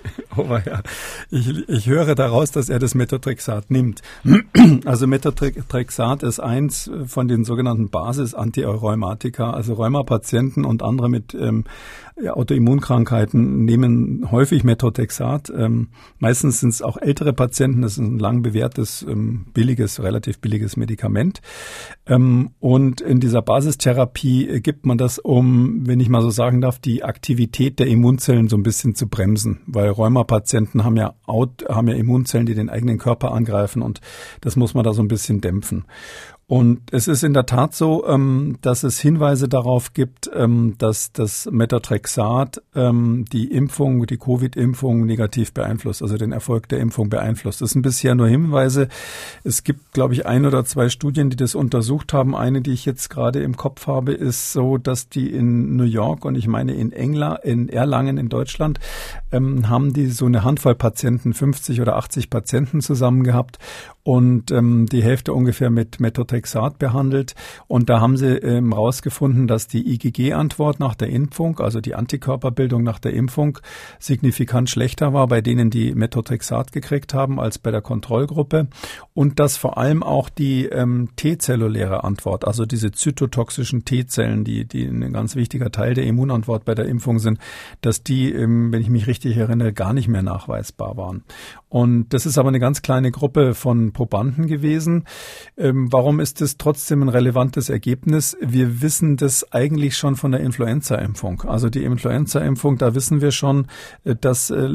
Oh 0.37 0.59
ja, 0.65 0.81
ich, 1.31 1.69
ich 1.69 1.87
höre 1.87 2.13
daraus, 2.13 2.51
dass 2.51 2.67
er 2.67 2.77
das 2.77 2.93
Methotrexat 2.93 3.71
nimmt. 3.71 4.01
Also 4.85 5.07
Methotrexat 5.07 6.23
ist 6.23 6.39
eins 6.39 6.89
von 7.05 7.27
den 7.27 7.45
sogenannten 7.45 7.89
Basis-Antireumatiker. 7.89 9.53
Also 9.53 9.73
Rheumapatienten 9.73 10.65
und 10.65 10.83
andere 10.83 11.09
mit 11.09 11.33
ähm, 11.33 11.65
Autoimmunkrankheiten 12.17 13.65
nehmen 13.65 14.31
häufig 14.31 14.63
Methotrexat. 14.63 15.51
Ähm, 15.55 15.89
meistens 16.17 16.61
sind 16.61 16.69
es 16.69 16.81
auch 16.81 16.97
ältere 16.97 17.33
Patienten. 17.33 17.81
Das 17.81 17.93
ist 17.93 17.97
ein 17.97 18.19
lang 18.19 18.41
bewährtes, 18.41 19.05
ähm, 19.07 19.47
billiges, 19.53 20.01
relativ 20.01 20.39
billiges 20.39 20.77
Medikament. 20.77 21.41
Ähm, 22.07 22.51
und 22.59 23.01
in 23.01 23.19
dieser 23.19 23.41
Basistherapie 23.41 24.61
gibt 24.61 24.85
man 24.85 24.97
das, 24.97 25.19
um, 25.19 25.85
wenn 25.85 25.99
ich 25.99 26.07
mal 26.07 26.21
so 26.21 26.29
sagen 26.29 26.61
darf, 26.61 26.79
die 26.79 27.03
Aktivität 27.03 27.79
der 27.79 27.87
Immunzellen 27.87 28.47
so 28.47 28.55
ein 28.55 28.63
bisschen 28.63 28.95
zu 28.95 29.07
bremsen, 29.07 29.59
weil 29.67 29.89
Rheumapatienten 29.89 30.85
haben 30.85 30.95
ja, 30.95 31.15
haben 31.27 31.87
ja 31.87 31.95
Immunzellen, 31.95 32.45
die 32.45 32.55
den 32.55 32.69
eigenen 32.69 32.97
Körper 32.97 33.33
angreifen 33.33 33.81
und 33.81 33.99
das 34.39 34.55
muss 34.55 34.73
man 34.73 34.85
da 34.85 34.93
so 34.93 35.01
ein 35.01 35.09
bisschen 35.09 35.41
dämpfen. 35.41 35.83
Und 36.47 36.93
es 36.93 37.07
ist 37.07 37.23
in 37.23 37.33
der 37.33 37.47
Tat 37.47 37.73
so, 37.73 38.05
ähm, 38.07 38.57
dass 38.61 38.83
es 38.83 38.99
Hinweise 38.99 39.49
darauf 39.49 39.93
gibt, 39.93 40.29
ähm, 40.31 40.75
dass 40.77 41.11
das 41.11 41.49
Methotrexat 41.51 42.61
ähm, 42.75 43.25
die 43.33 43.51
Impfung, 43.51 44.05
die 44.05 44.19
Covid-Impfung 44.19 45.07
negativ 45.07 45.53
beeinflusst, 45.53 46.03
also 46.03 46.17
den 46.17 46.31
Erfolg 46.31 46.69
der 46.69 46.81
Impfung 46.81 47.09
beeinflusst. 47.09 47.61
Das 47.61 47.71
sind 47.71 47.81
bisher 47.81 48.13
nur 48.13 48.27
Hinweise. 48.27 48.89
Es 49.43 49.63
gibt, 49.63 49.93
glaube 49.93 50.13
ich, 50.13 50.27
ein 50.27 50.45
oder 50.45 50.63
zwei 50.65 50.89
Studien, 50.89 51.31
die 51.31 51.35
das 51.35 51.55
untersucht 51.55 52.13
haben. 52.13 52.35
Eine, 52.35 52.61
die 52.61 52.73
ich 52.73 52.85
jetzt 52.85 53.09
gerade 53.09 53.41
im 53.41 53.57
Kopf 53.57 53.87
habe, 53.87 54.13
ist 54.13 54.53
so, 54.53 54.77
dass 54.77 55.09
die 55.09 55.31
in 55.31 55.75
New 55.75 55.83
York 55.83 56.25
und 56.25 56.35
ich 56.35 56.47
meine 56.47 56.75
in 56.75 56.91
England, 56.91 57.39
in 57.43 57.69
Erlangen 57.69 58.19
in 58.19 58.29
Deutschland, 58.29 58.79
ähm, 59.31 59.67
haben 59.67 59.93
die 59.93 60.11
so 60.11 60.27
eine 60.27 60.43
Handvoll 60.43 60.75
Patienten, 60.75 61.33
50 61.33 61.81
oder 61.81 61.95
80 61.95 62.29
Patienten 62.29 62.81
zusammen 62.81 63.23
gehabt 63.23 63.57
und 64.05 64.51
ähm, 64.51 64.85
die 64.85 65.01
Hälfte 65.01 65.33
ungefähr 65.33 65.71
mit 65.71 65.99
Methotrexat 65.99 66.77
behandelt. 66.77 67.33
Und 67.65 67.89
da 67.89 68.01
haben 68.01 68.17
sie 68.17 68.37
ähm, 68.37 68.71
rausgefunden, 68.71 69.47
dass 69.47 69.67
die 69.67 69.95
IgG-Antwort 69.95 70.79
nach 70.79 70.93
der 70.93 71.09
Impfung, 71.09 71.59
also 71.59 71.81
die 71.81 71.95
Antikörperbildung 71.95 72.83
nach 72.83 72.99
der 72.99 73.15
Impfung, 73.15 73.57
signifikant 73.97 74.69
schlechter 74.69 75.13
war 75.13 75.25
bei 75.25 75.41
denen, 75.41 75.71
die 75.71 75.95
Methotrexat 75.95 76.71
gekriegt 76.71 77.15
haben, 77.15 77.39
als 77.39 77.57
bei 77.57 77.71
der 77.71 77.81
Kontrollgruppe. 77.81 78.67
Und 79.15 79.39
dass 79.39 79.57
vor 79.57 79.79
allem 79.79 80.03
auch 80.03 80.29
die 80.29 80.65
ähm, 80.65 81.09
T-zelluläre 81.15 82.03
Antwort, 82.03 82.45
also 82.45 82.67
diese 82.67 82.91
zytotoxischen 82.91 83.85
T-Zellen, 83.85 84.43
die, 84.43 84.65
die 84.65 84.85
ein 84.85 85.13
ganz 85.13 85.35
wichtiger 85.35 85.71
Teil 85.71 85.95
der 85.95 86.05
Immunantwort 86.05 86.63
bei 86.63 86.75
der 86.75 86.85
Impfung 86.85 87.17
sind, 87.17 87.39
dass 87.81 88.03
die, 88.03 88.31
ähm, 88.31 88.71
wenn 88.71 88.81
ich 88.81 88.89
mich 88.89 89.07
richtig 89.07 89.35
erinnere, 89.35 89.73
gar 89.73 89.93
nicht 89.93 90.09
mehr 90.09 90.21
nachweisbar 90.21 90.95
waren. 90.95 91.23
Und 91.69 92.13
das 92.13 92.27
ist 92.27 92.37
aber 92.37 92.49
eine 92.49 92.59
ganz 92.59 92.83
kleine 92.83 93.09
Gruppe 93.09 93.55
von 93.55 93.94
Probanden 93.95 94.45
gewesen. 94.45 95.05
Ähm, 95.57 95.91
warum 95.91 96.19
ist 96.19 96.41
das 96.41 96.57
trotzdem 96.57 97.01
ein 97.01 97.09
relevantes 97.09 97.69
Ergebnis? 97.69 98.37
Wir 98.39 98.83
wissen 98.83 99.17
das 99.17 99.51
eigentlich 99.51 99.97
schon 99.97 100.15
von 100.15 100.31
der 100.31 100.41
Influenza-Impfung. 100.41 101.41
Also 101.41 101.69
die 101.69 101.83
Influenza-Impfung, 101.83 102.77
da 102.77 102.93
wissen 102.93 103.21
wir 103.21 103.31
schon, 103.31 103.65
äh, 104.03 104.15
dass 104.15 104.51
äh, 104.51 104.69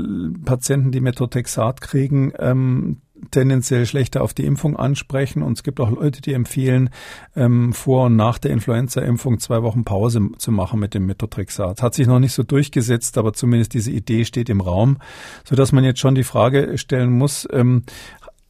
Patienten, 0.44 0.90
die 0.90 1.00
Methotrexat 1.00 1.80
kriegen, 1.80 2.33
ähm, 2.38 2.96
tendenziell 3.30 3.87
schlechter 3.87 4.22
auf 4.22 4.35
die 4.35 4.44
Impfung 4.44 4.76
ansprechen. 4.76 5.42
Und 5.42 5.59
es 5.59 5.62
gibt 5.62 5.80
auch 5.80 5.90
Leute, 5.90 6.20
die 6.20 6.33
empfehlen, 6.33 6.90
ähm, 7.37 7.72
vor 7.72 8.06
und 8.06 8.16
nach 8.16 8.38
der 8.38 8.50
Influenza-Impfung 8.52 9.38
zwei 9.40 9.62
Wochen 9.62 9.85
Pause 9.85 10.30
zu 10.38 10.52
machen 10.52 10.80
mit 10.80 10.94
dem 10.94 11.06
Methotrexat. 11.06 11.83
Hat 11.83 11.94
sich 11.94 12.06
noch 12.06 12.18
nicht 12.18 12.33
so 12.33 12.42
durchgesetzt, 12.42 13.18
aber 13.18 13.33
zumindest 13.33 13.74
diese 13.74 13.90
Idee 13.90 14.24
steht 14.24 14.48
im 14.48 14.61
Raum, 14.61 14.98
sodass 15.44 15.72
man 15.72 15.85
jetzt 15.85 16.00
schon 16.00 16.14
die 16.14 16.24
Frage 16.24 16.78
stellen 16.78 17.12
muss, 17.12 17.46
ähm, 17.52 17.85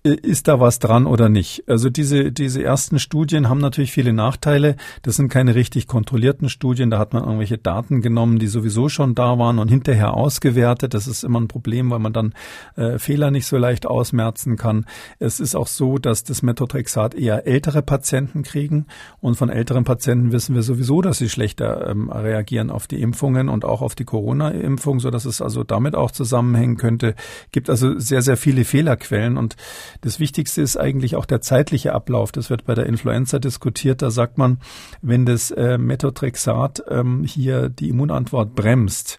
ist 0.03 0.49
da 0.49 0.61
was 0.61 0.79
dran 0.79 1.07
oder 1.07 1.29
nicht? 1.29 1.65
Also 1.69 1.91
diese, 1.91 2.33
diese 2.33 2.63
ersten 2.63 2.99
Studien 2.99 3.51
haben 3.51 3.59
natürlich 3.59 3.93
viele 3.93 4.15
Nachteile. 4.15 4.77
Das 5.03 5.17
sind 5.17 5.29
keine 5.29 5.55
richtig 5.55 5.87
kontrollierten 5.87 6.49
Studien. 6.49 6.89
Da 6.91 6.99
hat 6.99 7.13
man 7.13 7.23
irgendwelche 7.23 7.59
Daten 7.59 8.01
genommen, 8.01 8.39
die 8.39 8.47
sowieso 8.47 8.89
schon 8.89 9.15
da 9.15 9.39
waren 9.39 9.59
und 9.59 9.69
hinterher 9.69 10.15
ausgewertet. 10.15 10.95
Das 10.95 11.07
ist 11.07 11.23
immer 11.23 11.39
ein 11.39 11.49
Problem, 11.49 11.91
weil 11.91 11.99
man 11.99 12.15
dann 12.15 12.33
äh, 12.77 12.99
Fehler 12.99 13.31
nicht 13.31 13.47
so 13.47 13.59
leicht 13.59 13.85
ausmerzen 13.85 14.57
kann. 14.57 14.87
Es 15.19 15.39
ist 15.39 15.55
auch 15.55 15.67
so, 15.67 15.99
dass 15.99 16.25
das 16.25 16.41
Methotrexat 16.41 17.15
eher 17.15 17.47
ältere 17.47 17.83
Patienten 17.83 18.43
kriegen. 18.43 18.87
Und 19.21 19.35
von 19.35 19.51
älteren 19.51 19.85
Patienten 19.85 20.33
wissen 20.33 20.55
wir 20.55 20.63
sowieso, 20.63 21.03
dass 21.03 21.19
sie 21.19 21.29
schlechter 21.29 21.91
ähm, 21.91 22.09
reagieren 22.11 22.71
auf 22.71 22.87
die 22.87 23.03
Impfungen 23.03 23.51
und 23.51 23.67
auch 23.67 23.83
auf 23.83 23.95
die 23.95 24.07
Corona-Impfung, 24.07 24.99
so 24.99 25.11
dass 25.11 25.27
es 25.27 25.43
also 25.43 25.63
damit 25.63 25.95
auch 25.95 26.11
zusammenhängen 26.11 26.79
könnte. 26.79 27.15
Gibt 27.53 27.69
also 27.69 27.99
sehr, 27.99 28.23
sehr 28.23 28.39
viele 28.39 28.65
Fehlerquellen 28.65 29.37
und 29.37 29.57
das 30.01 30.21
Wichtigste 30.21 30.63
ist 30.63 30.77
eigentlich 30.77 31.17
auch 31.17 31.27
der 31.27 31.41
zeitliche 31.41 31.93
Ablauf. 31.93 32.33
Das 32.33 32.51
wird 32.51 32.65
bei 32.65 32.75
der 32.75 32.87
Influenza 32.87 33.39
diskutiert. 33.39 34.03
Da 34.03 34.11
sagt 34.11 34.39
man, 34.39 34.59
wenn 35.03 35.27
das 35.27 35.51
äh, 35.51 35.79
Methotrexat 35.79 36.83
ähm, 36.89 37.25
hier 37.25 37.69
die 37.69 37.89
Immunantwort 37.89 38.55
bremst, 38.55 39.19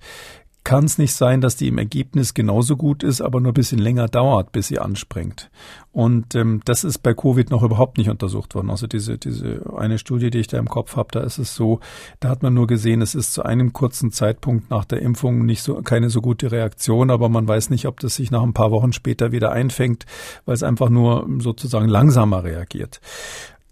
kann 0.64 0.86
es 0.86 0.98
nicht 0.98 1.14
sein, 1.14 1.42
dass 1.42 1.56
die 1.56 1.68
im 1.68 1.78
Ergebnis 1.78 2.34
genauso 2.34 2.78
gut 2.78 3.04
ist, 3.04 3.22
aber 3.22 3.42
nur 3.42 3.52
ein 3.52 3.56
bisschen 3.56 3.80
länger 3.80 4.08
dauert, 4.08 4.52
bis 4.52 4.68
sie 4.68 4.80
anspringt. 4.80 5.50
Und 5.92 6.36
ähm, 6.36 6.62
das 6.66 6.84
ist 6.84 7.00
bei 7.00 7.14
Covid 7.14 7.50
noch 7.50 7.64
überhaupt 7.64 7.98
nicht 7.98 8.10
untersucht 8.10 8.56
worden. 8.56 8.70
Also 8.70 8.88
diese, 8.88 9.18
diese 9.18 9.62
eine 9.76 9.98
Studie, 9.98 10.30
die 10.30 10.40
ich 10.40 10.48
da 10.48 10.58
im 10.58 10.70
Kopf 10.70 10.96
habe, 10.96 11.10
da 11.12 11.22
ist 11.22 11.38
es 11.38 11.56
so, 11.56 11.80
da 12.20 12.30
hat 12.30 12.44
man 12.44 12.54
nur 12.54 12.68
gesehen, 12.68 13.02
es 13.02 13.16
ist 13.16 13.34
zu 13.34 13.44
einem 13.44 13.74
kurzen 13.74 14.12
Zeitpunkt 14.12 14.70
nach 14.70 14.86
der 14.86 15.02
Impfung 15.02 15.46
nicht 15.46 15.64
so 15.64 15.82
keine 15.82 16.10
so 16.10 16.22
gute 16.22 16.52
Reaktion, 16.52 17.10
aber 17.10 17.28
man 17.28 17.48
weiß 17.48 17.72
nicht, 17.72 17.88
ob 17.88 18.00
das 18.00 18.16
sich 18.16 18.32
nach 18.32 18.44
ein 18.44 18.54
paar 18.54 18.72
Wochen 18.72 18.94
später 18.94 19.32
wieder 19.32 19.52
einfängt, 19.52 20.06
weil 20.46 20.56
es 20.56 20.64
einfach 20.64 20.90
nur 20.90 21.28
sozusagen 21.40 21.90
langsamer 21.90 22.44
reagiert. 22.44 23.02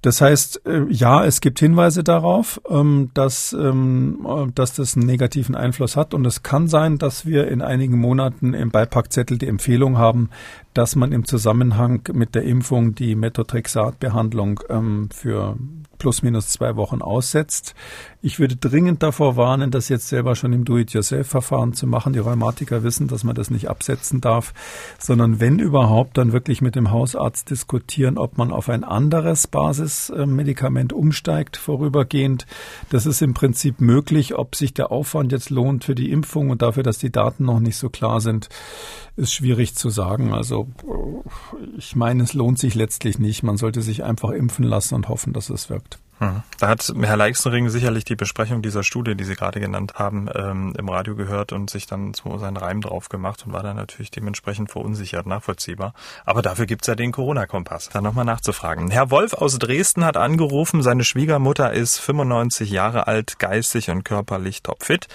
Das 0.01 0.21
heißt, 0.21 0.65
äh, 0.65 0.85
ja, 0.89 1.25
es 1.25 1.41
gibt 1.41 1.59
Hinweise 1.59 2.03
darauf, 2.03 2.61
ähm, 2.69 3.11
dass, 3.13 3.51
ähm, 3.51 4.51
dass 4.55 4.73
das 4.73 4.95
einen 4.95 5.05
negativen 5.05 5.55
Einfluss 5.55 5.97
hat. 5.97 6.13
Und 6.13 6.25
es 6.25 6.41
kann 6.41 6.67
sein, 6.67 6.97
dass 6.97 7.25
wir 7.25 7.49
in 7.49 7.61
einigen 7.61 7.99
Monaten 7.99 8.53
im 8.53 8.69
Beipackzettel 8.69 9.37
die 9.37 9.47
Empfehlung 9.47 9.97
haben, 9.97 10.29
dass 10.73 10.95
man 10.95 11.11
im 11.11 11.25
Zusammenhang 11.25 12.01
mit 12.13 12.33
der 12.33 12.43
Impfung 12.43 12.95
die 12.95 13.15
Methotrexat-Behandlung 13.15 14.61
ähm, 14.69 15.09
für 15.13 15.57
plus 15.97 16.23
minus 16.23 16.49
zwei 16.49 16.77
Wochen 16.77 17.01
aussetzt. 17.01 17.75
Ich 18.21 18.37
würde 18.37 18.57
dringend 18.57 19.01
davor 19.01 19.37
warnen, 19.37 19.71
das 19.71 19.87
jetzt 19.87 20.09
selber 20.09 20.35
schon 20.35 20.51
im 20.51 20.65
Do-it-yourself-Verfahren 20.65 21.71
zu 21.71 21.87
machen. 21.87 22.11
Die 22.11 22.19
Rheumatiker 22.19 22.83
wissen, 22.83 23.07
dass 23.07 23.23
man 23.23 23.33
das 23.33 23.49
nicht 23.49 23.69
absetzen 23.69 24.19
darf, 24.19 24.53
sondern 24.99 25.39
wenn 25.39 25.57
überhaupt, 25.57 26.17
dann 26.17 26.33
wirklich 26.33 26.61
mit 26.61 26.75
dem 26.75 26.91
Hausarzt 26.91 27.49
diskutieren, 27.49 28.17
ob 28.17 28.37
man 28.37 28.51
auf 28.51 28.67
ein 28.67 28.83
anderes 28.83 29.47
Basismedikament 29.47 30.91
umsteigt 30.91 31.55
vorübergehend. 31.55 32.45
Das 32.89 33.05
ist 33.05 33.21
im 33.21 33.33
Prinzip 33.33 33.79
möglich. 33.79 34.37
Ob 34.37 34.53
sich 34.53 34.73
der 34.73 34.91
Aufwand 34.91 35.31
jetzt 35.31 35.49
lohnt 35.49 35.85
für 35.85 35.95
die 35.95 36.11
Impfung 36.11 36.49
und 36.49 36.61
dafür, 36.61 36.83
dass 36.83 36.97
die 36.97 37.13
Daten 37.13 37.45
noch 37.45 37.61
nicht 37.61 37.77
so 37.77 37.87
klar 37.87 38.19
sind, 38.19 38.49
ist 39.15 39.33
schwierig 39.33 39.75
zu 39.75 39.89
sagen. 39.89 40.33
Also 40.33 40.67
ich 41.77 41.95
meine, 41.95 42.23
es 42.23 42.33
lohnt 42.33 42.59
sich 42.59 42.75
letztlich 42.75 43.17
nicht. 43.17 43.43
Man 43.43 43.55
sollte 43.55 43.81
sich 43.81 44.03
einfach 44.03 44.31
impfen 44.31 44.65
lassen 44.65 44.95
und 44.95 45.07
hoffen, 45.07 45.31
dass 45.31 45.49
es 45.49 45.69
wirkt. 45.69 45.99
Hm. 46.19 46.43
Da 46.59 46.67
hat 46.67 46.93
Herr 47.01 47.17
Leixenring 47.17 47.69
sicherlich 47.69 48.03
die 48.03 48.17
Besprechung 48.17 48.61
dieser 48.61 48.83
Studie, 48.83 49.15
die 49.15 49.23
Sie 49.23 49.35
gerade 49.35 49.59
genannt 49.59 49.93
haben, 49.95 50.27
ähm, 50.35 50.73
im 50.77 50.89
Radio 50.89 51.15
gehört 51.15 51.53
und 51.53 51.69
sich 51.69 51.87
dann 51.87 52.13
so 52.13 52.37
seinen 52.37 52.57
Reim 52.57 52.81
drauf 52.81 53.07
gemacht 53.07 53.43
und 53.45 53.53
war 53.53 53.63
dann 53.63 53.77
natürlich 53.77 54.11
dementsprechend 54.11 54.69
verunsichert, 54.69 55.25
nachvollziehbar. 55.25 55.93
Aber 56.25 56.41
dafür 56.41 56.65
gibt's 56.65 56.87
ja 56.87 56.95
den 56.95 57.13
Corona-Kompass. 57.13 57.89
Dann 57.89 58.03
nochmal 58.03 58.25
nachzufragen. 58.25 58.91
Herr 58.91 59.11
Wolf 59.11 59.33
aus 59.33 59.57
Dresden 59.59 60.03
hat 60.03 60.17
angerufen, 60.17 60.83
seine 60.83 61.05
Schwiegermutter 61.05 61.71
ist 61.71 61.99
95 61.99 62.69
Jahre 62.69 63.07
alt, 63.07 63.39
geistig 63.39 63.89
und 63.89 64.03
körperlich 64.03 64.61
topfit. 64.61 65.07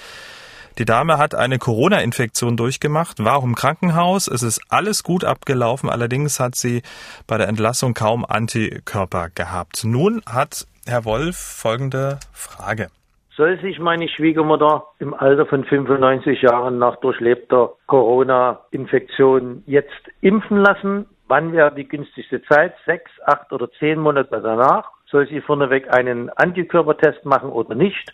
Die 0.79 0.85
Dame 0.85 1.19
hat 1.19 1.37
eine 1.37 1.59
Corona-Infektion 1.59 2.57
durchgemacht, 2.57 3.23
war 3.23 3.45
im 3.45 3.55
Krankenhaus. 3.55 4.27
Es 4.27 4.43
ist 4.43 4.61
alles 4.71 5.05
gut 5.05 5.23
abgelaufen. 5.23 5.89
Allerdings 5.89 6.41
hat 6.41 6.57
sie 6.57 6.83
bei 7.29 7.39
der 7.39 7.47
Entlassung 7.47 7.95
kaum 7.95 8.25
Antikörper 8.25 9.31
gehabt. 9.31 9.85
Nun 9.85 10.21
hat 10.27 10.67
Herr 10.87 11.05
Wolf 11.05 11.37
folgende 11.37 12.19
Frage. 12.33 12.89
Soll 13.37 13.61
sich 13.61 13.79
meine 13.79 14.09
Schwiegermutter 14.09 14.85
im 15.01 15.13
Alter 15.13 15.47
von 15.47 15.65
95 15.65 16.43
Jahren 16.43 16.79
nach 16.79 16.97
durchlebter 16.97 17.73
Corona-Infektion 17.87 19.65
jetzt 19.67 19.91
impfen 20.21 20.59
lassen? 20.59 21.07
Wann 21.27 21.53
wäre 21.53 21.75
die 21.75 21.89
günstigste 21.89 22.43
Zeit? 22.45 22.75
Sechs, 22.87 23.11
acht 23.27 23.53
oder 23.53 23.69
zehn 23.79 23.99
Monate 23.99 24.41
danach? 24.41 24.91
Soll 25.11 25.27
sie 25.29 25.41
vorneweg 25.41 25.93
einen 25.93 26.31
Antikörpertest 26.31 27.25
machen 27.25 27.51
oder 27.51 27.75
nicht? 27.75 28.13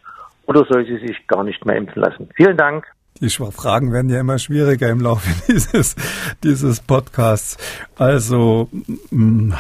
oder 0.51 0.65
soll 0.69 0.85
sie 0.85 0.99
sich 1.07 1.27
gar 1.29 1.45
nicht 1.45 1.65
mehr 1.65 1.77
impfen 1.77 2.03
lassen? 2.03 2.29
Vielen 2.35 2.57
Dank. 2.57 2.85
Die 3.21 3.29
Fragen 3.29 3.93
werden 3.93 4.11
ja 4.11 4.19
immer 4.19 4.39
schwieriger 4.39 4.89
im 4.89 5.01
Laufe 5.01 5.31
dieses, 5.49 5.95
dieses 6.43 6.81
Podcasts. 6.81 7.57
Also, 7.97 8.69
mh, 9.11 9.53
mm, 9.53 9.55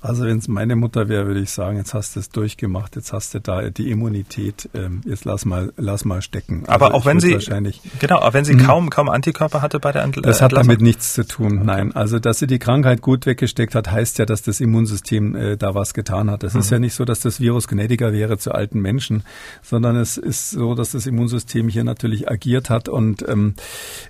also 0.00 0.24
wenn 0.24 0.38
es 0.38 0.46
meine 0.46 0.76
Mutter 0.76 1.08
wäre, 1.08 1.26
würde 1.26 1.40
ich 1.40 1.50
sagen, 1.50 1.76
jetzt 1.76 1.92
hast 1.92 2.14
du 2.14 2.20
es 2.20 2.28
durchgemacht, 2.30 2.94
jetzt 2.94 3.12
hast 3.12 3.34
du 3.34 3.40
da 3.40 3.68
die 3.70 3.90
Immunität, 3.90 4.68
ähm, 4.74 5.00
jetzt 5.04 5.24
lass 5.24 5.44
mal, 5.44 5.72
lass 5.76 6.04
mal 6.04 6.22
stecken. 6.22 6.64
Also 6.66 6.72
aber 6.72 6.94
auch 6.94 7.04
wenn 7.04 7.18
sie 7.18 7.32
wahrscheinlich, 7.32 7.80
genau, 7.98 8.18
auch 8.18 8.32
wenn 8.32 8.44
sie 8.44 8.54
mhm. 8.54 8.64
kaum 8.64 8.90
kaum 8.90 9.08
Antikörper 9.08 9.60
hatte 9.60 9.80
bei 9.80 9.90
der 9.90 10.02
Entlassung. 10.04 10.30
Das 10.30 10.40
hat 10.40 10.52
damit 10.52 10.80
nichts 10.80 11.14
zu 11.14 11.26
tun. 11.26 11.62
Nein, 11.64 11.94
also 11.96 12.20
dass 12.20 12.38
sie 12.38 12.46
die 12.46 12.60
Krankheit 12.60 13.02
gut 13.02 13.26
weggesteckt 13.26 13.74
hat, 13.74 13.90
heißt 13.90 14.18
ja, 14.18 14.24
dass 14.24 14.42
das 14.42 14.60
Immunsystem 14.60 15.34
äh, 15.34 15.56
da 15.56 15.74
was 15.74 15.94
getan 15.94 16.30
hat. 16.30 16.44
Es 16.44 16.54
mhm. 16.54 16.60
ist 16.60 16.70
ja 16.70 16.78
nicht 16.78 16.94
so, 16.94 17.04
dass 17.04 17.18
das 17.20 17.40
Virus 17.40 17.66
gnädiger 17.66 18.12
wäre 18.12 18.38
zu 18.38 18.52
alten 18.52 18.80
Menschen, 18.80 19.24
sondern 19.62 19.96
es 19.96 20.16
ist 20.16 20.50
so, 20.50 20.74
dass 20.74 20.92
das 20.92 21.06
Immunsystem 21.06 21.68
hier 21.68 21.82
natürlich 21.82 22.30
agiert 22.30 22.70
hat 22.70 22.88
und 22.88 23.26
ähm, 23.28 23.54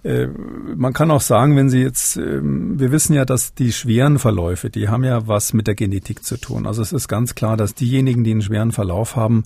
äh, 0.03 0.27
man 0.77 0.93
kann 0.93 1.11
auch 1.11 1.23
sagen, 1.23 1.57
wenn 1.57 1.71
sie 1.71 1.81
jetzt, 1.81 2.19
äh, 2.19 2.41
wir 2.43 2.93
wissen 2.93 3.15
ja, 3.15 3.25
dass 3.25 3.55
die 3.55 3.73
schweren 3.73 4.19
Verläufe, 4.19 4.69
die 4.69 4.89
haben 4.89 5.05
ja 5.05 5.27
was 5.27 5.55
mit 5.55 5.67
der 5.67 5.78
Genetik 5.79 6.25
zu 6.25 6.37
tun. 6.37 6.67
Also 6.67 6.83
es 6.83 6.93
ist 6.93 7.09
ganz 7.09 7.35
klar, 7.35 7.57
dass 7.57 7.75
diejenigen, 7.75 8.25
die 8.25 8.33
einen 8.33 8.43
schweren 8.43 8.73
Verlauf 8.73 9.17
haben, 9.17 9.45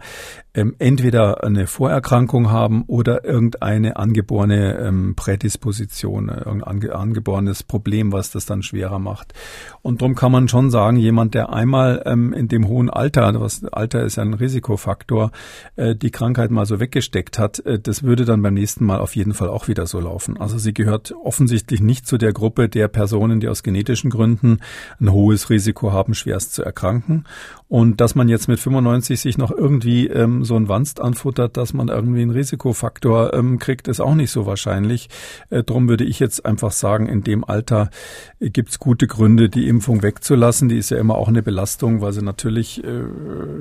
ähm, 0.54 0.74
entweder 0.78 1.44
eine 1.44 1.66
Vorerkrankung 1.66 2.50
haben 2.50 2.82
oder 2.86 3.24
irgendeine 3.24 3.96
angeborene 3.96 4.78
ähm, 4.78 5.14
Prädisposition, 5.14 6.28
äh, 6.28 6.38
irgendein 6.38 6.90
angeborenes 6.90 7.62
Problem, 7.62 8.12
was 8.12 8.30
das 8.30 8.44
dann 8.44 8.62
schwerer 8.62 8.98
macht. 8.98 9.32
Und 9.80 10.02
darum 10.02 10.14
kann 10.14 10.32
man 10.32 10.48
schon 10.48 10.70
sagen, 10.70 10.96
jemand, 10.96 11.34
der 11.34 11.52
einmal 11.52 12.02
ähm, 12.04 12.32
in 12.32 12.48
dem 12.48 12.66
hohen 12.66 12.90
Alter, 12.90 13.40
was 13.40 13.64
Alter 13.64 14.02
ist 14.02 14.16
ja 14.16 14.24
ein 14.24 14.34
Risikofaktor, 14.34 15.30
äh, 15.76 15.94
die 15.94 16.10
Krankheit 16.10 16.50
mal 16.50 16.66
so 16.66 16.80
weggesteckt 16.80 17.38
hat, 17.38 17.60
äh, 17.60 17.78
das 17.78 18.02
würde 18.02 18.24
dann 18.24 18.42
beim 18.42 18.54
nächsten 18.54 18.84
Mal 18.84 18.98
auf 18.98 19.16
jeden 19.16 19.34
Fall 19.34 19.48
auch 19.48 19.68
wieder 19.68 19.86
so 19.86 20.00
laufen. 20.00 20.38
Also 20.38 20.58
sie 20.58 20.74
gehört 20.74 21.12
offensichtlich 21.12 21.80
nicht 21.80 22.06
zu 22.06 22.18
der 22.18 22.32
Gruppe 22.32 22.68
der 22.68 22.88
Personen, 22.88 23.40
die 23.40 23.48
aus 23.48 23.62
genetischen 23.62 24.10
Gründen 24.10 24.58
ein 25.00 25.12
hohes 25.12 25.50
Risiko 25.50 25.92
haben, 25.92 26.14
schwerst 26.22 26.54
zu 26.54 26.62
erkranken. 26.62 27.24
Und 27.72 28.02
dass 28.02 28.14
man 28.14 28.28
jetzt 28.28 28.48
mit 28.48 28.60
95 28.60 29.18
sich 29.18 29.38
noch 29.38 29.50
irgendwie 29.50 30.06
ähm, 30.06 30.44
so 30.44 30.56
ein 30.56 30.68
Wanst 30.68 31.00
anfuttert, 31.00 31.56
dass 31.56 31.72
man 31.72 31.88
irgendwie 31.88 32.20
einen 32.20 32.30
Risikofaktor 32.30 33.32
ähm, 33.32 33.58
kriegt, 33.58 33.88
ist 33.88 33.98
auch 33.98 34.14
nicht 34.14 34.30
so 34.30 34.44
wahrscheinlich. 34.44 35.08
Äh, 35.48 35.64
Darum 35.64 35.88
würde 35.88 36.04
ich 36.04 36.20
jetzt 36.20 36.44
einfach 36.44 36.70
sagen, 36.70 37.06
in 37.06 37.22
dem 37.22 37.44
Alter 37.44 37.88
äh, 38.40 38.50
gibt's 38.50 38.78
gute 38.78 39.06
Gründe, 39.06 39.48
die 39.48 39.68
Impfung 39.68 40.02
wegzulassen. 40.02 40.68
Die 40.68 40.76
ist 40.76 40.90
ja 40.90 40.98
immer 40.98 41.14
auch 41.14 41.28
eine 41.28 41.42
Belastung, 41.42 42.02
weil 42.02 42.12
sie 42.12 42.20
natürlich 42.20 42.84
äh, 42.84 43.04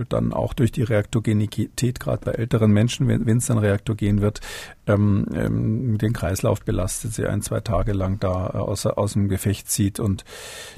dann 0.09 0.33
auch 0.33 0.53
durch 0.55 0.73
die 0.73 0.83
Reaktogenität, 0.83 2.01
gerade 2.01 2.25
bei 2.25 2.31
älteren 2.31 2.71
Menschen, 2.71 3.07
wenn 3.07 3.37
es 3.37 3.45
dann 3.45 3.59
reaktogen 3.59 4.19
wird, 4.19 4.41
ähm, 4.87 5.25
ähm, 5.33 5.97
den 5.99 6.11
Kreislauf 6.11 6.65
belastet, 6.65 7.13
sie 7.13 7.27
ein, 7.27 7.41
zwei 7.41 7.61
Tage 7.61 7.93
lang 7.93 8.19
da 8.19 8.47
äh, 8.47 8.57
aus, 8.57 8.85
aus 8.85 9.13
dem 9.13 9.29
Gefecht 9.29 9.69
zieht. 9.69 10.01
Und 10.01 10.25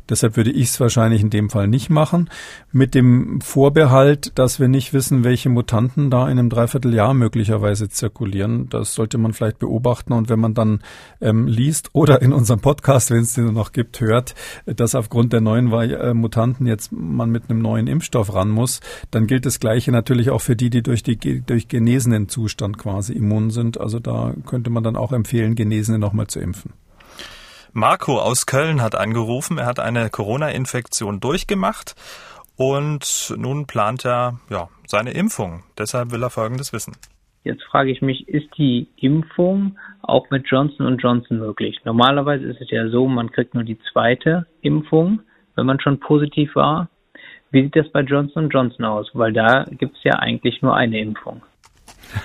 deshalb 0.07 0.37
würde 0.37 0.51
ich 0.51 0.67
es 0.67 0.79
wahrscheinlich 0.79 1.21
in 1.21 1.31
dem 1.31 1.49
Fall 1.49 1.67
nicht 1.67 1.89
machen. 1.89 2.29
Mit 2.71 2.93
dem 2.93 3.22
Vorbehalt, 3.41 4.37
dass 4.37 4.59
wir 4.59 4.67
nicht 4.67 4.93
wissen, 4.93 5.23
welche 5.23 5.49
Mutanten 5.49 6.09
da 6.09 6.23
in 6.29 6.39
einem 6.39 6.49
Dreivierteljahr 6.49 7.13
möglicherweise 7.13 7.89
zirkulieren. 7.89 8.69
Das 8.69 8.93
sollte 8.93 9.17
man 9.17 9.33
vielleicht 9.33 9.59
beobachten. 9.59 10.13
Und 10.13 10.29
wenn 10.29 10.39
man 10.39 10.53
dann 10.53 10.81
ähm, 11.21 11.47
liest 11.47 11.89
oder 11.93 12.21
in 12.21 12.33
unserem 12.33 12.59
Podcast, 12.59 13.11
wenn 13.11 13.21
es 13.21 13.33
den 13.33 13.53
noch 13.53 13.71
gibt, 13.71 13.99
hört, 13.99 14.35
dass 14.65 14.95
aufgrund 14.95 15.33
der 15.33 15.41
neuen 15.41 15.71
äh, 15.71 16.13
Mutanten 16.13 16.65
jetzt 16.65 16.91
man 16.91 17.29
mit 17.29 17.49
einem 17.49 17.61
neuen 17.61 17.87
Impfstoff 17.87 18.33
ran 18.33 18.49
muss, 18.49 18.79
dann 19.11 19.27
gilt 19.27 19.45
das 19.45 19.59
Gleiche 19.59 19.91
natürlich 19.91 20.29
auch 20.29 20.41
für 20.41 20.55
die, 20.55 20.69
die 20.69 20.81
durch 20.81 21.03
die 21.03 21.41
durch 21.41 21.67
genesenen 21.67 22.29
Zustand 22.29 22.77
quasi 22.77 23.13
immun 23.13 23.49
sind. 23.49 23.79
Also 23.79 23.99
da 23.99 24.33
könnte 24.45 24.69
man 24.69 24.83
dann 24.83 24.95
auch 24.95 25.11
empfehlen, 25.11 25.55
Genesene 25.55 25.99
nochmal 25.99 26.27
zu 26.27 26.39
impfen. 26.39 26.73
Marco 27.75 28.19
aus 28.19 28.45
Köln 28.45 28.83
hat 28.83 28.93
angerufen. 28.93 29.57
Er 29.57 29.65
hat 29.65 29.79
eine 29.79 30.11
Corona-Infektion 30.11 31.19
durchgemacht 31.19 31.95
und 32.57 33.33
nun 33.37 33.65
plant 33.65 34.05
er 34.05 34.39
ja, 34.49 34.69
seine 34.87 35.11
Impfung. 35.11 35.63
Deshalb 35.77 36.11
will 36.11 36.23
er 36.23 36.29
Folgendes 36.29 36.73
wissen. 36.73 36.95
Jetzt 37.43 37.63
frage 37.63 37.91
ich 37.91 38.01
mich, 38.01 38.27
ist 38.29 38.47
die 38.57 38.87
Impfung 38.95 39.77
auch 40.01 40.29
mit 40.29 40.47
Johnson 40.47 40.97
Johnson 40.97 41.39
möglich? 41.39 41.77
Normalerweise 41.83 42.45
ist 42.45 42.61
es 42.61 42.69
ja 42.69 42.87
so, 42.87 43.07
man 43.07 43.31
kriegt 43.31 43.53
nur 43.53 43.63
die 43.63 43.79
zweite 43.91 44.45
Impfung, 44.61 45.19
wenn 45.55 45.65
man 45.65 45.79
schon 45.81 45.99
positiv 45.99 46.55
war. 46.55 46.87
Wie 47.51 47.63
sieht 47.63 47.75
das 47.75 47.89
bei 47.89 48.01
Johnson 48.01 48.49
Johnson 48.49 48.85
aus? 48.85 49.09
Weil 49.13 49.33
da 49.33 49.65
gibt 49.69 49.97
es 49.97 50.03
ja 50.03 50.13
eigentlich 50.13 50.61
nur 50.61 50.75
eine 50.75 50.99
Impfung. 50.99 51.41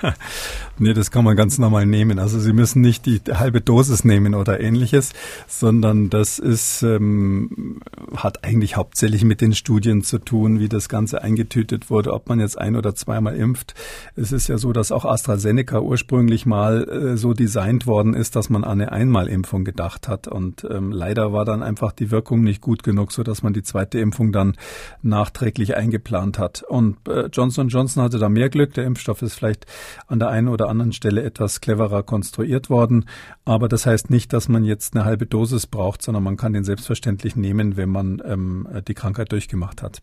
nee, 0.78 0.95
das 0.95 1.11
kann 1.11 1.24
man 1.24 1.36
ganz 1.36 1.59
normal 1.59 1.86
nehmen. 1.86 2.18
Also 2.18 2.39
Sie 2.39 2.53
müssen 2.53 2.80
nicht 2.80 3.07
die 3.07 3.20
halbe 3.32 3.61
Dosis 3.61 4.05
nehmen 4.05 4.34
oder 4.34 4.61
ähnliches, 4.61 5.12
sondern 5.47 6.11
das 6.11 6.39
ist, 6.39 6.82
ähm, 6.82 7.80
hat 8.16 8.45
eigentlich 8.45 8.76
hauptsächlich 8.76 9.24
mit 9.24 9.41
den 9.41 9.55
Studien 9.55 10.03
zu 10.03 10.18
tun, 10.18 10.61
wie 10.61 10.68
das 10.68 10.89
Ganze 10.89 11.22
eingetütet 11.22 11.91
wurde, 11.91 12.12
ob 12.12 12.28
man 12.28 12.41
jetzt 12.41 12.59
ein 12.59 12.76
oder 12.76 12.95
zweimal 12.95 13.36
impft. 13.36 13.74
Es 14.16 14.32
ist 14.32 14.49
ja 14.49 14.59
so, 14.59 14.72
dass 14.72 14.93
auch 14.93 15.05
AstraZeneca 15.05 15.80
ursprünglich 15.80 16.47
mal 16.47 16.89
äh, 16.89 17.16
so 17.16 17.34
designt 17.34 17.86
worden 17.86 18.14
ist, 18.14 18.36
dass 18.36 18.51
man 18.51 18.64
an 18.64 18.80
eine 18.80 18.93
Einmalimpfung 18.93 19.64
gedacht 19.64 20.09
hat. 20.09 20.28
Und 20.28 20.66
ähm, 20.70 20.93
leider 20.93 21.32
war 21.32 21.45
dann 21.45 21.62
einfach 21.62 21.93
die 21.93 22.11
Wirkung 22.11 22.43
nicht 22.43 22.61
gut 22.61 22.82
genug, 22.82 23.12
so 23.12 23.22
dass 23.22 23.43
man 23.43 23.53
die 23.53 23.62
zweite 23.62 23.99
Impfung 23.99 24.32
dann 24.32 24.57
nachträglich 25.03 25.76
eingeplant 25.76 26.39
hat. 26.39 26.62
Und 26.62 26.97
äh, 27.09 27.26
Johnson 27.32 27.68
Johnson 27.68 28.03
hatte 28.03 28.18
da 28.18 28.28
mehr 28.28 28.49
Glück. 28.49 28.74
Der 28.74 28.84
Impfstoff 28.84 29.22
ist 29.22 29.34
vielleicht 29.34 29.66
an 30.07 30.18
der 30.18 30.29
einen 30.29 30.49
oder 30.49 30.68
anderen 30.68 30.93
Stelle 30.93 31.22
etwas 31.22 31.61
cleverer 31.61 32.03
konstruiert 32.03 32.70
worden. 32.70 33.07
Aber 33.45 33.68
das 33.68 33.87
heißt 33.87 34.11
nicht, 34.11 34.33
dass 34.33 34.49
man 34.49 34.64
jetzt 34.64 34.95
eine 34.95 35.05
halbe 35.05 35.26
Dosis 35.26 35.66
braucht, 35.66 36.03
sondern 36.03 36.24
man 36.24 36.37
kann 36.37 36.53
den 36.53 36.64
selbstverständlich 36.64 37.37
nehmen, 37.37 37.76
wenn 37.76 37.91
man 37.91 38.22
ähm, 38.24 38.68
die 38.87 38.95
Krankheit 38.95 39.33
durchgemacht 39.33 39.83
hat. 39.83 40.03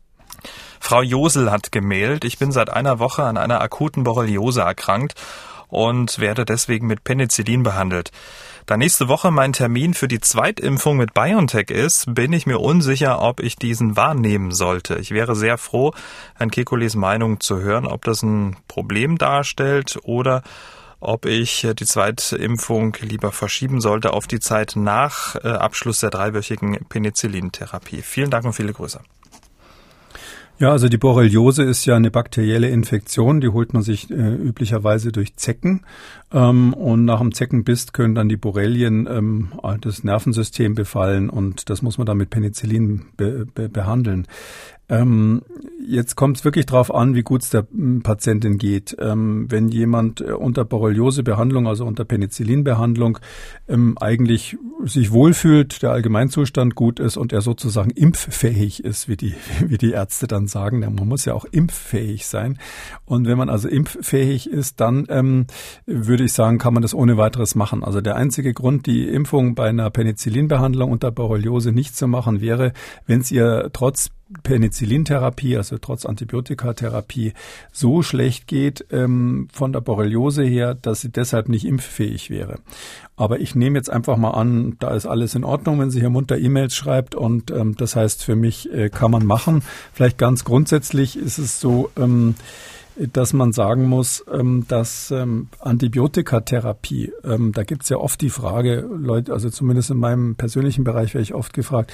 Frau 0.79 1.01
Josel 1.01 1.51
hat 1.51 1.71
gemailt, 1.71 2.25
ich 2.25 2.37
bin 2.37 2.51
seit 2.51 2.69
einer 2.69 2.99
Woche 2.99 3.23
an 3.23 3.37
einer 3.37 3.61
akuten 3.61 4.03
Borreliose 4.03 4.61
erkrankt 4.61 5.15
und 5.67 6.19
werde 6.19 6.45
deswegen 6.45 6.87
mit 6.87 7.03
Penicillin 7.03 7.63
behandelt. 7.63 8.11
Da 8.65 8.77
nächste 8.77 9.07
Woche 9.07 9.29
mein 9.29 9.53
Termin 9.53 9.93
für 9.93 10.07
die 10.07 10.19
Zweitimpfung 10.19 10.97
mit 10.97 11.13
BioNTech 11.13 11.69
ist, 11.69 12.15
bin 12.15 12.33
ich 12.33 12.47
mir 12.47 12.57
unsicher, 12.57 13.21
ob 13.21 13.39
ich 13.39 13.57
diesen 13.57 13.95
wahrnehmen 13.95 14.49
sollte. 14.49 14.95
Ich 14.95 15.11
wäre 15.11 15.35
sehr 15.35 15.59
froh, 15.59 15.93
Herrn 16.33 16.49
Kekules 16.49 16.95
Meinung 16.95 17.39
zu 17.39 17.59
hören, 17.59 17.85
ob 17.85 18.05
das 18.05 18.23
ein 18.23 18.55
Problem 18.67 19.19
darstellt 19.19 19.99
oder 20.01 20.41
ob 20.99 21.27
ich 21.27 21.67
die 21.79 21.85
Zweitimpfung 21.85 22.97
lieber 23.01 23.31
verschieben 23.31 23.81
sollte 23.81 24.13
auf 24.13 24.25
die 24.25 24.39
Zeit 24.39 24.73
nach 24.75 25.35
äh, 25.35 25.49
Abschluss 25.49 25.99
der 25.99 26.09
dreiwöchigen 26.09 26.87
Penicillin-Therapie. 26.89 28.01
Vielen 28.01 28.31
Dank 28.31 28.45
und 28.45 28.53
viele 28.53 28.73
Grüße. 28.73 28.99
Ja, 30.57 30.71
also 30.71 30.87
die 30.87 30.97
Borreliose 30.97 31.63
ist 31.63 31.85
ja 31.85 31.97
eine 31.97 32.11
bakterielle 32.11 32.69
Infektion, 32.69 33.41
die 33.41 33.49
holt 33.49 33.73
man 33.73 33.83
sich 33.83 34.09
äh, 34.09 34.13
üblicherweise 34.13 35.11
durch 35.11 35.35
Zecken. 35.35 35.81
Ähm, 36.31 36.73
und 36.73 37.03
nach 37.03 37.19
dem 37.19 37.33
Zeckenbiss 37.33 37.91
können 37.91 38.15
dann 38.15 38.29
die 38.29 38.37
Borrelien 38.37 39.05
ähm, 39.11 39.51
das 39.81 40.05
Nervensystem 40.05 40.73
befallen 40.73 41.29
und 41.29 41.69
das 41.69 41.81
muss 41.81 41.97
man 41.97 42.07
dann 42.07 42.17
mit 42.17 42.29
Penicillin 42.29 43.07
be 43.17 43.45
be 43.53 43.67
behandeln. 43.67 44.27
Ähm, 44.87 45.41
jetzt 45.87 46.15
kommt 46.15 46.37
es 46.37 46.45
wirklich 46.45 46.65
darauf 46.65 46.93
an, 46.93 47.15
wie 47.15 47.21
gut 47.21 47.43
es 47.43 47.49
der 47.49 47.67
hm, 47.71 48.01
Patientin 48.01 48.57
geht. 48.57 48.95
Ähm, 48.99 49.45
wenn 49.49 49.69
jemand 49.69 50.21
äh, 50.21 50.31
unter 50.31 50.65
Borreliose-Behandlung, 50.65 51.67
also 51.67 51.85
unter 51.85 52.05
Penicillin-Behandlung, 52.05 53.19
ähm, 53.67 53.97
eigentlich 53.99 54.57
sich 54.83 55.11
wohlfühlt, 55.11 55.81
der 55.81 55.91
Allgemeinzustand 55.91 56.75
gut 56.75 56.99
ist 56.99 57.17
und 57.17 57.33
er 57.33 57.41
sozusagen 57.41 57.91
impffähig 57.91 58.83
ist, 58.83 59.07
wie 59.07 59.17
die, 59.17 59.35
wie 59.65 59.77
die 59.77 59.91
Ärzte 59.91 60.27
dann 60.27 60.47
sagen, 60.47 60.79
man 60.79 61.07
muss 61.07 61.25
ja 61.25 61.33
auch 61.33 61.45
impffähig 61.45 62.25
sein. 62.25 62.57
Und 63.05 63.27
wenn 63.27 63.37
man 63.37 63.49
also 63.49 63.67
impffähig 63.67 64.49
ist, 64.49 64.79
dann 64.79 65.05
ähm, 65.09 65.47
würde 65.85 66.23
ich 66.23 66.33
sagen, 66.33 66.57
kann 66.57 66.73
man 66.73 66.81
das 66.81 66.93
ohne 66.93 67.17
weiteres 67.17 67.55
machen. 67.55 67.83
Also 67.83 68.01
der 68.01 68.15
einzige 68.15 68.53
Grund, 68.53 68.85
die 68.85 69.07
Impfung 69.07 69.55
bei 69.55 69.69
einer 69.69 69.89
Penicillin-Behandlung 69.89 70.91
unter 70.91 71.11
Borreliose 71.11 71.71
nicht 71.71 71.95
zu 71.95 72.07
machen, 72.07 72.41
wäre, 72.41 72.73
wenn 73.05 73.21
es 73.21 73.31
ihr 73.31 73.69
trotz 73.73 74.11
Penicillintherapie, 74.43 75.55
also 75.55 75.74
trotz 75.79 76.05
Antibiotikatherapie, 76.05 77.33
so 77.71 78.01
schlecht 78.01 78.47
geht 78.47 78.85
ähm, 78.91 79.47
von 79.51 79.73
der 79.73 79.81
Borreliose 79.81 80.43
her, 80.43 80.75
dass 80.75 81.01
sie 81.01 81.09
deshalb 81.09 81.49
nicht 81.49 81.65
impffähig 81.65 82.29
wäre. 82.29 82.59
Aber 83.17 83.39
ich 83.39 83.55
nehme 83.55 83.77
jetzt 83.77 83.89
einfach 83.89 84.17
mal 84.17 84.31
an, 84.31 84.75
da 84.79 84.93
ist 84.93 85.05
alles 85.05 85.35
in 85.35 85.43
Ordnung, 85.43 85.79
wenn 85.79 85.89
sie 85.89 86.01
hier 86.01 86.09
munter 86.09 86.37
E-Mails 86.37 86.75
schreibt 86.75 87.15
und 87.15 87.51
ähm, 87.51 87.75
das 87.77 87.95
heißt 87.95 88.23
für 88.23 88.35
mich 88.35 88.71
äh, 88.73 88.89
kann 88.89 89.11
man 89.11 89.25
machen. 89.25 89.63
Vielleicht 89.93 90.17
ganz 90.17 90.43
grundsätzlich 90.43 91.17
ist 91.17 91.37
es 91.37 91.59
so, 91.59 91.91
ähm, 91.97 92.35
dass 92.97 93.33
man 93.33 93.51
sagen 93.51 93.85
muss, 93.85 94.23
ähm, 94.31 94.65
dass 94.67 95.11
ähm, 95.11 95.49
Antibiotikatherapie, 95.59 97.11
ähm, 97.23 97.51
da 97.51 97.63
gibt's 97.63 97.89
ja 97.89 97.97
oft 97.97 98.21
die 98.21 98.29
Frage, 98.29 98.87
Leute, 98.97 99.33
also 99.33 99.49
zumindest 99.49 99.91
in 99.91 99.97
meinem 99.97 100.35
persönlichen 100.35 100.83
Bereich 100.83 101.13
werde 101.13 101.23
ich 101.23 101.33
oft 101.33 101.53
gefragt, 101.53 101.91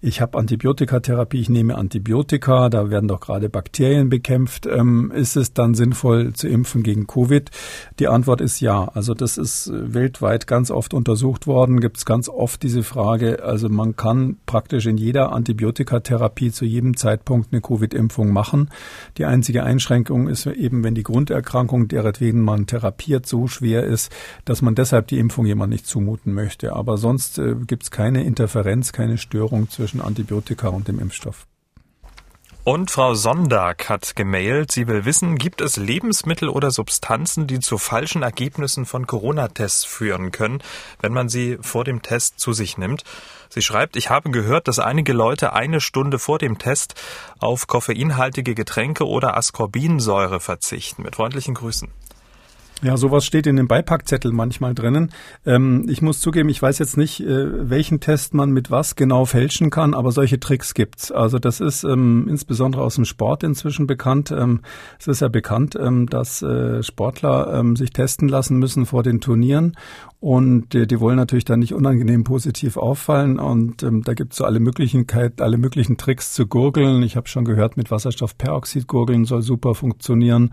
ich 0.00 0.20
habe 0.20 0.38
Antibiotikatherapie, 0.38 1.40
ich 1.40 1.48
nehme 1.48 1.76
Antibiotika, 1.76 2.68
da 2.68 2.90
werden 2.90 3.08
doch 3.08 3.20
gerade 3.20 3.48
Bakterien 3.48 4.10
bekämpft, 4.10 4.66
ist 4.66 5.36
es 5.36 5.54
dann 5.54 5.74
sinnvoll 5.74 6.34
zu 6.34 6.46
impfen 6.46 6.82
gegen 6.82 7.06
Covid? 7.06 7.50
Die 7.98 8.08
Antwort 8.08 8.40
ist 8.40 8.60
ja. 8.60 8.84
Also 8.94 9.14
das 9.14 9.38
ist 9.38 9.70
weltweit 9.72 10.46
ganz 10.46 10.70
oft 10.70 10.92
untersucht 10.92 11.46
worden, 11.46 11.80
gibt's 11.80 12.04
ganz 12.04 12.28
oft 12.28 12.62
diese 12.62 12.82
Frage, 12.82 13.42
also 13.42 13.68
man 13.68 13.96
kann 13.96 14.36
praktisch 14.46 14.86
in 14.86 14.98
jeder 14.98 15.32
Antibiotikatherapie 15.32 16.50
zu 16.50 16.64
jedem 16.64 16.96
Zeitpunkt 16.96 17.52
eine 17.52 17.62
Covid-Impfung 17.62 18.30
machen. 18.30 18.68
Die 19.16 19.24
einzige 19.24 19.62
Einschränkung 19.62 20.28
ist 20.28 20.43
eben, 20.52 20.84
wenn 20.84 20.94
die 20.94 21.02
Grunderkrankung, 21.02 21.88
deretwegen 21.88 22.42
man 22.42 22.66
therapiert, 22.66 23.26
so 23.26 23.46
schwer 23.46 23.84
ist, 23.84 24.12
dass 24.44 24.62
man 24.62 24.74
deshalb 24.74 25.08
die 25.08 25.18
Impfung 25.18 25.46
jemand 25.46 25.70
nicht 25.72 25.86
zumuten 25.86 26.34
möchte. 26.34 26.74
Aber 26.74 26.98
sonst 26.98 27.38
äh, 27.38 27.54
gibt 27.66 27.84
es 27.84 27.90
keine 27.90 28.24
Interferenz, 28.24 28.92
keine 28.92 29.18
Störung 29.18 29.70
zwischen 29.70 30.00
Antibiotika 30.00 30.68
und 30.68 30.88
dem 30.88 30.98
Impfstoff. 30.98 31.46
Und 32.66 32.90
Frau 32.90 33.12
Sondag 33.12 33.90
hat 33.90 34.16
gemailt, 34.16 34.72
sie 34.72 34.88
will 34.88 35.04
wissen, 35.04 35.36
gibt 35.36 35.60
es 35.60 35.76
Lebensmittel 35.76 36.48
oder 36.48 36.70
Substanzen, 36.70 37.46
die 37.46 37.60
zu 37.60 37.76
falschen 37.76 38.22
Ergebnissen 38.22 38.86
von 38.86 39.06
Corona-Tests 39.06 39.84
führen 39.84 40.32
können, 40.32 40.62
wenn 41.02 41.12
man 41.12 41.28
sie 41.28 41.58
vor 41.60 41.84
dem 41.84 42.00
Test 42.00 42.40
zu 42.40 42.54
sich 42.54 42.78
nimmt? 42.78 43.04
Sie 43.50 43.60
schreibt, 43.60 43.96
ich 43.96 44.08
habe 44.08 44.30
gehört, 44.30 44.66
dass 44.66 44.78
einige 44.78 45.12
Leute 45.12 45.52
eine 45.52 45.82
Stunde 45.82 46.18
vor 46.18 46.38
dem 46.38 46.56
Test 46.56 46.94
auf 47.38 47.66
koffeinhaltige 47.66 48.54
Getränke 48.54 49.06
oder 49.06 49.36
Ascorbinsäure 49.36 50.40
verzichten. 50.40 51.02
Mit 51.02 51.16
freundlichen 51.16 51.52
Grüßen. 51.52 51.90
Ja, 52.84 52.98
sowas 52.98 53.24
steht 53.24 53.46
in 53.46 53.56
dem 53.56 53.66
Beipackzettel 53.66 54.30
manchmal 54.30 54.74
drinnen. 54.74 55.10
Ähm, 55.46 55.86
ich 55.88 56.02
muss 56.02 56.20
zugeben, 56.20 56.50
ich 56.50 56.60
weiß 56.60 56.78
jetzt 56.80 56.98
nicht, 56.98 57.18
äh, 57.20 57.70
welchen 57.70 57.98
Test 57.98 58.34
man 58.34 58.50
mit 58.50 58.70
was 58.70 58.94
genau 58.94 59.24
fälschen 59.24 59.70
kann, 59.70 59.94
aber 59.94 60.12
solche 60.12 60.38
Tricks 60.38 60.74
gibt's. 60.74 61.10
Also 61.10 61.38
das 61.38 61.60
ist 61.60 61.84
ähm, 61.84 62.26
insbesondere 62.28 62.82
aus 62.82 62.96
dem 62.96 63.06
Sport 63.06 63.42
inzwischen 63.42 63.86
bekannt. 63.86 64.30
Ähm, 64.32 64.60
es 64.98 65.06
ist 65.06 65.20
ja 65.20 65.28
bekannt, 65.28 65.78
ähm, 65.80 66.10
dass 66.10 66.42
äh, 66.42 66.82
Sportler 66.82 67.54
ähm, 67.58 67.74
sich 67.74 67.88
testen 67.88 68.28
lassen 68.28 68.58
müssen 68.58 68.84
vor 68.84 69.02
den 69.02 69.22
Turnieren 69.22 69.72
und 70.20 70.74
äh, 70.74 70.86
die 70.86 71.00
wollen 71.00 71.16
natürlich 71.16 71.46
dann 71.46 71.60
nicht 71.60 71.72
unangenehm 71.72 72.22
positiv 72.22 72.76
auffallen. 72.76 73.38
Und 73.38 73.82
ähm, 73.82 74.02
da 74.02 74.12
gibt's 74.12 74.36
so 74.36 74.44
alle 74.44 74.60
Möglichkeit, 74.60 75.40
alle 75.40 75.56
möglichen 75.56 75.96
Tricks 75.96 76.34
zu 76.34 76.46
gurgeln. 76.46 77.02
Ich 77.02 77.16
habe 77.16 77.28
schon 77.28 77.46
gehört, 77.46 77.78
mit 77.78 77.90
Wasserstoffperoxid 77.90 78.86
gurgeln 78.86 79.24
soll 79.24 79.40
super 79.40 79.74
funktionieren. 79.74 80.52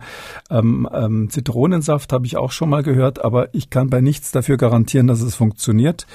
Zitronensaft 1.28 2.12
habe 2.12 2.21
ich 2.26 2.36
auch 2.36 2.52
schon 2.52 2.68
mal 2.68 2.82
gehört, 2.82 3.24
aber 3.24 3.54
ich 3.54 3.70
kann 3.70 3.90
bei 3.90 4.00
nichts 4.00 4.30
dafür 4.30 4.56
garantieren, 4.56 5.06
dass 5.06 5.20
es 5.20 5.34
funktioniert. 5.34 6.06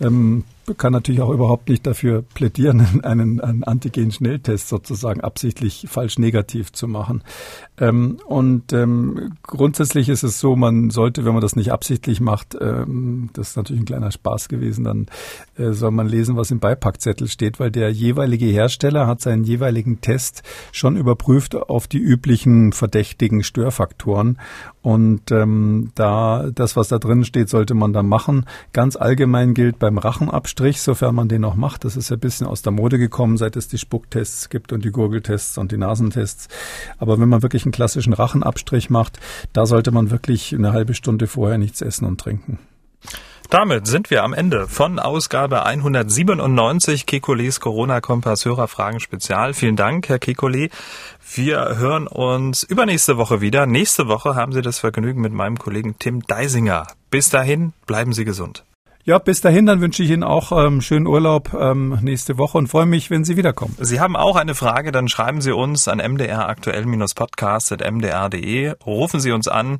Ähm, 0.00 0.44
kann 0.74 0.92
natürlich 0.92 1.20
auch 1.20 1.30
überhaupt 1.30 1.68
nicht 1.68 1.86
dafür 1.86 2.22
plädieren, 2.34 3.00
einen, 3.02 3.40
einen 3.40 3.64
Antigen-Schnelltest 3.64 4.68
sozusagen 4.68 5.20
absichtlich 5.20 5.86
falsch 5.88 6.18
negativ 6.18 6.72
zu 6.72 6.88
machen. 6.88 7.22
Ähm, 7.78 8.18
und 8.26 8.72
ähm, 8.72 9.36
grundsätzlich 9.42 10.08
ist 10.08 10.22
es 10.22 10.38
so, 10.38 10.54
man 10.54 10.90
sollte, 10.90 11.24
wenn 11.24 11.32
man 11.32 11.40
das 11.40 11.56
nicht 11.56 11.72
absichtlich 11.72 12.20
macht, 12.20 12.56
ähm, 12.60 13.30
das 13.32 13.50
ist 13.50 13.56
natürlich 13.56 13.82
ein 13.82 13.86
kleiner 13.86 14.10
Spaß 14.10 14.48
gewesen, 14.48 14.84
dann 14.84 15.06
äh, 15.56 15.72
soll 15.72 15.90
man 15.90 16.06
lesen, 16.06 16.36
was 16.36 16.50
im 16.50 16.60
Beipackzettel 16.60 17.28
steht, 17.28 17.58
weil 17.58 17.70
der 17.70 17.90
jeweilige 17.90 18.46
Hersteller 18.46 19.06
hat 19.06 19.20
seinen 19.22 19.44
jeweiligen 19.44 20.00
Test 20.00 20.42
schon 20.72 20.96
überprüft 20.96 21.56
auf 21.56 21.88
die 21.88 21.98
üblichen 21.98 22.72
verdächtigen 22.72 23.42
Störfaktoren. 23.42 24.38
Und 24.82 25.30
ähm, 25.30 25.90
da 25.94 26.50
das, 26.54 26.76
was 26.76 26.88
da 26.88 26.98
drin 26.98 27.24
steht, 27.24 27.48
sollte 27.48 27.74
man 27.74 27.92
da 27.92 28.02
machen. 28.02 28.46
Ganz 28.72 28.96
allgemein 28.96 29.54
gilt 29.54 29.78
beim 29.78 29.98
Rachenabstrich, 30.60 30.82
sofern 30.82 31.14
man 31.14 31.28
den 31.28 31.40
noch 31.40 31.54
macht. 31.54 31.84
Das 31.84 31.96
ist 31.96 32.10
ja 32.10 32.16
ein 32.16 32.20
bisschen 32.20 32.46
aus 32.46 32.62
der 32.62 32.72
Mode 32.72 32.98
gekommen, 32.98 33.36
seit 33.36 33.56
es 33.56 33.68
die 33.68 33.78
Spucktests 33.78 34.48
gibt 34.50 34.72
und 34.72 34.84
die 34.84 34.90
Gurgeltests 34.90 35.58
und 35.58 35.72
die 35.72 35.78
Nasentests. 35.78 36.48
Aber 36.98 37.18
wenn 37.18 37.28
man 37.28 37.42
wirklich 37.42 37.64
einen 37.64 37.72
klassischen 37.72 38.12
Rachenabstrich 38.12 38.90
macht, 38.90 39.18
da 39.52 39.66
sollte 39.66 39.90
man 39.90 40.10
wirklich 40.10 40.54
eine 40.54 40.72
halbe 40.72 40.94
Stunde 40.94 41.26
vorher 41.26 41.58
nichts 41.58 41.80
essen 41.80 42.04
und 42.04 42.20
trinken. 42.20 42.58
Damit 43.48 43.88
sind 43.88 44.10
wir 44.10 44.22
am 44.22 44.32
Ende 44.32 44.68
von 44.68 45.00
Ausgabe 45.00 45.64
197 45.64 47.04
Kekules 47.04 47.58
Corona-Kompass 47.58 48.44
Hörerfragen 48.44 49.00
Spezial. 49.00 49.54
Vielen 49.54 49.74
Dank, 49.74 50.08
Herr 50.08 50.20
Kekule. 50.20 50.68
Wir 51.34 51.76
hören 51.78 52.06
uns 52.06 52.62
übernächste 52.62 53.16
Woche 53.16 53.40
wieder. 53.40 53.66
Nächste 53.66 54.06
Woche 54.06 54.36
haben 54.36 54.52
Sie 54.52 54.62
das 54.62 54.78
Vergnügen 54.78 55.20
mit 55.20 55.32
meinem 55.32 55.58
Kollegen 55.58 55.96
Tim 55.98 56.22
Deisinger. 56.22 56.86
Bis 57.10 57.30
dahin, 57.30 57.72
bleiben 57.86 58.12
Sie 58.12 58.24
gesund. 58.24 58.64
Ja, 59.04 59.18
bis 59.18 59.40
dahin, 59.40 59.64
dann 59.64 59.80
wünsche 59.80 60.02
ich 60.02 60.10
Ihnen 60.10 60.22
auch 60.22 60.52
ähm, 60.52 60.82
schönen 60.82 61.06
Urlaub 61.06 61.54
ähm, 61.54 61.98
nächste 62.02 62.36
Woche 62.36 62.58
und 62.58 62.68
freue 62.68 62.84
mich, 62.84 63.08
wenn 63.10 63.24
Sie 63.24 63.38
wiederkommen. 63.38 63.74
Sie 63.78 63.98
haben 63.98 64.14
auch 64.14 64.36
eine 64.36 64.54
Frage, 64.54 64.92
dann 64.92 65.08
schreiben 65.08 65.40
Sie 65.40 65.52
uns 65.52 65.88
an 65.88 66.00
mdraktuell-podcast.mdr.de. 66.00 68.74
Rufen 68.84 69.20
Sie 69.20 69.32
uns 69.32 69.48
an. 69.48 69.78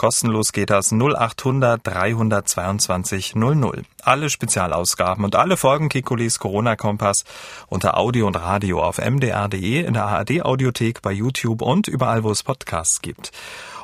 Kostenlos 0.00 0.52
geht 0.52 0.70
das 0.70 0.92
0800 0.92 1.86
322 1.86 3.34
00. 3.34 3.82
Alle 4.02 4.30
Spezialausgaben 4.30 5.26
und 5.26 5.36
alle 5.36 5.58
Folgen 5.58 5.90
Kekulis 5.90 6.38
Corona-Kompass 6.38 7.24
unter 7.68 7.98
Audio 7.98 8.26
und 8.26 8.36
Radio 8.36 8.82
auf 8.82 8.98
mdr.de, 8.98 9.84
in 9.84 9.92
der 9.92 10.06
ARD-Audiothek, 10.06 11.02
bei 11.02 11.12
YouTube 11.12 11.60
und 11.60 11.86
überall, 11.86 12.24
wo 12.24 12.30
es 12.30 12.42
Podcasts 12.42 13.02
gibt. 13.02 13.30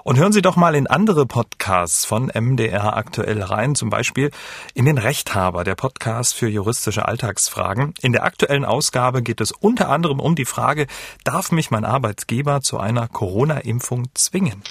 Und 0.06 0.18
hören 0.18 0.30
Sie 0.30 0.40
doch 0.40 0.54
mal 0.54 0.76
in 0.76 0.86
andere 0.86 1.26
Podcasts 1.26 2.04
von 2.04 2.30
MDR 2.32 2.96
aktuell 2.96 3.42
rein, 3.42 3.74
zum 3.74 3.90
Beispiel 3.90 4.30
in 4.72 4.84
den 4.84 4.98
Rechthaber, 4.98 5.64
der 5.64 5.74
Podcast 5.74 6.36
für 6.36 6.48
juristische 6.48 7.08
Alltagsfragen. 7.08 7.92
In 8.02 8.12
der 8.12 8.22
aktuellen 8.22 8.64
Ausgabe 8.64 9.20
geht 9.20 9.40
es 9.40 9.50
unter 9.50 9.88
anderem 9.88 10.20
um 10.20 10.36
die 10.36 10.44
Frage, 10.44 10.86
darf 11.24 11.50
mich 11.50 11.72
mein 11.72 11.84
Arbeitgeber 11.84 12.60
zu 12.60 12.78
einer 12.78 13.08
Corona-Impfung 13.08 14.06
zwingen? 14.14 14.62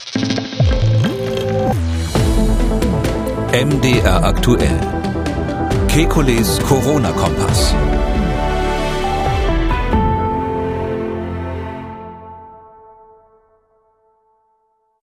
MDR 3.52 4.24
aktuell. 4.24 4.80
Kekules 5.90 6.62
Corona-Kompass. 6.62 7.76